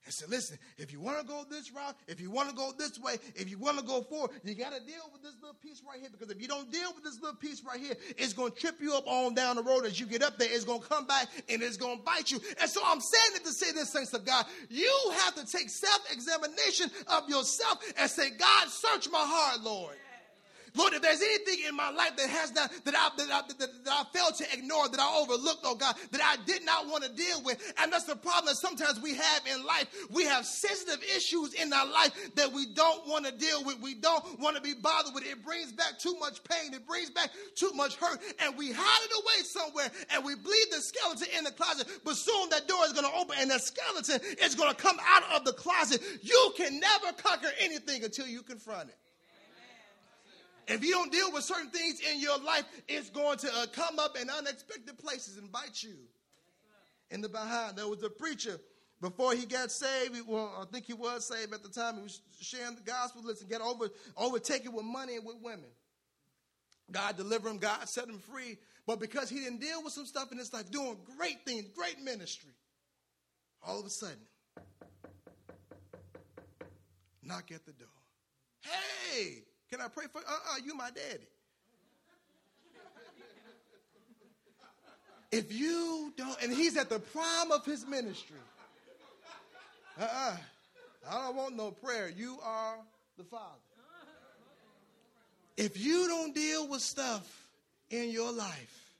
I 0.07 0.11
said, 0.11 0.29
listen, 0.29 0.59
if 0.77 0.93
you 0.93 1.01
want 1.01 1.19
to 1.19 1.25
go 1.25 1.45
this 1.49 1.73
route, 1.73 1.95
if 2.07 2.21
you 2.21 2.31
want 2.31 2.51
to 2.51 2.55
go 2.55 2.73
this 2.77 2.99
way, 2.99 3.17
if 3.35 3.49
you 3.49 3.57
want 3.57 3.79
to 3.79 3.85
go 3.85 4.03
forward, 4.03 4.33
you 4.45 4.55
got 4.55 4.75
to 4.75 4.81
deal 4.81 5.09
with 5.13 5.23
this 5.23 5.35
little 5.41 5.57
piece 5.63 5.83
right 5.89 5.99
here. 5.99 6.11
Because 6.13 6.31
if 6.31 6.43
you 6.43 6.47
don't 6.47 6.71
deal 6.71 6.93
with 6.95 7.05
this 7.05 7.21
little 7.23 7.37
piece 7.37 7.63
right 7.65 7.81
here, 7.81 7.95
it's 8.19 8.35
going 8.35 8.53
to 8.53 8.59
trip 8.59 8.77
you 8.83 8.95
up 8.95 9.07
on 9.07 9.35
down 9.35 9.57
the 9.57 9.63
road. 9.63 9.87
As 9.87 9.99
you 9.99 10.05
get 10.05 10.23
up 10.23 10.37
there, 10.39 10.49
it's 10.51 10.65
going 10.65 10.83
to 10.83 10.89
come 10.89 11.07
back 11.07 11.29
and 11.49 11.63
it's 11.63 11.79
going 11.79 11.99
to 11.99 12.05
bite 12.05 12.31
you. 12.31 12.39
And 12.61 12.69
so 12.69 12.83
I'm 12.85 13.01
saying 13.01 13.37
it 13.37 13.45
to 13.45 13.53
say 13.53 13.73
this, 13.73 13.91
saints 13.91 14.13
of 14.13 14.27
God. 14.27 14.45
You 14.69 14.93
have 15.25 15.37
to 15.37 15.47
take 15.51 15.71
self 15.71 16.01
examination 16.13 16.91
of 17.07 17.29
yourself 17.29 17.79
and 17.99 18.11
say, 18.11 18.31
God, 18.31 18.69
search 18.69 19.09
my 19.11 19.25
heart, 19.25 19.63
Lord. 19.63 19.97
Lord, 20.77 20.93
if 20.93 21.03
there's 21.03 21.23
anything 21.23 21.67
in 21.69 21.77
my 21.77 21.91
life 21.91 22.17
that 22.17 22.29
has 22.29 22.53
not, 22.53 22.71
that 22.85 22.95
I, 22.97 23.09
that 23.17 23.31
I, 23.31 23.43
that, 23.47 23.85
that 23.85 23.93
I 23.93 24.05
failed 24.13 24.35
to 24.37 24.53
ignore, 24.53 24.89
that 24.89 24.99
I 24.99 25.19
overlooked, 25.21 25.61
oh 25.63 25.77
God, 25.77 25.95
that 26.11 26.21
I 26.21 26.43
did 26.45 26.65
not 26.67 26.89
want 26.89 27.05
to 27.05 27.11
deal 27.11 27.43
with. 27.45 27.63
And 27.81 27.93
that's 27.93 28.07
the 28.07 28.17
problem 28.17 28.47
that 28.47 28.57
sometimes 28.57 29.01
we 29.01 29.15
have 29.15 29.43
in 29.47 29.65
life. 29.65 29.87
We 30.11 30.25
have 30.25 30.45
sensitive 30.45 31.01
issues 31.17 31.55
in 31.55 31.73
our 31.73 31.87
life 31.87 32.35
that 32.35 32.53
we 32.53 32.67
don't 32.75 33.07
want 33.07 33.25
to 33.25 33.33
deal 33.33 33.65
with. 33.65 33.81
We 33.81 33.95
don't 33.95 34.41
want 34.41 34.57
to 34.57 34.63
be 34.63 34.75
bothered 34.75 35.15
with. 35.15 35.25
It 35.25 35.45
brings 35.45 35.71
back 35.71 35.99
too 36.01 36.17
much 36.19 36.43
pain. 36.43 36.75
It 36.75 36.87
brings 36.89 37.11
back 37.11 37.31
too 37.55 37.71
much 37.75 37.95
hurt. 37.95 38.19
And 38.41 38.57
we 38.57 38.73
hide 38.73 39.05
it 39.05 39.13
away 39.15 39.45
somewhere 39.45 39.91
and 40.11 40.25
we 40.25 40.35
bleed 40.35 40.67
the 40.73 40.81
skeleton 40.81 41.29
in 41.39 41.45
the 41.45 41.53
closet. 41.53 41.87
But 42.05 42.17
soon 42.17 42.49
that 42.51 42.67
door 42.67 42.85
is 42.85 42.93
going 42.93 43.07
to 43.07 43.17
open 43.17 43.37
and 43.39 43.51
the 43.51 43.61
skeleton 43.61 44.21
is 44.43 44.57
going 44.57 44.75
to 44.75 44.77
come 44.77 44.97
out 45.07 45.23
of 45.37 45.45
the 45.45 45.53
closet. 45.53 46.03
You 46.23 46.53
can 46.57 46.81
never 46.81 47.13
conquer 47.13 47.51
anything 47.61 48.03
until 48.03 48.27
you 48.27 48.43
confront 48.43 48.89
it. 48.89 48.97
If 50.67 50.83
you 50.83 50.93
don't 50.93 51.13
deal 51.13 51.31
with 51.33 51.45
certain 51.45 51.71
things 51.71 52.01
in 52.13 52.21
your 52.21 52.39
life, 52.39 52.65
it's 52.89 53.11
going 53.11 53.39
to 53.39 53.49
uh, 53.49 53.67
come 53.73 53.99
up 53.99 54.17
in 54.21 54.31
unexpected 54.31 54.99
places 54.99 55.37
and 55.37 55.51
bite 55.53 55.83
you 55.83 55.97
in 57.11 57.21
the 57.21 57.29
behind. 57.29 57.77
There 57.77 57.89
was 57.89 58.03
a 58.03 58.11
preacher 58.11 58.59
before 59.01 59.35
he 59.35 59.45
got 59.45 59.71
saved. 59.71 60.17
Well, 60.27 60.53
I 60.61 60.65
think 60.73 60.87
he 60.87 60.95
was 60.95 61.27
saved 61.27 61.53
at 61.53 61.63
the 61.63 61.69
time. 61.69 61.97
He 61.97 62.03
was 62.03 62.21
sharing 62.41 62.77
the 62.77 62.83
gospel. 62.83 63.23
Listen, 63.25 63.49
get 63.49 63.61
over 63.61 63.91
overtaken 64.17 64.73
with 64.73 64.85
money 64.85 65.17
and 65.17 65.27
with 65.27 65.37
women. 65.43 65.71
God 66.91 67.17
delivered 67.17 67.51
him. 67.51 67.59
God 67.59 67.89
set 67.89 68.09
him 68.09 68.19
free. 68.19 68.59
But 68.87 69.01
because 69.01 69.31
he 69.31 69.41
didn't 69.41 69.61
deal 69.61 69.83
with 69.83 69.93
some 69.93 70.07
stuff 70.07 70.33
in 70.33 70.39
his 70.39 70.53
life, 70.53 70.71
doing 70.71 70.97
great 71.19 71.45
things, 71.47 71.67
great 71.75 72.01
ministry, 72.01 72.53
all 73.67 73.81
of 73.81 73.87
a 73.87 73.91
sudden, 73.91 74.19
knock 77.23 77.51
at 77.53 77.65
the 77.65 77.73
door. 77.73 77.89
Hey, 78.61 79.45
can 79.75 79.85
I 79.85 79.89
pray 79.89 80.05
for? 80.13 80.19
Uh 80.19 80.31
uh-uh, 80.31 80.55
uh 80.55 80.59
you 80.65 80.77
my 80.77 80.91
daddy. 80.91 81.27
If 85.33 85.53
you 85.53 86.13
don't, 86.17 86.41
and 86.45 86.53
he's 86.53 86.77
at 86.77 86.89
the 86.89 87.01
prime 87.01 87.51
of 87.51 87.65
his 87.65 87.85
ministry. 87.85 88.37
Uh 89.99 90.03
uh-uh, 90.03 90.31
uh 90.31 90.37
I 91.11 91.27
don't 91.27 91.37
want 91.37 91.57
no 91.57 91.73
prayer. 91.73 92.09
You 92.09 92.39
are 92.45 92.77
the 93.19 93.25
Father. 93.25 93.59
If 95.57 95.77
you 95.77 96.07
don't 96.07 96.35
deal 96.35 96.69
with 96.69 96.81
stuff 96.81 97.49
in 97.91 98.11
your 98.11 98.33
life, 98.33 98.95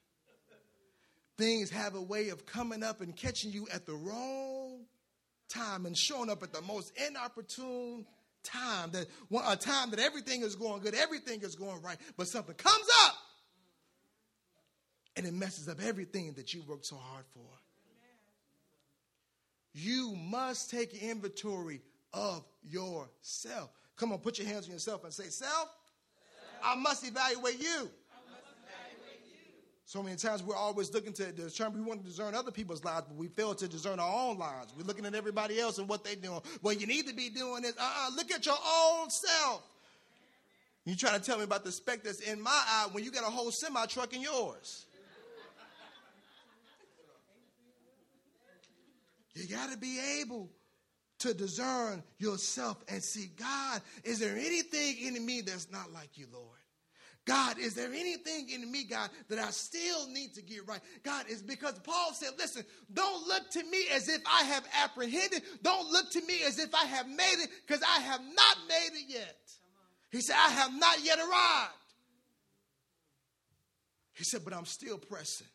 things 1.39 1.71
have 1.71 1.95
a 1.95 2.03
way 2.03 2.31
of 2.31 2.47
coming 2.47 2.83
up 2.83 3.01
and 3.01 3.15
catching 3.15 3.53
you 3.53 3.69
at 3.73 3.87
the 3.87 3.95
wrong 3.95 4.81
time 5.49 5.87
and 5.87 5.97
showing 5.97 6.31
up 6.31 6.43
at 6.43 6.53
the 6.53 6.63
most 6.63 6.93
inopportune 7.09 8.07
time 8.45 8.91
that 8.93 9.07
a 9.47 9.57
time 9.57 9.91
that 9.91 9.99
everything 9.99 10.43
is 10.43 10.55
going 10.55 10.83
good, 10.83 10.95
everything 10.95 11.41
is 11.43 11.55
going 11.55 11.81
right, 11.83 11.97
but 12.17 12.29
something 12.29 12.55
comes 12.55 12.87
up 13.05 13.15
and 15.17 15.27
it 15.27 15.35
messes 15.35 15.69
up 15.69 15.83
everything 15.83 16.33
that 16.35 16.55
you 16.55 16.63
worked 16.67 16.87
so 16.87 16.97
hard 16.97 17.25
for. 17.33 17.41
You 19.73 20.15
must 20.15 20.71
take 20.71 20.95
inventory 21.03 21.81
of 22.13 22.45
yourself. 22.63 23.71
Come 23.97 24.13
on, 24.13 24.19
put 24.19 24.39
your 24.39 24.47
hands 24.47 24.67
on 24.67 24.73
yourself 24.73 25.05
and 25.05 25.13
say, 25.13 25.25
Self, 25.25 25.51
self. 25.51 25.69
I 26.63 26.77
must 26.77 27.07
evaluate 27.07 27.61
you. 27.61 27.91
So 29.87 30.03
many 30.03 30.17
times 30.17 30.43
we're 30.43 30.57
always 30.57 30.93
looking 30.93 31.13
to 31.15 31.31
discern. 31.31 31.75
we 31.75 31.83
want 31.83 32.03
to 32.03 32.09
discern 32.09 32.35
other 32.35 32.51
people's 32.51 32.83
lives, 32.85 33.07
but 33.07 33.17
we 33.17 33.29
fail 33.29 33.55
to 33.55 33.69
discern 33.69 34.01
our 34.01 34.29
own 34.29 34.39
lives. 34.39 34.73
We're 34.77 34.85
looking 34.85 35.05
at 35.05 35.15
everybody 35.15 35.61
else 35.61 35.79
and 35.79 35.89
what 35.89 36.05
they're 36.05 36.17
doing. 36.17 36.41
What 36.63 36.81
you 36.81 36.87
need 36.87 37.07
to 37.07 37.15
be 37.15 37.29
doing 37.29 37.65
is, 37.65 37.75
uh-uh, 37.79 38.11
look 38.17 38.31
at 38.33 38.47
your 38.47 38.57
own 38.57 39.11
self. 39.11 39.63
You 40.87 40.97
trying 40.97 41.19
to 41.19 41.25
tell 41.25 41.39
me 41.39 41.45
about 41.45 41.65
the 41.65 41.73
speck 41.73 42.03
that's 42.03 42.21
in 42.21 42.41
my 42.41 42.51
eye 42.51 42.89
when 42.93 43.05
you 43.05 43.11
got 43.11 43.25
a 43.25 43.31
whole 43.31 43.51
semi 43.51 43.85
truck 43.87 44.15
in 44.15 44.23
yours. 44.23 44.87
You 49.35 49.49
got 49.49 49.73
to 49.73 49.79
be 49.79 49.99
able 50.21 50.49
to 51.21 51.35
discern 51.35 52.03
yourself 52.19 52.83
and 52.89 53.03
see 53.03 53.31
God, 53.37 53.83
is 54.05 54.19
there 54.21 54.37
anything 54.37 55.07
in 55.07 55.27
me 55.27 55.41
that's 55.41 55.71
not 55.71 55.93
like 55.93 56.17
you, 56.17 56.27
Lord? 56.33 56.59
God, 57.27 57.59
is 57.59 57.75
there 57.75 57.91
anything 57.93 58.51
in 58.51 58.71
me, 58.71 58.85
God, 58.85 59.09
that 59.29 59.39
I 59.39 59.51
still 59.51 60.09
need 60.09 60.35
to 60.35 60.43
get 60.43 60.67
right? 60.69 60.81
God, 61.03 61.25
is 61.29 61.43
because 61.43 61.79
Paul 61.79 62.13
said, 62.13 62.31
listen, 62.39 62.65
don't 62.93 63.27
look 63.27 63.51
to 63.53 63.63
me 63.65 63.85
as 63.95 64.09
if 64.09 64.21
I 64.27 64.45
have 64.45 64.65
apprehended. 64.83 65.43
Don't 65.63 65.91
look 65.91 66.11
to 66.13 66.21
me 66.27 66.43
as 66.47 66.59
if 66.59 66.75
I 66.75 66.85
have 66.85 67.09
made 67.09 67.37
it, 67.39 67.49
because 67.67 67.83
I 67.83 68.01
have 68.01 68.21
not 68.21 68.57
made 68.69 68.91
it 68.93 69.05
yet. 69.09 69.37
He 70.11 70.21
said, 70.21 70.37
I 70.37 70.51
have 70.51 70.79
not 70.79 71.03
yet 71.03 71.19
arrived. 71.19 71.73
He 74.13 74.25
said, 74.25 74.43
but 74.45 74.53
I'm 74.53 74.67
still 74.67 74.99
pressing. 74.99 75.47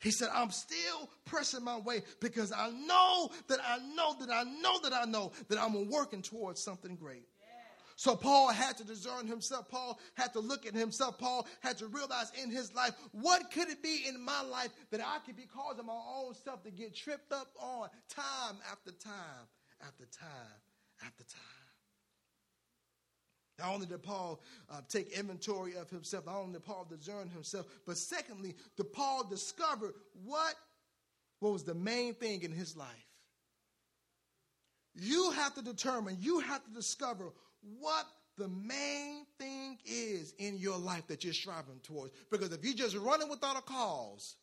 He 0.00 0.10
said, 0.10 0.28
I'm 0.32 0.50
still 0.50 1.08
pressing 1.24 1.64
my 1.64 1.78
way 1.78 2.02
because 2.20 2.52
I 2.52 2.70
know 2.70 3.30
that 3.48 3.58
I 3.66 3.78
know 3.94 4.14
that 4.20 4.30
I 4.30 4.44
know 4.44 4.78
that 4.82 4.92
I 4.92 5.04
know 5.04 5.32
that 5.48 5.58
I'm 5.58 5.90
working 5.90 6.22
towards 6.22 6.62
something 6.62 6.96
great. 6.96 7.24
So 7.96 8.14
Paul 8.14 8.52
had 8.52 8.76
to 8.76 8.84
discern 8.84 9.26
himself. 9.26 9.68
Paul 9.70 9.98
had 10.14 10.32
to 10.34 10.40
look 10.40 10.66
at 10.66 10.74
himself. 10.74 11.18
Paul 11.18 11.46
had 11.60 11.78
to 11.78 11.86
realize 11.86 12.30
in 12.42 12.50
his 12.50 12.74
life, 12.74 12.92
what 13.12 13.50
could 13.50 13.68
it 13.68 13.82
be 13.82 14.04
in 14.06 14.22
my 14.22 14.42
life 14.42 14.70
that 14.90 15.00
I 15.00 15.18
could 15.24 15.36
be 15.36 15.46
causing 15.46 15.86
my 15.86 15.94
own 15.94 16.34
self 16.34 16.62
to 16.64 16.70
get 16.70 16.94
tripped 16.94 17.32
up 17.32 17.48
on 17.58 17.88
time 18.08 18.58
after 18.70 18.92
time 18.92 19.48
after 19.80 20.04
time 20.04 20.60
after 21.04 21.24
time. 21.24 21.40
Not 23.58 23.74
only 23.74 23.86
did 23.86 24.02
Paul 24.02 24.42
uh, 24.70 24.82
take 24.88 25.18
inventory 25.18 25.76
of 25.76 25.88
himself, 25.88 26.26
not 26.26 26.36
only 26.36 26.54
did 26.54 26.64
Paul 26.64 26.86
discern 26.88 27.30
himself, 27.30 27.66
but 27.86 27.96
secondly, 27.96 28.54
did 28.76 28.92
Paul 28.92 29.24
discover 29.24 29.94
what, 30.24 30.54
what 31.40 31.52
was 31.52 31.64
the 31.64 31.74
main 31.74 32.14
thing 32.14 32.42
in 32.42 32.52
his 32.52 32.76
life. 32.76 32.88
You 34.94 35.30
have 35.32 35.54
to 35.54 35.62
determine, 35.62 36.18
you 36.20 36.40
have 36.40 36.64
to 36.64 36.70
discover 36.70 37.32
what 37.80 38.06
the 38.36 38.48
main 38.48 39.24
thing 39.38 39.78
is 39.84 40.34
in 40.38 40.58
your 40.58 40.76
life 40.78 41.06
that 41.06 41.24
you're 41.24 41.32
striving 41.32 41.80
towards. 41.82 42.12
Because 42.30 42.52
if 42.52 42.64
you're 42.64 42.74
just 42.74 42.96
running 42.96 43.28
without 43.28 43.56
a 43.56 43.62
cause, 43.62 44.36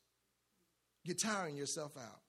you're 1.04 1.16
tiring 1.16 1.56
yourself 1.56 1.96
out. 1.98 2.22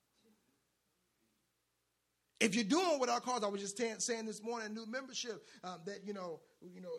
If 2.40 2.54
you're 2.54 2.64
doing 2.64 2.98
without 3.00 3.24
cause, 3.24 3.42
I 3.42 3.46
was 3.48 3.61
just 3.61 3.78
t- 3.78 3.90
saying 3.98 4.26
this 4.26 4.42
morning, 4.42 4.66
a 4.66 4.74
new 4.74 4.85
membership, 4.87 5.46
um, 5.62 5.78
that 5.87 6.00
you 6.04 6.12
know, 6.12 6.40
you 6.74 6.80
know, 6.80 6.90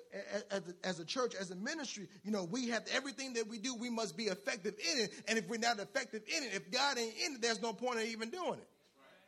as 0.49 0.63
a, 0.69 0.87
as 0.87 0.99
a 0.99 1.05
church, 1.05 1.35
as 1.35 1.51
a 1.51 1.55
ministry, 1.55 2.07
you 2.23 2.31
know, 2.31 2.45
we 2.45 2.69
have 2.69 2.83
everything 2.91 3.33
that 3.33 3.47
we 3.47 3.59
do. 3.59 3.75
We 3.75 3.89
must 3.89 4.17
be 4.17 4.23
effective 4.23 4.73
in 4.73 5.03
it, 5.03 5.11
and 5.27 5.37
if 5.37 5.47
we're 5.47 5.59
not 5.59 5.77
effective 5.77 6.23
in 6.35 6.43
it, 6.43 6.53
if 6.53 6.71
God 6.71 6.97
ain't 6.97 7.13
in 7.23 7.35
it, 7.35 7.41
there's 7.41 7.61
no 7.61 7.73
point 7.73 7.99
in 7.99 8.07
even 8.07 8.29
doing 8.29 8.53
it. 8.53 8.67
That's 8.67 8.95
right. 8.97 9.21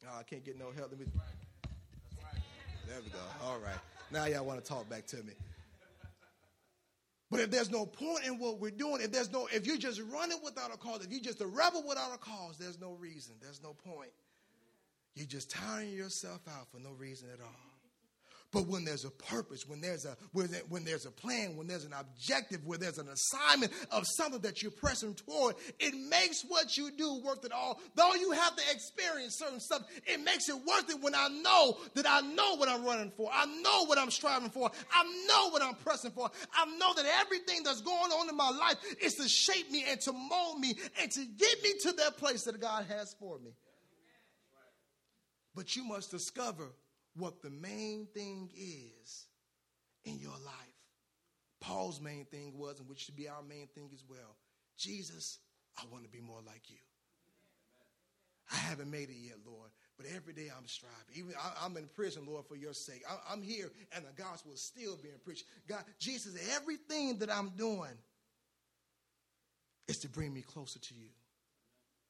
That's 0.00 0.04
right. 0.06 0.14
Oh, 0.16 0.20
I 0.20 0.22
can't 0.22 0.44
get 0.44 0.58
no 0.58 0.70
help. 0.74 0.92
There 2.90 2.98
we 3.04 3.10
go. 3.10 3.18
All 3.44 3.60
right. 3.60 3.78
Now 4.10 4.24
y'all 4.24 4.44
want 4.44 4.62
to 4.62 4.68
talk 4.68 4.88
back 4.90 5.06
to 5.06 5.16
me. 5.18 5.32
But 7.30 7.38
if 7.38 7.48
there's 7.52 7.70
no 7.70 7.86
point 7.86 8.26
in 8.26 8.40
what 8.40 8.58
we're 8.58 8.72
doing, 8.72 9.00
if 9.00 9.12
there's 9.12 9.30
no, 9.30 9.46
if 9.52 9.64
you're 9.64 9.76
just 9.76 10.02
running 10.12 10.38
without 10.42 10.74
a 10.74 10.76
cause, 10.76 11.04
if 11.04 11.12
you're 11.12 11.20
just 11.20 11.40
a 11.40 11.46
rebel 11.46 11.84
without 11.86 12.12
a 12.12 12.18
cause, 12.18 12.56
there's 12.58 12.80
no 12.80 12.94
reason. 12.94 13.36
There's 13.40 13.62
no 13.62 13.74
point. 13.74 14.10
You're 15.14 15.28
just 15.28 15.52
tiring 15.52 15.92
yourself 15.92 16.40
out 16.48 16.66
for 16.72 16.80
no 16.80 16.90
reason 16.90 17.28
at 17.32 17.40
all. 17.40 17.69
But 18.52 18.66
when 18.66 18.84
there's 18.84 19.04
a 19.04 19.10
purpose, 19.10 19.64
when 19.68 19.80
there's 19.80 20.04
a 20.04 20.16
when 20.32 20.84
there's 20.84 21.06
a 21.06 21.10
plan, 21.10 21.56
when 21.56 21.68
there's 21.68 21.84
an 21.84 21.92
objective, 21.92 22.66
where 22.66 22.78
there's 22.78 22.98
an 22.98 23.08
assignment 23.08 23.72
of 23.92 24.04
something 24.16 24.40
that 24.40 24.60
you're 24.60 24.72
pressing 24.72 25.14
toward, 25.14 25.54
it 25.78 25.94
makes 25.94 26.42
what 26.48 26.76
you 26.76 26.90
do 26.90 27.20
worth 27.24 27.44
it 27.44 27.52
all. 27.52 27.80
Though 27.94 28.14
you 28.14 28.32
have 28.32 28.56
to 28.56 28.62
experience 28.72 29.38
certain 29.38 29.60
stuff, 29.60 29.82
it 30.04 30.20
makes 30.24 30.48
it 30.48 30.56
worth 30.56 30.90
it 30.90 31.00
when 31.00 31.14
I 31.14 31.28
know 31.28 31.78
that 31.94 32.06
I 32.08 32.22
know 32.22 32.56
what 32.56 32.68
I'm 32.68 32.84
running 32.84 33.12
for. 33.16 33.30
I 33.32 33.46
know 33.46 33.84
what 33.86 33.98
I'm 33.98 34.10
striving 34.10 34.50
for. 34.50 34.68
I 34.92 35.04
know 35.28 35.50
what 35.50 35.62
I'm 35.62 35.76
pressing 35.76 36.10
for. 36.10 36.28
I 36.52 36.66
know 36.76 36.92
that 36.94 37.06
everything 37.20 37.62
that's 37.62 37.82
going 37.82 38.10
on 38.10 38.28
in 38.28 38.36
my 38.36 38.50
life 38.50 38.78
is 39.00 39.14
to 39.14 39.28
shape 39.28 39.70
me 39.70 39.84
and 39.88 40.00
to 40.00 40.12
mold 40.12 40.58
me 40.58 40.74
and 41.00 41.08
to 41.12 41.24
get 41.24 41.62
me 41.62 41.74
to 41.82 41.92
that 41.92 42.16
place 42.16 42.42
that 42.44 42.60
God 42.60 42.86
has 42.88 43.14
for 43.20 43.38
me. 43.38 43.52
But 45.54 45.76
you 45.76 45.84
must 45.84 46.10
discover 46.10 46.72
what 47.20 47.42
the 47.42 47.50
main 47.50 48.06
thing 48.14 48.50
is 48.56 49.26
in 50.04 50.18
your 50.18 50.32
life. 50.32 50.80
Paul's 51.60 52.00
main 52.00 52.24
thing 52.24 52.56
was, 52.56 52.80
and 52.80 52.88
which 52.88 53.00
should 53.00 53.16
be 53.16 53.28
our 53.28 53.42
main 53.42 53.68
thing 53.74 53.90
as 53.92 54.02
well 54.08 54.36
Jesus, 54.76 55.38
I 55.78 55.82
want 55.92 56.04
to 56.04 56.10
be 56.10 56.20
more 56.20 56.40
like 56.46 56.70
you. 56.70 56.78
I 58.50 58.56
haven't 58.56 58.90
made 58.90 59.10
it 59.10 59.16
yet, 59.20 59.36
Lord, 59.46 59.70
but 59.96 60.06
every 60.16 60.32
day 60.32 60.48
I'm 60.56 60.66
striving. 60.66 60.96
Even 61.14 61.34
I, 61.38 61.64
am 61.64 61.76
in 61.76 61.86
prison, 61.94 62.24
Lord, 62.26 62.46
for 62.46 62.56
your 62.56 62.72
sake. 62.72 63.04
I, 63.08 63.32
I'm 63.32 63.42
here, 63.42 63.70
and 63.94 64.04
the 64.04 64.22
gospel 64.22 64.52
is 64.52 64.62
still 64.62 64.96
being 65.00 65.14
preached. 65.22 65.44
God, 65.68 65.84
Jesus, 65.98 66.34
everything 66.56 67.18
that 67.18 67.30
I'm 67.30 67.50
doing 67.50 67.92
is 69.86 69.98
to 69.98 70.08
bring 70.08 70.32
me 70.32 70.40
closer 70.40 70.78
to 70.78 70.94
you. 70.94 71.10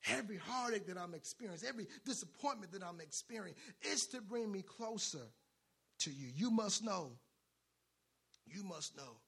Every 0.09 0.39
heartache 0.39 0.87
that 0.87 0.97
I'm 0.97 1.15
experiencing, 1.15 1.69
every 1.69 1.87
disappointment 2.07 2.73
that 2.73 2.83
I'm 2.83 3.01
experiencing, 3.01 3.61
is 3.83 4.07
to 4.09 4.21
bring 4.21 4.51
me 4.51 4.63
closer 4.63 5.27
to 6.01 6.11
you. 6.11 6.29
You 6.35 6.51
must 6.51 6.83
know. 6.83 7.13
You 8.47 8.65
must 8.65 8.97
know. 8.97 9.19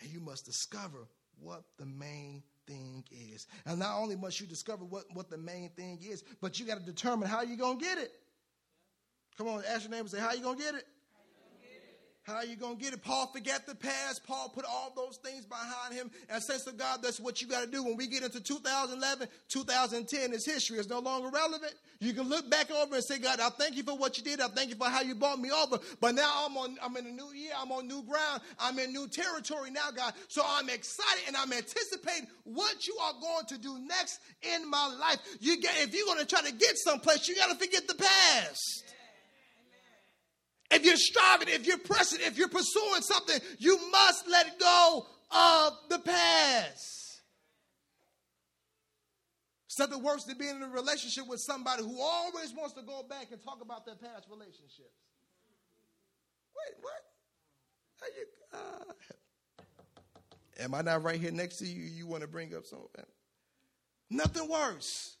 And 0.00 0.10
you 0.10 0.20
must 0.20 0.44
discover 0.44 1.06
what 1.38 1.62
the 1.78 1.86
main 1.86 2.42
thing 2.66 3.04
is. 3.10 3.46
And 3.64 3.78
not 3.78 3.98
only 3.98 4.16
must 4.16 4.40
you 4.40 4.46
discover 4.46 4.84
what, 4.84 5.04
what 5.12 5.30
the 5.30 5.38
main 5.38 5.70
thing 5.70 6.00
is, 6.02 6.24
but 6.40 6.58
you 6.58 6.66
got 6.66 6.78
to 6.78 6.84
determine 6.84 7.28
how 7.28 7.42
you're 7.42 7.56
going 7.56 7.78
to 7.78 7.84
get 7.84 7.98
it. 7.98 8.12
Come 9.38 9.48
on, 9.48 9.62
ask 9.68 9.82
your 9.82 9.90
neighbor, 9.92 10.08
say, 10.08 10.18
how 10.18 10.32
you 10.32 10.42
going 10.42 10.58
to 10.58 10.62
get 10.62 10.74
it? 10.74 10.86
How 12.26 12.34
are 12.34 12.44
you 12.44 12.56
going 12.56 12.76
to 12.76 12.82
get 12.82 12.92
it? 12.92 13.04
Paul 13.04 13.28
forget 13.28 13.68
the 13.68 13.76
past. 13.76 14.26
Paul 14.26 14.48
put 14.48 14.64
all 14.64 14.92
those 14.96 15.16
things 15.18 15.46
behind 15.46 15.94
him. 15.94 16.10
And 16.28 16.42
sense 16.42 16.66
of 16.66 16.76
God, 16.76 16.98
that's 17.00 17.20
what 17.20 17.40
you 17.40 17.46
got 17.46 17.62
to 17.64 17.70
do. 17.70 17.84
When 17.84 17.96
we 17.96 18.08
get 18.08 18.24
into 18.24 18.40
2011, 18.40 19.28
2010 19.48 20.32
is 20.32 20.44
history. 20.44 20.78
It's 20.78 20.88
no 20.88 20.98
longer 20.98 21.28
relevant. 21.28 21.72
You 22.00 22.12
can 22.14 22.28
look 22.28 22.50
back 22.50 22.68
over 22.72 22.96
and 22.96 23.04
say, 23.04 23.20
God, 23.20 23.38
I 23.38 23.50
thank 23.50 23.76
you 23.76 23.84
for 23.84 23.96
what 23.96 24.18
you 24.18 24.24
did. 24.24 24.40
I 24.40 24.48
thank 24.48 24.70
you 24.70 24.74
for 24.74 24.88
how 24.88 25.02
you 25.02 25.14
brought 25.14 25.38
me 25.38 25.52
over. 25.52 25.78
But 26.00 26.16
now 26.16 26.46
I'm 26.46 26.56
on, 26.56 26.76
I'm 26.82 26.96
in 26.96 27.06
a 27.06 27.12
new 27.12 27.32
year. 27.32 27.52
I'm 27.56 27.70
on 27.70 27.86
new 27.86 28.02
ground. 28.02 28.42
I'm 28.58 28.76
in 28.80 28.92
new 28.92 29.06
territory 29.06 29.70
now, 29.70 29.92
God. 29.94 30.12
So 30.26 30.42
I'm 30.44 30.68
excited 30.68 31.22
and 31.28 31.36
I'm 31.36 31.52
anticipating 31.52 32.26
what 32.42 32.88
you 32.88 32.96
are 33.04 33.14
going 33.20 33.46
to 33.50 33.58
do 33.58 33.78
next 33.78 34.18
in 34.42 34.68
my 34.68 34.92
life. 35.00 35.18
You 35.38 35.60
get, 35.60 35.74
if 35.78 35.94
you're 35.94 36.06
going 36.06 36.18
to 36.18 36.26
try 36.26 36.42
to 36.42 36.52
get 36.52 36.76
someplace, 36.76 37.28
you 37.28 37.36
got 37.36 37.50
to 37.50 37.54
forget 37.54 37.86
the 37.86 37.94
past. 37.94 38.85
If 40.70 40.84
you're 40.84 40.96
striving, 40.96 41.48
if 41.48 41.66
you're 41.66 41.78
pressing, 41.78 42.20
if 42.22 42.36
you're 42.36 42.48
pursuing 42.48 43.02
something, 43.02 43.38
you 43.58 43.78
must 43.90 44.28
let 44.28 44.58
go 44.58 45.06
of 45.30 45.72
the 45.88 45.98
past. 46.00 47.22
It's 49.66 49.78
nothing 49.78 50.02
worse 50.02 50.24
than 50.24 50.38
being 50.38 50.56
in 50.56 50.62
a 50.62 50.68
relationship 50.68 51.28
with 51.28 51.40
somebody 51.40 51.82
who 51.82 52.00
always 52.00 52.52
wants 52.54 52.74
to 52.74 52.82
go 52.82 53.04
back 53.08 53.26
and 53.30 53.42
talk 53.42 53.58
about 53.60 53.84
their 53.84 53.94
past 53.94 54.26
relationships. 54.30 54.96
Wait, 56.56 56.74
what? 56.80 57.02
You, 58.16 58.58
uh, 58.58 59.62
am 60.62 60.74
I 60.74 60.82
not 60.82 61.02
right 61.02 61.20
here 61.20 61.30
next 61.30 61.58
to 61.58 61.66
you? 61.66 61.82
You 61.82 62.06
want 62.06 62.22
to 62.22 62.28
bring 62.28 62.54
up 62.54 62.64
something? 62.64 63.04
Nothing 64.08 64.48
worse 64.48 65.16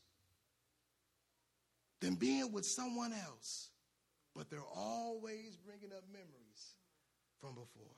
than 2.00 2.14
being 2.14 2.52
with 2.52 2.64
someone 2.64 3.12
else 3.12 3.70
but 4.36 4.50
they're 4.50 4.60
always 4.76 5.56
bringing 5.64 5.92
up 5.96 6.04
memories 6.12 6.74
from 7.40 7.54
before. 7.54 7.96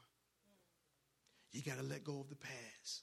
You 1.52 1.62
got 1.62 1.78
to 1.78 1.84
let 1.84 2.04
go 2.04 2.20
of 2.20 2.28
the 2.28 2.36
past. 2.36 3.02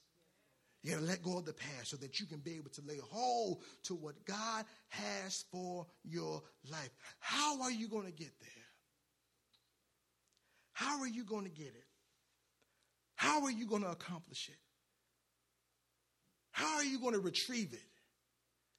You 0.81 0.91
got 0.91 0.99
to 0.99 1.05
let 1.05 1.23
go 1.23 1.38
of 1.39 1.45
the 1.45 1.53
past 1.53 1.89
so 1.89 1.97
that 1.97 2.19
you 2.19 2.27
can 2.27 2.39
be 2.39 2.55
able 2.55 2.69
to 2.71 2.81
lay 2.88 2.99
hold 3.11 3.63
to 3.83 3.95
what 3.95 4.23
God 4.25 4.65
has 4.89 5.43
for 5.51 5.88
your 6.03 6.43
life. 6.69 6.91
How 7.19 7.61
are 7.61 7.71
you 7.71 7.88
going 7.89 8.05
to 8.05 8.11
get 8.11 8.39
there? 8.39 8.49
How 10.73 10.99
are 10.99 11.07
you 11.07 11.23
going 11.23 11.45
to 11.45 11.49
get 11.49 11.67
it? 11.67 11.88
How 13.15 13.43
are 13.43 13.51
you 13.51 13.65
going 13.65 13.81
to 13.81 13.89
accomplish 13.89 14.49
it? 14.49 14.59
How 16.51 16.75
are 16.75 16.83
you 16.83 16.99
going 16.99 17.13
to 17.13 17.19
retrieve 17.19 17.73
it? 17.73 17.94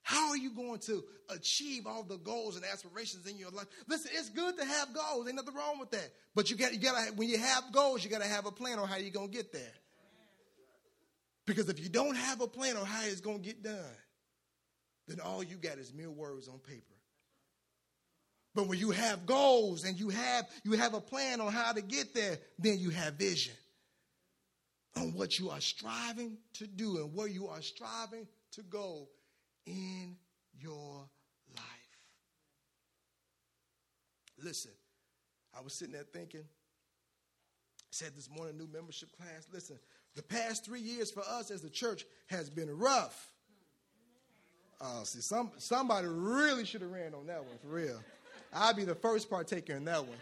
How 0.07 0.29
are 0.29 0.37
you 0.37 0.51
going 0.51 0.79
to 0.79 1.03
achieve 1.27 1.85
all 1.85 2.01
the 2.01 2.15
goals 2.15 2.55
and 2.55 2.63
aspirations 2.63 3.27
in 3.27 3.37
your 3.37 3.49
life? 3.49 3.65
Listen, 3.89 4.09
it's 4.13 4.29
good 4.29 4.57
to 4.57 4.63
have 4.63 4.93
goals. 4.93 5.27
Ain't 5.27 5.35
nothing 5.35 5.53
wrong 5.53 5.81
with 5.81 5.91
that. 5.91 6.09
But 6.33 6.49
you 6.49 6.55
got 6.55 6.71
you 6.71 6.79
got 6.79 7.07
to 7.07 7.13
when 7.15 7.27
you 7.27 7.37
have 7.37 7.73
goals, 7.73 8.05
you 8.05 8.09
got 8.09 8.21
to 8.21 8.27
have 8.27 8.45
a 8.45 8.51
plan 8.51 8.79
on 8.79 8.87
how 8.87 8.95
you're 8.95 9.11
to 9.11 9.27
get 9.27 9.51
there. 9.51 9.73
Because 11.45 11.67
if 11.67 11.81
you 11.81 11.89
don't 11.89 12.15
have 12.15 12.39
a 12.39 12.47
plan 12.47 12.77
on 12.77 12.85
how 12.85 13.01
it's 13.03 13.19
to 13.19 13.37
get 13.39 13.61
done, 13.61 13.75
then 15.09 15.19
all 15.19 15.43
you 15.43 15.57
got 15.57 15.77
is 15.77 15.93
mere 15.93 16.09
words 16.09 16.47
on 16.47 16.59
paper. 16.59 16.95
But 18.55 18.69
when 18.69 18.79
you 18.79 18.91
have 18.91 19.25
goals 19.25 19.83
and 19.83 19.99
you 19.99 20.07
have 20.07 20.47
you 20.63 20.71
have 20.77 20.93
a 20.93 21.01
plan 21.01 21.41
on 21.41 21.51
how 21.51 21.73
to 21.73 21.81
get 21.81 22.15
there, 22.15 22.37
then 22.57 22.79
you 22.79 22.91
have 22.91 23.15
vision 23.15 23.55
on 24.95 25.13
what 25.13 25.37
you 25.37 25.49
are 25.49 25.59
striving 25.59 26.37
to 26.53 26.65
do 26.65 26.95
and 26.95 27.13
where 27.13 27.27
you 27.27 27.49
are 27.49 27.61
striving 27.61 28.25
to 28.53 28.61
go 28.61 29.09
in 29.67 30.15
your 30.59 31.07
life. 31.55 31.65
Listen, 34.43 34.71
I 35.57 35.61
was 35.61 35.73
sitting 35.73 35.93
there 35.93 36.05
thinking, 36.13 36.43
said 37.91 38.15
this 38.15 38.29
morning, 38.29 38.57
new 38.57 38.67
membership 38.71 39.11
class. 39.15 39.47
Listen, 39.53 39.77
the 40.15 40.23
past 40.23 40.65
three 40.65 40.79
years 40.79 41.11
for 41.11 41.23
us 41.27 41.51
as 41.51 41.63
a 41.63 41.69
church 41.69 42.05
has 42.27 42.49
been 42.49 42.75
rough. 42.75 43.31
Oh, 44.79 45.03
see, 45.03 45.21
some, 45.21 45.51
somebody 45.57 46.07
really 46.07 46.63
should 46.65 46.81
have 46.81 46.91
ran 46.91 47.13
on 47.13 47.27
that 47.27 47.43
one 47.43 47.57
for 47.61 47.67
real. 47.67 47.99
I'll 48.53 48.73
be 48.73 48.85
the 48.85 48.95
first 48.95 49.29
partaker 49.29 49.73
in 49.73 49.85
that 49.85 50.05
one. 50.05 50.17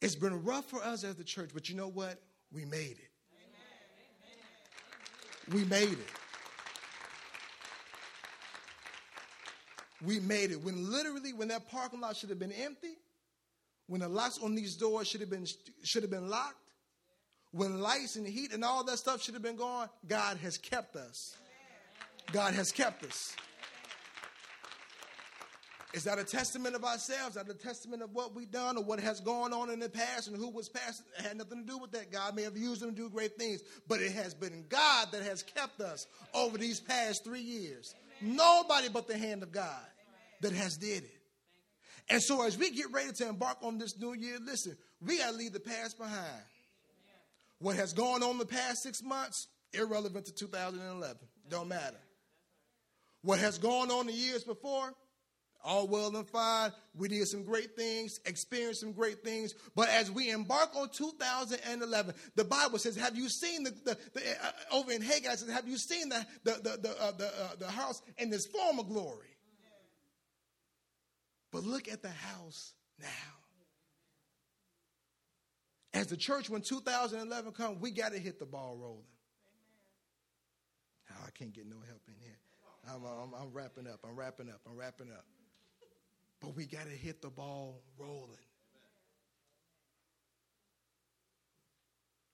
It's 0.00 0.16
been 0.16 0.42
rough 0.42 0.64
for 0.68 0.82
us 0.82 1.04
as 1.04 1.14
the 1.14 1.24
church, 1.24 1.50
but 1.54 1.68
you 1.68 1.76
know 1.76 1.88
what? 1.88 2.20
We 2.50 2.64
made 2.64 2.96
it. 2.98 3.10
We 5.52 5.64
made 5.64 5.92
it. 5.92 5.98
We 10.04 10.20
made 10.20 10.50
it. 10.50 10.62
When 10.62 10.90
literally, 10.90 11.32
when 11.32 11.48
that 11.48 11.70
parking 11.70 12.00
lot 12.00 12.16
should 12.16 12.30
have 12.30 12.38
been 12.38 12.52
empty, 12.52 12.96
when 13.86 14.00
the 14.00 14.08
locks 14.08 14.38
on 14.42 14.54
these 14.54 14.76
doors 14.76 15.08
should 15.08 15.20
have 15.20 15.30
been 15.30 15.46
should 15.82 16.02
have 16.02 16.10
been 16.10 16.28
locked, 16.28 16.56
when 17.52 17.80
lights 17.80 18.16
and 18.16 18.26
heat 18.26 18.52
and 18.52 18.64
all 18.64 18.82
that 18.84 18.98
stuff 18.98 19.22
should 19.22 19.34
have 19.34 19.42
been 19.42 19.56
gone, 19.56 19.88
God 20.08 20.38
has 20.38 20.58
kept 20.58 20.96
us. 20.96 21.36
God 22.32 22.54
has 22.54 22.72
kept 22.72 23.04
us. 23.04 23.36
Is 25.92 26.04
that 26.04 26.18
a 26.18 26.24
testament 26.24 26.74
of 26.74 26.84
ourselves? 26.84 27.36
Is 27.36 27.42
that 27.42 27.50
a 27.50 27.54
testament 27.54 28.02
of 28.02 28.14
what 28.14 28.34
we've 28.34 28.50
done 28.50 28.78
or 28.78 28.82
what 28.82 28.98
has 28.98 29.20
gone 29.20 29.52
on 29.52 29.68
in 29.68 29.78
the 29.78 29.90
past 29.90 30.28
and 30.28 30.36
who 30.36 30.48
was 30.48 30.70
past? 30.70 31.02
It 31.18 31.26
had 31.26 31.36
nothing 31.36 31.66
to 31.66 31.70
do 31.70 31.76
with 31.76 31.92
that. 31.92 32.10
God 32.10 32.34
may 32.34 32.42
have 32.42 32.56
used 32.56 32.80
them 32.80 32.90
to 32.90 32.96
do 32.96 33.10
great 33.10 33.36
things, 33.36 33.60
but 33.86 34.00
it 34.00 34.12
has 34.12 34.32
been 34.32 34.64
God 34.70 35.08
that 35.12 35.22
has 35.22 35.42
kept 35.42 35.82
us 35.82 36.06
over 36.32 36.56
these 36.56 36.80
past 36.80 37.24
three 37.24 37.42
years. 37.42 37.94
Nobody 38.22 38.88
but 38.88 39.06
the 39.06 39.18
hand 39.18 39.42
of 39.42 39.52
God 39.52 39.84
that 40.42 40.52
has 40.52 40.76
did 40.76 41.04
it. 41.04 41.18
And 42.08 42.22
so 42.22 42.46
as 42.46 42.58
we 42.58 42.70
get 42.70 42.92
ready 42.92 43.12
to 43.12 43.28
embark 43.28 43.58
on 43.62 43.78
this 43.78 43.98
new 43.98 44.12
year, 44.12 44.38
listen, 44.44 44.76
we 45.00 45.18
got 45.18 45.30
to 45.30 45.36
leave 45.36 45.52
the 45.52 45.60
past 45.60 45.98
behind. 45.98 46.42
What 47.58 47.76
has 47.76 47.92
gone 47.92 48.22
on 48.22 48.38
the 48.38 48.44
past 48.44 48.82
six 48.82 49.02
months, 49.02 49.46
irrelevant 49.72 50.26
to 50.26 50.34
2011. 50.34 51.16
Don't 51.48 51.68
matter. 51.68 51.96
What 53.22 53.38
has 53.38 53.56
gone 53.56 53.90
on 53.90 54.06
the 54.06 54.12
years 54.12 54.42
before, 54.42 54.92
all 55.64 55.86
well 55.86 56.14
and 56.16 56.28
fine. 56.28 56.72
We 56.96 57.08
did 57.08 57.26
some 57.28 57.44
great 57.44 57.76
things, 57.76 58.18
experienced 58.26 58.80
some 58.80 58.92
great 58.92 59.22
things. 59.22 59.54
But 59.76 59.88
as 59.90 60.10
we 60.10 60.30
embark 60.30 60.74
on 60.74 60.88
2011, 60.88 62.14
the 62.34 62.44
Bible 62.44 62.78
says, 62.78 62.96
"Have 62.96 63.16
you 63.16 63.28
seen 63.28 63.62
the, 63.62 63.70
the, 63.70 63.98
the 64.12 64.20
uh, 64.20 64.50
over 64.72 64.90
in 64.90 65.02
Haggai 65.02 65.36
says, 65.36 65.50
Have 65.50 65.68
you 65.68 65.76
seen 65.76 66.08
the 66.08 66.26
the 66.42 66.52
the 66.54 66.78
the, 66.82 67.00
uh, 67.00 67.12
the, 67.12 67.26
uh, 67.26 67.48
the 67.60 67.70
house 67.70 68.02
in 68.18 68.28
this 68.28 68.46
former 68.46 68.82
glory?" 68.82 69.31
But 71.52 71.64
look 71.64 71.86
at 71.88 72.02
the 72.02 72.08
house 72.08 72.72
now. 72.98 73.08
As 75.94 76.06
the 76.06 76.16
church, 76.16 76.48
when 76.48 76.62
2011 76.62 77.52
comes, 77.52 77.80
we 77.80 77.90
got 77.90 78.12
to 78.12 78.18
hit 78.18 78.38
the 78.38 78.46
ball 78.46 78.78
rolling. 78.80 79.04
Oh, 81.10 81.24
I 81.26 81.30
can't 81.30 81.52
get 81.52 81.66
no 81.66 81.76
help 81.86 82.00
in 82.08 82.14
here. 82.18 82.38
I'm, 82.88 83.04
I'm, 83.04 83.34
I'm 83.34 83.52
wrapping 83.52 83.86
up. 83.86 84.00
I'm 84.02 84.16
wrapping 84.16 84.48
up. 84.48 84.60
I'm 84.66 84.76
wrapping 84.76 85.10
up. 85.12 85.26
But 86.40 86.56
we 86.56 86.64
got 86.64 86.84
to 86.84 86.90
hit 86.90 87.20
the 87.20 87.28
ball 87.28 87.82
rolling. 87.98 88.38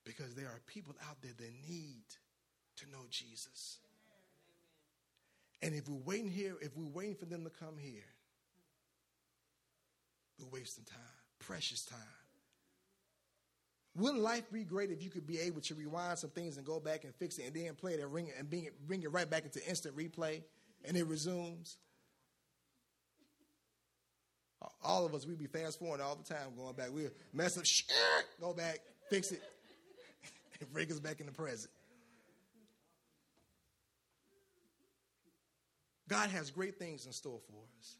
Because 0.05 0.35
there 0.37 0.47
are 0.47 0.61
people 0.67 0.95
out 1.11 1.21
there 1.21 1.35
that 1.37 1.53
need 1.69 2.05
to 2.77 2.87
know 2.91 3.05
Jesus. 3.11 3.79
And 5.61 5.75
if 5.75 5.89
we're 5.89 6.01
waiting 6.05 6.31
here, 6.31 6.55
if 6.63 6.77
we're 6.77 6.87
waiting 6.87 7.17
for 7.17 7.27
them 7.27 7.43
to 7.45 7.51
come 7.51 7.77
here, 7.77 8.05
we're 10.39 10.59
wasting 10.59 10.85
time, 10.85 10.99
precious 11.39 11.85
time. 11.85 11.99
Wouldn't 13.97 14.23
life 14.23 14.51
be 14.53 14.65
great 14.65 14.91
if 14.91 15.03
you 15.03 15.11
could 15.11 15.27
be 15.27 15.41
able 15.41 15.61
to 15.63 15.75
rewind 15.75 16.19
some 16.19 16.31
things 16.31 16.57
and 16.57 16.65
go 16.65 16.79
back 16.79 17.05
and 17.05 17.15
fix 17.17 17.39
it 17.39 17.47
and 17.47 17.55
then 17.55 17.75
play 17.75 17.95
it 17.95 18.01
and 18.01 18.11
bring 18.11 18.29
it 18.29 18.35
and 18.39 18.49
bring 18.49 18.65
it, 18.65 18.87
bring 18.87 19.03
it 19.03 19.11
right 19.11 19.29
back 19.29 19.45
into 19.45 19.67
instant 19.69 19.97
replay 19.97 20.43
and 20.85 20.97
it 20.97 21.05
resumes? 21.07 21.79
All 24.85 25.07
of 25.07 25.15
us, 25.15 25.27
we'd 25.27 25.39
be 25.39 25.47
fast 25.47 25.79
forwarding 25.79 26.05
all 26.05 26.17
the 26.17 26.23
time 26.23 26.55
going 26.57 26.75
back. 26.75 26.89
We'll 26.93 27.11
mess 27.33 27.57
up, 27.59 27.65
go 28.41 28.53
back, 28.53 28.79
fix 29.09 29.33
it, 29.33 29.43
and 30.61 30.73
bring 30.73 30.91
us 30.91 31.01
back 31.01 31.21
in 31.21 31.27
the 31.27 31.33
present. 31.33 31.71
God 36.09 36.31
has 36.31 36.51
great 36.51 36.79
things 36.79 37.07
in 37.07 37.13
store 37.13 37.39
for 37.47 37.63
us. 37.79 37.97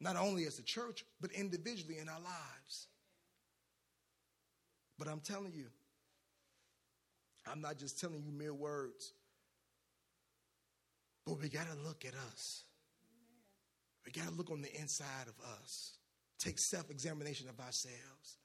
Not 0.00 0.16
only 0.16 0.44
as 0.44 0.58
a 0.58 0.62
church, 0.62 1.04
but 1.20 1.32
individually 1.32 1.98
in 1.98 2.08
our 2.08 2.20
lives. 2.20 2.88
But 4.98 5.08
I'm 5.08 5.20
telling 5.20 5.52
you, 5.54 5.66
I'm 7.50 7.60
not 7.60 7.78
just 7.78 8.00
telling 8.00 8.22
you 8.24 8.32
mere 8.32 8.54
words, 8.54 9.12
but 11.24 11.40
we 11.40 11.48
got 11.48 11.66
to 11.70 11.76
look 11.86 12.04
at 12.04 12.14
us. 12.32 12.64
We 14.04 14.12
got 14.12 14.28
to 14.28 14.34
look 14.34 14.50
on 14.50 14.62
the 14.62 14.74
inside 14.80 15.26
of 15.26 15.34
us, 15.60 15.98
take 16.38 16.58
self 16.58 16.90
examination 16.90 17.48
of 17.48 17.58
ourselves, 17.58 18.38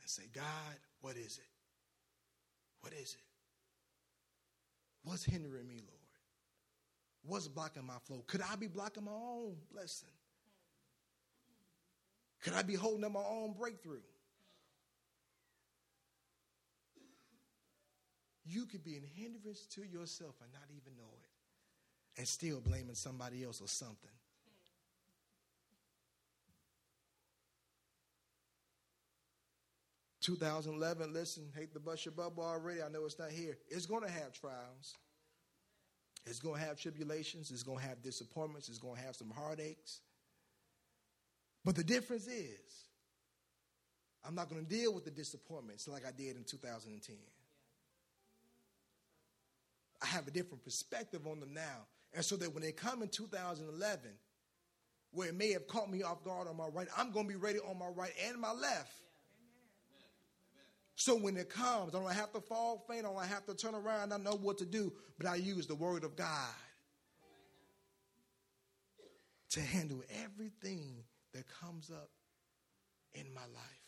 and 0.00 0.10
say, 0.10 0.24
God, 0.34 0.44
what 1.00 1.16
is 1.16 1.38
it? 1.38 1.48
What 2.80 2.92
is 2.92 3.14
it? 3.14 3.24
What's 5.04 5.24
hindering 5.24 5.66
me, 5.66 5.80
Lord? 5.80 6.01
What's 7.24 7.48
blocking 7.48 7.86
my 7.86 7.98
flow? 8.04 8.24
Could 8.26 8.42
I 8.42 8.56
be 8.56 8.66
blocking 8.66 9.04
my 9.04 9.12
own 9.12 9.54
blessing? 9.72 10.08
Could 12.42 12.54
I 12.54 12.62
be 12.62 12.74
holding 12.74 13.04
up 13.04 13.12
my 13.12 13.20
own 13.20 13.52
breakthrough? 13.52 14.00
You 18.44 18.66
could 18.66 18.82
be 18.82 18.96
a 18.96 19.20
hindrance 19.20 19.66
to 19.74 19.82
yourself 19.82 20.34
and 20.42 20.52
not 20.52 20.64
even 20.70 20.96
know 20.96 21.14
it 21.22 22.18
and 22.18 22.26
still 22.26 22.60
blaming 22.60 22.96
somebody 22.96 23.44
else 23.44 23.60
or 23.60 23.68
something. 23.68 24.10
Two 30.20 30.36
thousand 30.36 30.74
eleven. 30.74 31.12
Listen, 31.12 31.44
hate 31.56 31.72
the 31.72 31.80
bust 31.80 32.04
your 32.04 32.12
bubble 32.12 32.44
already. 32.44 32.82
I 32.82 32.88
know 32.88 33.04
it's 33.04 33.18
not 33.18 33.30
here. 33.30 33.56
It's 33.68 33.86
going 33.86 34.02
to 34.02 34.10
have 34.10 34.32
trials. 34.32 34.96
It's 36.24 36.38
going 36.38 36.60
to 36.60 36.66
have 36.66 36.78
tribulations. 36.78 37.50
It's 37.50 37.62
going 37.62 37.78
to 37.78 37.84
have 37.84 38.02
disappointments. 38.02 38.68
It's 38.68 38.78
going 38.78 38.96
to 38.96 39.02
have 39.02 39.16
some 39.16 39.30
heartaches. 39.30 40.00
But 41.64 41.76
the 41.76 41.84
difference 41.84 42.26
is, 42.26 42.86
I'm 44.24 44.34
not 44.34 44.48
going 44.48 44.64
to 44.64 44.68
deal 44.68 44.94
with 44.94 45.04
the 45.04 45.10
disappointments 45.10 45.88
like 45.88 46.06
I 46.06 46.12
did 46.12 46.36
in 46.36 46.44
2010. 46.44 47.16
I 50.00 50.06
have 50.06 50.26
a 50.26 50.30
different 50.30 50.64
perspective 50.64 51.26
on 51.26 51.40
them 51.40 51.54
now. 51.54 51.86
And 52.14 52.24
so 52.24 52.36
that 52.36 52.52
when 52.52 52.62
they 52.62 52.72
come 52.72 53.02
in 53.02 53.08
2011, 53.08 54.10
where 55.12 55.28
it 55.28 55.34
may 55.34 55.52
have 55.52 55.66
caught 55.66 55.90
me 55.90 56.02
off 56.02 56.24
guard 56.24 56.48
on 56.48 56.56
my 56.56 56.66
right, 56.66 56.88
I'm 56.96 57.10
going 57.10 57.26
to 57.26 57.32
be 57.32 57.38
ready 57.38 57.58
on 57.60 57.78
my 57.78 57.88
right 57.88 58.12
and 58.28 58.40
my 58.40 58.52
left. 58.52 59.00
So 60.94 61.16
when 61.16 61.36
it 61.36 61.48
comes, 61.48 61.94
I 61.94 61.98
don't 61.98 62.12
have 62.12 62.32
to 62.32 62.40
fall 62.40 62.84
faint, 62.88 63.06
I 63.06 63.12
don't 63.12 63.26
have 63.26 63.46
to 63.46 63.54
turn 63.54 63.74
around, 63.74 64.12
I 64.12 64.18
know 64.18 64.36
what 64.36 64.58
to 64.58 64.66
do, 64.66 64.92
but 65.18 65.26
I 65.26 65.36
use 65.36 65.66
the 65.66 65.74
word 65.74 66.04
of 66.04 66.16
God 66.16 66.54
to 69.50 69.60
handle 69.60 70.02
everything 70.22 71.04
that 71.34 71.44
comes 71.60 71.90
up 71.90 72.10
in 73.14 73.32
my 73.34 73.40
life. 73.40 73.82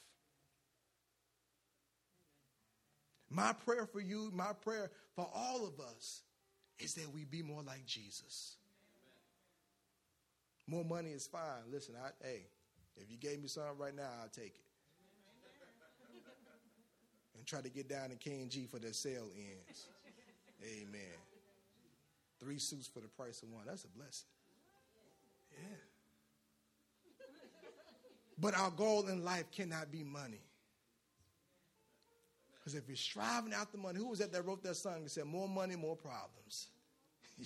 My 3.30 3.52
prayer 3.52 3.86
for 3.86 4.00
you, 4.00 4.30
my 4.32 4.52
prayer 4.52 4.90
for 5.14 5.28
all 5.34 5.66
of 5.66 5.80
us 5.80 6.22
is 6.78 6.94
that 6.94 7.12
we 7.12 7.24
be 7.24 7.42
more 7.42 7.62
like 7.62 7.84
Jesus. 7.86 8.56
More 10.66 10.84
money 10.84 11.10
is 11.10 11.26
fine. 11.26 11.70
Listen, 11.70 11.94
I, 12.02 12.10
hey, 12.24 12.46
if 12.96 13.10
you 13.10 13.16
gave 13.16 13.40
me 13.40 13.48
something 13.48 13.78
right 13.78 13.94
now, 13.94 14.08
I'll 14.22 14.28
take 14.28 14.54
it. 14.56 14.63
And 17.36 17.46
try 17.46 17.60
to 17.60 17.68
get 17.68 17.88
down 17.88 18.10
to 18.10 18.16
K 18.16 18.40
and 18.40 18.50
G 18.50 18.66
for 18.70 18.78
their 18.78 18.92
sale 18.92 19.28
ends. 19.36 19.86
Amen. 20.62 21.18
Three 22.40 22.58
suits 22.58 22.86
for 22.86 23.00
the 23.00 23.08
price 23.08 23.42
of 23.42 23.50
one. 23.50 23.64
That's 23.66 23.84
a 23.84 23.88
blessing. 23.88 24.28
Yeah. 25.52 25.76
But 28.38 28.54
our 28.54 28.70
goal 28.70 29.06
in 29.08 29.24
life 29.24 29.50
cannot 29.52 29.92
be 29.92 30.02
money. 30.02 30.40
Because 32.52 32.74
if 32.74 32.88
you're 32.88 32.96
striving 32.96 33.52
after 33.52 33.76
money, 33.76 33.98
who 33.98 34.08
was 34.08 34.20
that 34.20 34.32
that 34.32 34.44
wrote 34.44 34.62
that 34.62 34.76
song 34.76 35.04
that 35.04 35.10
said, 35.10 35.26
more 35.26 35.48
money, 35.48 35.76
more 35.76 35.96
problems? 35.96 36.68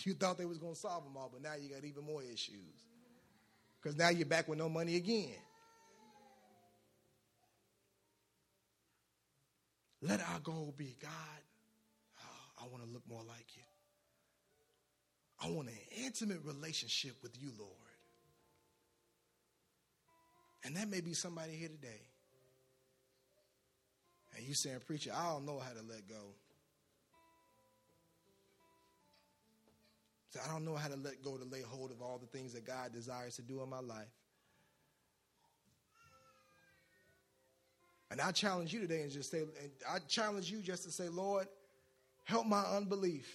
You 0.05 0.13
thought 0.13 0.37
they 0.37 0.45
was 0.45 0.59
going 0.59 0.75
to 0.75 0.79
solve 0.79 1.03
them 1.03 1.17
all, 1.17 1.31
but 1.33 1.41
now 1.43 1.55
you 1.59 1.71
got 1.71 1.83
even 1.83 2.05
more 2.05 2.23
issues. 2.23 2.85
Because 3.81 3.97
now 3.97 4.11
you're 4.11 4.27
back 4.27 4.47
with 4.47 4.59
no 4.59 4.69
money 4.69 4.97
again. 4.97 5.35
Let 10.01 10.21
our 10.21 10.41
goal 10.41 10.75
be 10.77 10.97
God, 11.01 11.11
oh, 12.21 12.65
I 12.65 12.69
want 12.69 12.85
to 12.85 12.91
look 12.91 13.03
more 13.09 13.23
like 13.27 13.47
you. 13.57 13.63
I 15.41 15.51
want 15.51 15.69
an 15.69 16.05
intimate 16.05 16.41
relationship 16.45 17.17
with 17.23 17.41
you, 17.41 17.51
Lord. 17.59 17.73
And 20.65 20.77
that 20.77 20.89
may 20.89 21.01
be 21.01 21.15
somebody 21.15 21.53
here 21.53 21.69
today. 21.69 22.03
And 24.37 24.47
you 24.47 24.55
saying, 24.55 24.81
Preacher, 24.87 25.13
I 25.15 25.33
don't 25.33 25.47
know 25.47 25.59
how 25.59 25.73
to 25.73 25.87
let 25.89 26.09
go. 26.09 26.35
So 30.31 30.41
I 30.47 30.53
don't 30.53 30.65
know 30.65 30.75
how 30.75 30.89
to 30.89 30.97
let 30.97 31.23
go 31.23 31.37
to 31.37 31.45
lay 31.45 31.63
hold 31.63 31.91
of 31.91 32.03
all 32.03 32.19
the 32.19 32.27
things 32.27 32.53
that 32.53 32.67
God 32.67 32.93
desires 32.93 33.37
to 33.37 33.43
do 33.43 33.63
in 33.63 33.71
my 33.71 33.81
life. 33.81 34.07
And 38.11 38.21
I 38.21 38.33
challenge 38.33 38.73
you 38.73 38.81
today 38.81 39.03
and 39.03 39.11
just 39.11 39.31
say, 39.31 39.41
and 39.41 39.71
I 39.89 39.99
challenge 40.09 40.51
you 40.51 40.61
just 40.61 40.85
to 40.85 40.91
say, 40.91 41.09
Lord, 41.09 41.47
help 42.25 42.47
my 42.47 42.63
unbelief. 42.63 43.29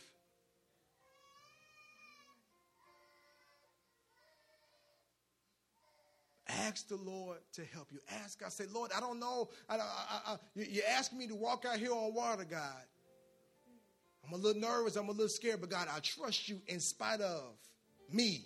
Ask 6.47 6.87
the 6.87 6.97
Lord 6.97 7.37
to 7.53 7.63
help 7.65 7.87
you. 7.91 7.99
Ask 8.23 8.39
God, 8.39 8.51
say, 8.51 8.65
Lord, 8.71 8.91
I 8.95 8.99
don't 8.99 9.19
know. 9.19 9.49
I, 9.69 9.77
I, 9.77 9.79
I, 10.33 10.35
you're 10.55 10.83
asking 10.89 11.19
me 11.19 11.27
to 11.27 11.35
walk 11.35 11.65
out 11.65 11.77
here 11.77 11.91
on 11.91 12.13
water, 12.13 12.43
God. 12.43 12.83
I'm 14.25 14.33
a 14.33 14.37
little 14.37 14.61
nervous. 14.61 14.95
I'm 14.95 15.09
a 15.09 15.11
little 15.11 15.29
scared, 15.29 15.61
but 15.61 15.69
God, 15.69 15.87
I 15.93 15.99
trust 15.99 16.47
you 16.47 16.61
in 16.67 16.79
spite 16.79 17.21
of 17.21 17.55
me. 18.11 18.45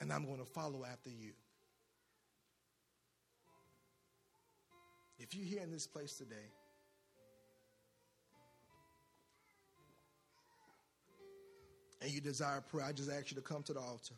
And 0.00 0.12
I'm 0.12 0.24
going 0.26 0.38
to 0.38 0.44
follow 0.44 0.84
after 0.84 1.10
you. 1.10 1.32
If 5.18 5.34
you're 5.34 5.46
here 5.46 5.62
in 5.62 5.70
this 5.70 5.86
place 5.86 6.14
today, 6.14 6.36
and 12.00 12.10
you 12.10 12.20
desire 12.20 12.60
prayer, 12.60 12.86
I 12.86 12.92
just 12.92 13.10
ask 13.10 13.30
you 13.30 13.34
to 13.36 13.42
come 13.42 13.62
to 13.64 13.72
the 13.72 13.80
altar. 13.80 14.14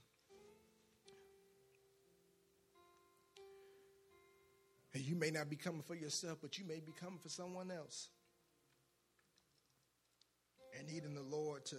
And 4.92 5.02
you 5.02 5.14
may 5.14 5.30
not 5.30 5.48
be 5.48 5.56
coming 5.56 5.82
for 5.82 5.94
yourself, 5.94 6.38
but 6.42 6.58
you 6.58 6.64
may 6.66 6.80
be 6.80 6.92
coming 7.00 7.18
for 7.18 7.28
someone 7.28 7.70
else. 7.70 8.08
And 10.78 10.86
needing 10.88 11.14
the 11.14 11.22
Lord 11.22 11.64
to 11.66 11.76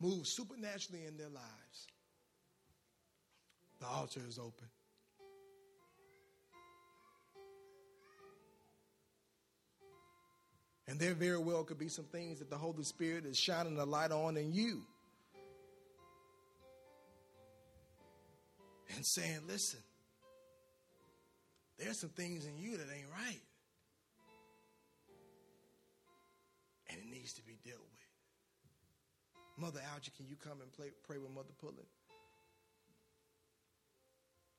move 0.00 0.26
supernaturally 0.26 1.04
in 1.06 1.16
their 1.16 1.28
lives. 1.28 1.86
The 3.80 3.86
altar 3.86 4.20
is 4.26 4.38
open. 4.38 4.66
And 10.88 11.00
there 11.00 11.14
very 11.14 11.38
well 11.38 11.64
could 11.64 11.78
be 11.78 11.88
some 11.88 12.04
things 12.04 12.38
that 12.38 12.48
the 12.48 12.56
Holy 12.56 12.84
Spirit 12.84 13.26
is 13.26 13.38
shining 13.38 13.78
a 13.78 13.84
light 13.84 14.12
on 14.12 14.36
in 14.36 14.52
you. 14.52 14.82
And 18.94 19.04
saying, 19.04 19.40
listen, 19.48 19.80
there's 21.78 21.98
some 21.98 22.10
things 22.10 22.46
in 22.46 22.56
you 22.56 22.76
that 22.76 22.86
ain't 22.96 23.10
right. 23.10 23.40
And 26.88 26.98
it 27.00 27.10
needs 27.10 27.32
to 27.34 27.42
be 27.42 27.58
dealt 27.64 27.80
with. 27.80 27.96
Mother 29.58 29.80
Algie, 29.92 30.12
can 30.16 30.28
you 30.28 30.36
come 30.36 30.60
and 30.60 30.72
play, 30.72 30.92
pray 31.02 31.18
with 31.18 31.30
Mother 31.32 31.52
Pullen? 31.58 31.86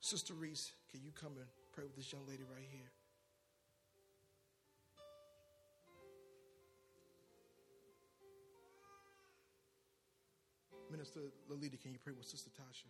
Sister 0.02 0.34
Reese, 0.34 0.72
can 0.92 1.02
you 1.04 1.12
come 1.12 1.34
and 1.38 1.46
pray 1.72 1.84
with 1.86 1.96
this 1.96 2.12
young 2.12 2.26
lady 2.28 2.44
right 2.44 2.66
here? 2.70 2.92
Minister 10.92 11.20
Lolita, 11.50 11.78
can 11.78 11.92
you 11.92 12.00
pray 12.04 12.14
with 12.16 12.26
Sister 12.26 12.50
Tasha? 12.50 12.88